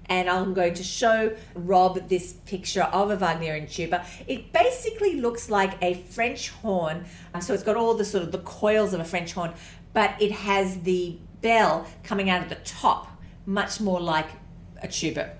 and 0.07 0.29
I'm 0.29 0.53
going 0.53 0.73
to 0.75 0.83
show 0.83 1.35
Rob 1.53 2.09
this 2.09 2.33
picture 2.33 2.83
of 2.83 3.09
a 3.11 3.15
Wagnerian 3.15 3.67
tuba. 3.67 4.05
It 4.27 4.51
basically 4.53 5.19
looks 5.19 5.49
like 5.49 5.81
a 5.81 5.95
French 5.95 6.49
horn, 6.49 7.05
um, 7.33 7.41
so 7.41 7.53
it's 7.53 7.63
got 7.63 7.75
all 7.75 7.93
the 7.95 8.05
sort 8.05 8.23
of 8.23 8.31
the 8.31 8.39
coils 8.39 8.93
of 8.93 8.99
a 8.99 9.05
French 9.05 9.33
horn, 9.33 9.53
but 9.93 10.19
it 10.21 10.31
has 10.31 10.81
the 10.81 11.17
bell 11.41 11.87
coming 12.03 12.29
out 12.29 12.43
of 12.43 12.49
the 12.49 12.55
top, 12.55 13.19
much 13.45 13.79
more 13.79 13.99
like 13.99 14.29
a 14.81 14.87
tuba. 14.87 15.31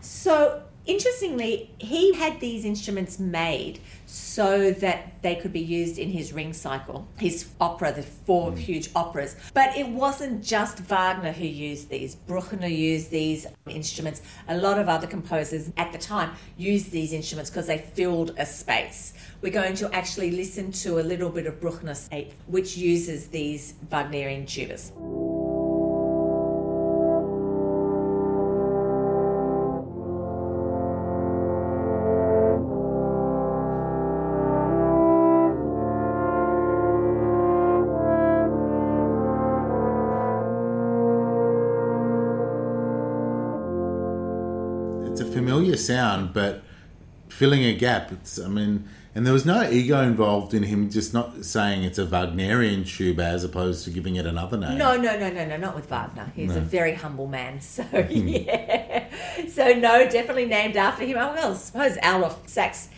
So 0.00 0.62
interestingly, 0.84 1.70
he 1.78 2.14
had 2.14 2.40
these 2.40 2.64
instruments 2.64 3.18
made 3.18 3.80
so 4.12 4.72
that 4.72 5.22
they 5.22 5.34
could 5.34 5.54
be 5.54 5.60
used 5.60 5.98
in 5.98 6.10
his 6.10 6.34
ring 6.34 6.52
cycle, 6.52 7.08
his 7.18 7.48
opera, 7.58 7.90
the 7.92 8.02
four 8.02 8.52
mm. 8.52 8.58
huge 8.58 8.90
operas. 8.94 9.36
But 9.54 9.74
it 9.74 9.88
wasn't 9.88 10.44
just 10.44 10.80
Wagner 10.80 11.32
who 11.32 11.46
used 11.46 11.88
these. 11.88 12.14
Bruckner 12.14 12.66
used 12.66 13.10
these 13.10 13.46
instruments. 13.66 14.20
A 14.48 14.56
lot 14.58 14.78
of 14.78 14.90
other 14.90 15.06
composers 15.06 15.72
at 15.78 15.92
the 15.92 15.98
time 15.98 16.32
used 16.58 16.90
these 16.90 17.14
instruments 17.14 17.48
because 17.48 17.66
they 17.66 17.78
filled 17.78 18.34
a 18.36 18.44
space. 18.44 19.14
We're 19.40 19.50
going 19.50 19.76
to 19.76 19.90
actually 19.94 20.30
listen 20.30 20.72
to 20.72 21.00
a 21.00 21.02
little 21.02 21.30
bit 21.30 21.46
of 21.46 21.58
Bruckner's 21.58 22.10
Eighth, 22.12 22.34
which 22.48 22.76
uses 22.76 23.28
these 23.28 23.74
Wagnerian 23.90 24.44
tubas. 24.44 25.41
Sound, 45.82 46.32
but 46.32 46.62
filling 47.28 47.64
a 47.64 47.74
gap. 47.74 48.12
It's, 48.12 48.38
I 48.38 48.48
mean, 48.48 48.88
and 49.14 49.26
there 49.26 49.32
was 49.32 49.44
no 49.44 49.68
ego 49.68 50.00
involved 50.00 50.54
in 50.54 50.62
him 50.62 50.90
just 50.90 51.12
not 51.12 51.44
saying 51.44 51.84
it's 51.84 51.98
a 51.98 52.06
Wagnerian 52.06 52.84
tuba 52.84 53.24
as 53.24 53.44
opposed 53.44 53.84
to 53.84 53.90
giving 53.90 54.16
it 54.16 54.24
another 54.24 54.56
name. 54.56 54.78
No, 54.78 54.96
no, 54.96 55.18
no, 55.18 55.30
no, 55.30 55.44
no, 55.44 55.56
not 55.56 55.74
with 55.74 55.88
Wagner. 55.88 56.32
He's 56.34 56.50
no. 56.50 56.58
a 56.58 56.60
very 56.60 56.94
humble 56.94 57.26
man. 57.26 57.60
So, 57.72 57.82
hmm. 57.82 58.28
yeah. 58.28 59.08
so, 59.48 59.72
no, 59.74 60.08
definitely 60.08 60.46
named 60.46 60.76
after 60.76 61.04
him. 61.04 61.16
Oh, 61.18 61.32
well, 61.34 61.52
I 61.52 61.56
suppose 61.56 61.96
Adolphe 62.02 62.48
Sax 62.48 62.88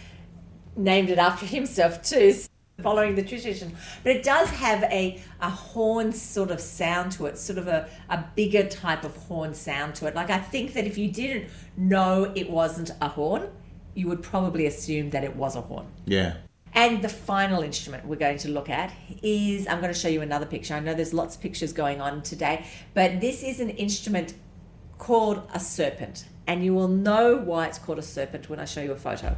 named 0.76 1.10
it 1.10 1.18
after 1.18 1.46
himself 1.46 2.02
too 2.02 2.34
following 2.82 3.14
the 3.14 3.22
tradition. 3.22 3.76
But 4.02 4.16
it 4.16 4.22
does 4.22 4.50
have 4.50 4.82
a, 4.84 5.22
a 5.40 5.50
horn 5.50 6.12
sort 6.12 6.50
of 6.50 6.60
sound 6.60 7.12
to 7.12 7.26
it, 7.26 7.38
sort 7.38 7.58
of 7.58 7.68
a, 7.68 7.88
a 8.08 8.24
bigger 8.34 8.66
type 8.66 9.04
of 9.04 9.16
horn 9.16 9.54
sound 9.54 9.94
to 9.96 10.06
it. 10.06 10.14
Like 10.14 10.30
I 10.30 10.38
think 10.38 10.72
that 10.74 10.86
if 10.86 10.98
you 10.98 11.10
didn't 11.10 11.50
know 11.76 12.32
it 12.34 12.50
wasn't 12.50 12.90
a 13.00 13.08
horn, 13.08 13.48
you 13.94 14.08
would 14.08 14.22
probably 14.22 14.66
assume 14.66 15.10
that 15.10 15.22
it 15.22 15.36
was 15.36 15.54
a 15.56 15.60
horn. 15.60 15.86
Yeah. 16.04 16.34
And 16.72 17.02
the 17.02 17.08
final 17.08 17.62
instrument 17.62 18.04
we're 18.04 18.16
going 18.16 18.38
to 18.38 18.48
look 18.48 18.68
at 18.68 18.92
is 19.22 19.68
I'm 19.68 19.80
going 19.80 19.92
to 19.92 19.98
show 19.98 20.08
you 20.08 20.22
another 20.22 20.46
picture. 20.46 20.74
I 20.74 20.80
know 20.80 20.92
there's 20.92 21.14
lots 21.14 21.36
of 21.36 21.42
pictures 21.42 21.72
going 21.72 22.00
on 22.00 22.22
today, 22.22 22.66
but 22.94 23.20
this 23.20 23.44
is 23.44 23.60
an 23.60 23.70
instrument 23.70 24.34
called 24.98 25.48
a 25.54 25.60
serpent. 25.60 26.26
And 26.48 26.64
you 26.64 26.74
will 26.74 26.88
know 26.88 27.36
why 27.36 27.66
it's 27.66 27.78
called 27.78 28.00
a 28.00 28.02
serpent 28.02 28.50
when 28.50 28.58
I 28.58 28.64
show 28.64 28.82
you 28.82 28.90
a 28.90 28.96
photo. 28.96 29.36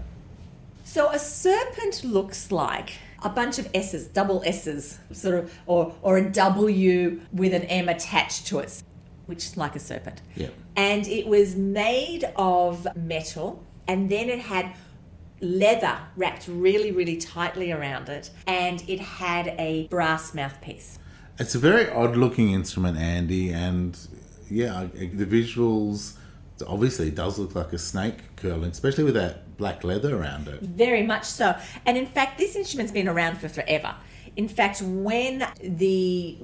So 0.85 1.11
a 1.11 1.19
serpent 1.19 2.03
looks 2.03 2.51
like 2.51 2.93
a 3.27 3.29
bunch 3.29 3.59
of 3.59 3.69
S's, 3.75 4.07
double 4.07 4.43
S's, 4.47 4.99
sort 5.13 5.35
of, 5.35 5.53
or, 5.67 5.95
or 6.01 6.17
a 6.17 6.31
W 6.31 7.21
with 7.33 7.53
an 7.53 7.63
M 7.63 7.89
attached 7.89 8.47
to 8.47 8.61
it, 8.61 8.83
which 9.27 9.45
is 9.45 9.57
like 9.57 9.75
a 9.75 9.81
serpent. 9.81 10.23
Yeah. 10.37 10.49
And 10.77 11.07
it 11.09 11.27
was 11.27 11.57
made 11.57 12.25
of 12.37 12.87
metal, 12.97 13.65
and 13.89 14.09
then 14.09 14.29
it 14.29 14.39
had 14.39 14.75
leather 15.41 15.99
wrapped 16.17 16.47
really, 16.49 16.93
really 16.93 17.17
tightly 17.17 17.73
around 17.73 18.09
it, 18.09 18.31
and 18.47 18.83
it 18.89 19.01
had 19.01 19.49
a 19.59 19.89
brass 19.89 20.33
mouthpiece. 20.33 20.99
It's 21.39 21.55
a 21.55 21.59
very 21.59 21.91
odd 21.91 22.17
looking 22.17 22.53
instrument, 22.53 22.97
Andy, 22.97 23.51
and 23.51 23.99
yeah, 24.49 24.87
the 24.95 25.27
visuals 25.27 26.15
obviously 26.67 27.11
does 27.11 27.39
look 27.39 27.55
like 27.55 27.73
a 27.73 27.79
snake 27.79 28.37
curling, 28.37 28.71
especially 28.71 29.05
with 29.05 29.15
that 29.15 29.57
black 29.57 29.85
leather 29.85 30.17
around 30.17 30.49
it. 30.49 30.61
Very 30.61 31.03
much 31.03 31.25
so. 31.25 31.57
And 31.85 31.97
in 31.97 32.07
fact, 32.07 32.39
this 32.39 32.57
instrument's 32.57 32.93
been 32.93 33.09
around 33.09 33.39
for 33.39 33.49
forever. 33.49 33.95
In 34.37 34.49
fact, 34.49 34.83
when 34.83 35.47
the 35.63 36.39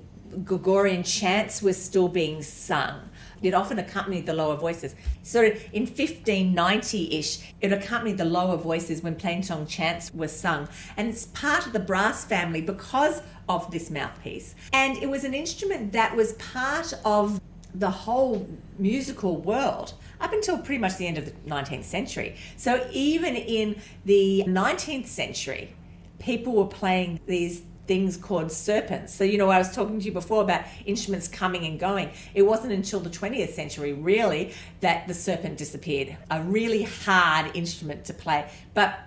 Gregorian 0.44 1.02
chants 1.02 1.62
were 1.62 1.74
still 1.74 2.08
being 2.08 2.42
sung, 2.42 3.10
it 3.42 3.54
often 3.54 3.78
accompanied 3.78 4.24
the 4.24 4.32
lower 4.32 4.56
voices. 4.56 4.94
So 5.22 5.52
in 5.72 5.86
1590-ish, 5.86 7.52
it 7.60 7.72
accompanied 7.72 8.16
the 8.16 8.24
lower 8.24 8.56
voices 8.56 9.02
when 9.02 9.16
plain-song 9.16 9.66
chants 9.66 10.12
were 10.14 10.28
sung. 10.28 10.68
And 10.96 11.08
it's 11.08 11.26
part 11.26 11.66
of 11.66 11.72
the 11.72 11.80
brass 11.80 12.24
family 12.24 12.62
because 12.62 13.20
of 13.48 13.70
this 13.70 13.90
mouthpiece. 13.90 14.54
And 14.72 14.96
it 14.98 15.10
was 15.10 15.24
an 15.24 15.34
instrument 15.34 15.92
that 15.92 16.16
was 16.16 16.32
part 16.34 16.94
of 17.04 17.40
the 17.74 17.90
whole 17.90 18.46
musical 18.78 19.38
world 19.38 19.94
up 20.22 20.32
until 20.32 20.56
pretty 20.58 20.78
much 20.78 20.96
the 20.96 21.06
end 21.06 21.18
of 21.18 21.26
the 21.26 21.32
19th 21.50 21.84
century. 21.84 22.36
So 22.56 22.88
even 22.92 23.36
in 23.36 23.80
the 24.04 24.44
19th 24.46 25.06
century, 25.06 25.74
people 26.18 26.54
were 26.54 26.66
playing 26.66 27.20
these 27.26 27.62
things 27.86 28.16
called 28.16 28.52
serpents. 28.52 29.12
So, 29.12 29.24
you 29.24 29.36
know, 29.36 29.50
I 29.50 29.58
was 29.58 29.74
talking 29.74 29.98
to 29.98 30.06
you 30.06 30.12
before 30.12 30.42
about 30.42 30.64
instruments 30.86 31.26
coming 31.26 31.66
and 31.66 31.78
going. 31.78 32.10
It 32.32 32.42
wasn't 32.42 32.72
until 32.72 33.00
the 33.00 33.10
20th 33.10 33.50
century, 33.50 33.92
really, 33.92 34.54
that 34.80 35.08
the 35.08 35.14
serpent 35.14 35.58
disappeared. 35.58 36.16
A 36.30 36.40
really 36.42 36.84
hard 36.84 37.54
instrument 37.56 38.04
to 38.04 38.14
play, 38.14 38.48
but 38.72 39.00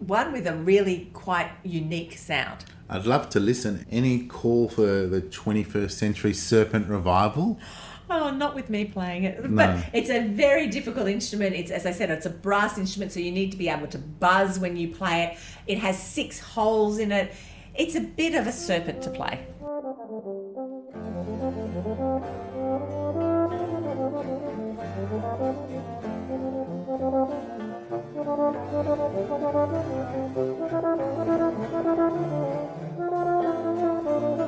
one 0.00 0.32
with 0.32 0.46
a 0.46 0.54
really 0.54 1.10
quite 1.12 1.50
unique 1.62 2.18
sound. 2.18 2.64
I'd 2.88 3.06
love 3.06 3.28
to 3.30 3.40
listen. 3.40 3.86
Any 3.90 4.26
call 4.26 4.68
for 4.68 5.06
the 5.06 5.20
21st 5.20 5.90
century 5.90 6.34
serpent 6.34 6.88
revival? 6.88 7.58
Oh, 8.10 8.30
not 8.30 8.54
with 8.54 8.70
me 8.70 8.86
playing 8.86 9.24
it. 9.24 9.42
No. 9.44 9.56
But 9.56 9.90
it's 9.92 10.10
a 10.10 10.26
very 10.26 10.66
difficult 10.66 11.08
instrument. 11.08 11.54
It's 11.54 11.70
as 11.70 11.84
I 11.84 11.92
said, 11.92 12.10
it's 12.10 12.26
a 12.26 12.30
brass 12.30 12.78
instrument, 12.78 13.12
so 13.12 13.20
you 13.20 13.30
need 13.30 13.50
to 13.52 13.58
be 13.58 13.68
able 13.68 13.86
to 13.88 13.98
buzz 13.98 14.58
when 14.58 14.76
you 14.76 14.88
play 14.88 15.24
it. 15.24 15.38
It 15.66 15.78
has 15.78 16.02
six 16.02 16.40
holes 16.40 16.98
in 16.98 17.12
it. 17.12 17.34
It's 17.74 17.94
a 17.94 18.00
bit 18.00 18.34
of 18.34 18.46
a 18.46 18.52
serpent 18.52 19.02
to 19.02 19.10
play. 19.10 19.46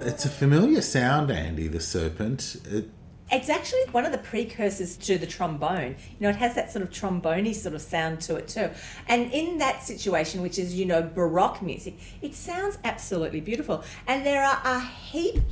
It's 0.00 0.24
a 0.24 0.28
familiar 0.28 0.80
sound, 0.80 1.30
Andy, 1.30 1.68
the 1.68 1.80
serpent. 1.80 2.56
It, 2.70 2.90
It's 3.30 3.50
actually 3.50 3.82
one 3.90 4.06
of 4.06 4.12
the 4.12 4.18
precursors 4.18 4.96
to 4.96 5.18
the 5.18 5.26
trombone. 5.26 5.96
You 6.18 6.20
know, 6.20 6.30
it 6.30 6.36
has 6.36 6.54
that 6.54 6.72
sort 6.72 6.82
of 6.82 6.90
trombony 6.90 7.54
sort 7.54 7.74
of 7.74 7.82
sound 7.82 8.22
to 8.22 8.36
it 8.36 8.48
too. 8.48 8.70
And 9.06 9.30
in 9.32 9.58
that 9.58 9.82
situation, 9.82 10.40
which 10.40 10.58
is, 10.58 10.74
you 10.74 10.86
know, 10.86 11.02
Baroque 11.02 11.60
music, 11.60 11.98
it 12.22 12.34
sounds 12.34 12.78
absolutely 12.84 13.40
beautiful. 13.40 13.84
And 14.06 14.24
there 14.24 14.42
are 14.42 14.60
a 14.64 14.80
heap 14.80 15.42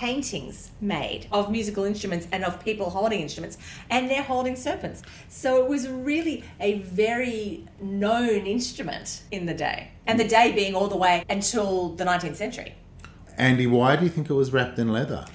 paintings 0.00 0.70
made 0.80 1.26
of 1.30 1.50
musical 1.50 1.84
instruments 1.84 2.26
and 2.32 2.42
of 2.42 2.64
people 2.64 2.88
holding 2.88 3.20
instruments, 3.20 3.58
and 3.90 4.10
they're 4.10 4.22
holding 4.22 4.56
serpents. 4.56 5.02
So 5.28 5.62
it 5.62 5.68
was 5.68 5.86
really 5.88 6.42
a 6.58 6.78
very 6.78 7.66
known 7.82 8.46
instrument 8.46 9.22
in 9.30 9.44
the 9.44 9.52
day. 9.52 9.90
And 10.06 10.18
the 10.18 10.26
day 10.26 10.52
being 10.52 10.74
all 10.74 10.88
the 10.88 10.96
way 10.96 11.22
until 11.28 11.90
the 11.90 12.04
19th 12.04 12.36
century. 12.36 12.74
Andy, 13.36 13.66
why 13.66 13.96
do 13.96 14.04
you 14.04 14.10
think 14.10 14.30
it 14.30 14.34
was 14.34 14.54
wrapped 14.54 14.78
in 14.78 14.90
leather? 14.90 15.26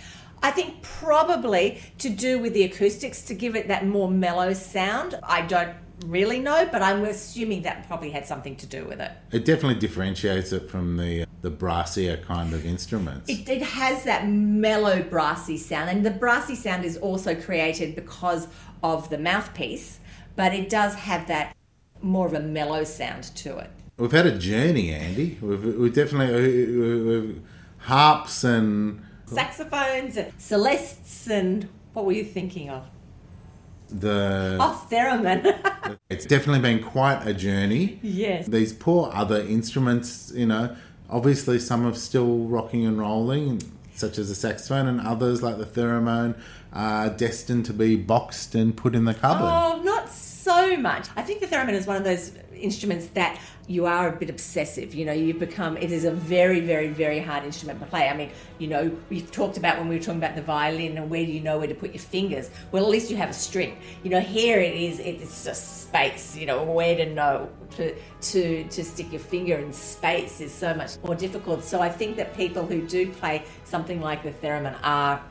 I 0.42 0.50
think 0.50 0.82
probably 0.82 1.80
to 2.00 2.10
do 2.10 2.40
with 2.40 2.56
the 2.56 2.64
acoustics 2.64 3.22
to 3.26 3.36
give 3.36 3.56
it 3.56 3.68
that 3.68 3.86
more 3.86 4.10
mellow 4.10 4.54
sound. 4.54 5.20
I 5.22 5.42
don't 5.42 5.76
really 6.08 6.40
know, 6.40 6.68
but 6.72 6.82
I'm 6.82 7.04
assuming 7.04 7.62
that 7.62 7.88
probably 7.88 8.10
had 8.10 8.26
something 8.26 8.56
to 8.58 8.66
do 8.66 8.86
with 8.86 9.00
it. 9.00 9.12
It 9.32 9.46
definitely 9.46 9.80
differentiates 9.80 10.52
it 10.52 10.70
from 10.72 10.98
the 10.98 11.25
the 11.46 11.52
brassier 11.52 12.20
kind 12.24 12.54
of 12.54 12.66
instruments. 12.66 13.30
It, 13.30 13.48
it 13.48 13.62
has 13.62 14.04
that 14.06 14.28
mellow 14.28 15.04
brassy 15.04 15.60
sound, 15.60 15.92
and 15.92 16.04
the 16.04 16.10
brassy 16.10 16.56
sound 16.56 16.84
is 16.84 16.98
also 16.98 17.36
created 17.36 17.94
because 17.94 18.48
of 18.82 19.12
the 19.12 19.20
mouthpiece, 19.20 20.00
but 20.36 20.56
it 20.56 20.70
does 20.70 20.96
have 20.96 21.28
that 21.28 21.56
more 22.02 22.26
of 22.26 22.34
a 22.34 22.40
mellow 22.40 22.84
sound 22.84 23.26
to 23.36 23.60
it. 23.60 23.70
We've 23.98 24.12
had 24.12 24.26
a 24.26 24.36
journey, 24.36 24.92
Andy. 24.92 25.38
We've, 25.40 25.64
we've 25.64 25.94
definitely 25.94 26.66
we've, 26.66 27.06
we've 27.06 27.42
harps 27.78 28.44
and 28.44 29.04
Saxophones 29.28 30.18
and 30.18 30.34
celestes, 30.40 31.30
and 31.30 31.70
what 31.94 32.06
were 32.06 32.14
you 32.14 32.26
thinking 32.26 32.72
of? 32.72 32.88
the. 33.90 34.58
Oh, 34.60 34.88
theremin. 34.90 35.98
It's 36.10 36.26
definitely 36.26 36.62
been 36.62 36.84
quite 36.84 37.26
a 37.26 37.34
journey. 37.34 38.00
yes. 38.04 38.48
These 38.48 38.74
poor 38.74 39.10
other 39.14 39.42
instruments, 39.42 40.32
you 40.36 40.46
know, 40.46 40.76
obviously 41.10 41.60
some 41.60 41.86
are 41.86 41.94
still 41.94 42.40
rocking 42.40 42.86
and 42.86 42.98
rolling, 42.98 43.62
such 43.94 44.18
as 44.18 44.30
the 44.30 44.36
saxophone, 44.36 44.88
and 44.88 45.02
others 45.02 45.42
like 45.42 45.58
the 45.58 45.66
theremin 45.66 46.38
are 46.74 47.10
destined 47.10 47.66
to 47.66 47.74
be 47.74 47.96
boxed 47.96 48.56
and 48.56 48.76
put 48.76 48.96
in 48.96 49.06
the 49.06 49.14
cupboard. 49.14 49.46
Oh, 49.46 49.82
not 49.84 50.12
so 50.12 50.76
much. 50.78 51.08
I 51.16 51.22
think 51.22 51.40
the 51.40 51.48
theremin 51.48 51.74
is 51.74 51.88
one 51.88 51.98
of 51.98 52.04
those 52.04 52.32
instruments 52.56 53.08
that 53.14 53.40
you 53.68 53.86
are 53.86 54.10
a 54.10 54.16
bit 54.16 54.30
obsessive. 54.30 54.94
You 54.94 55.06
know, 55.06 55.14
you 55.14 55.34
become, 55.34 55.78
it 55.78 55.92
is 55.92 56.06
a 56.06 56.12
very, 56.12 56.60
very, 56.60 56.90
very 56.90 57.20
hard 57.20 57.44
instrument 57.44 57.80
to 57.80 57.86
play. 57.86 58.08
I 58.10 58.16
mean, 58.16 58.32
you 58.60 58.68
know, 58.68 58.96
we've 59.10 59.32
talked 59.32 59.58
about 59.58 59.78
when 59.78 59.88
we 59.88 59.96
were 59.96 60.02
talking 60.02 60.20
about 60.20 60.36
the 60.36 60.42
violin 60.42 60.98
and 60.98 61.10
where 61.10 61.26
do 61.26 61.32
you 61.32 61.42
know 61.42 61.58
where 61.58 61.68
to 61.68 61.74
put 61.74 61.94
your 61.94 62.02
fingers? 62.02 62.50
Well, 62.72 62.84
at 62.84 62.90
least 62.90 63.10
you 63.10 63.18
have 63.18 63.30
a 63.30 63.34
string. 63.34 63.78
You 64.04 64.12
know, 64.12 64.20
here 64.20 64.60
it 64.60 64.76
is, 64.76 65.00
it's 65.00 65.44
just 65.44 65.84
space, 65.84 66.36
you 66.36 66.46
know, 66.46 66.64
where 66.64 66.96
to 66.96 67.12
know 67.14 67.50
to, 67.72 67.96
to, 68.22 68.64
to 68.66 68.84
stick 68.84 69.12
your 69.12 69.22
finger 69.22 69.56
in 69.56 69.74
space 69.74 70.42
is 70.42 70.54
so 70.54 70.74
much 70.74 70.98
more 71.04 71.16
difficult. 71.16 71.64
So 71.64 71.82
I 71.82 71.90
think 71.90 72.18
that 72.18 72.36
people 72.36 72.66
who 72.66 72.88
do 72.88 73.12
play 73.12 73.44
something 73.64 74.02
like 74.02 74.24
the 74.24 74.32
theremin 74.32 74.76
are 74.84 75.22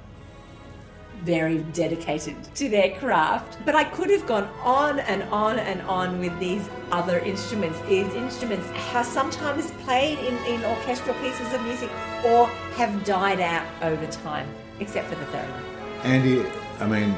very 1.23 1.59
dedicated 1.73 2.37
to 2.55 2.69
their 2.69 2.97
craft. 2.99 3.59
But 3.65 3.75
I 3.75 3.85
could 3.85 4.11
have 4.11 4.27
gone 4.27 4.49
on 4.63 4.99
and 5.01 5.23
on 5.25 5.59
and 5.59 5.81
on 5.83 6.19
with 6.19 6.39
these 6.39 6.69
other 6.91 7.19
instruments. 7.21 7.81
These 7.89 8.13
instruments 8.15 8.69
are 8.95 9.05
sometimes 9.05 9.71
played 9.85 10.19
in, 10.19 10.37
in 10.45 10.65
orchestral 10.65 11.15
pieces 11.17 11.53
of 11.53 11.63
music 11.63 11.91
or 12.25 12.47
have 12.77 13.05
died 13.05 13.41
out 13.41 13.67
over 13.83 14.07
time, 14.07 14.49
except 14.81 15.09
for 15.09 15.15
the 15.15 15.25
theremin. 15.27 15.63
Andy, 16.05 16.47
I 16.81 16.87
mean, 16.87 17.15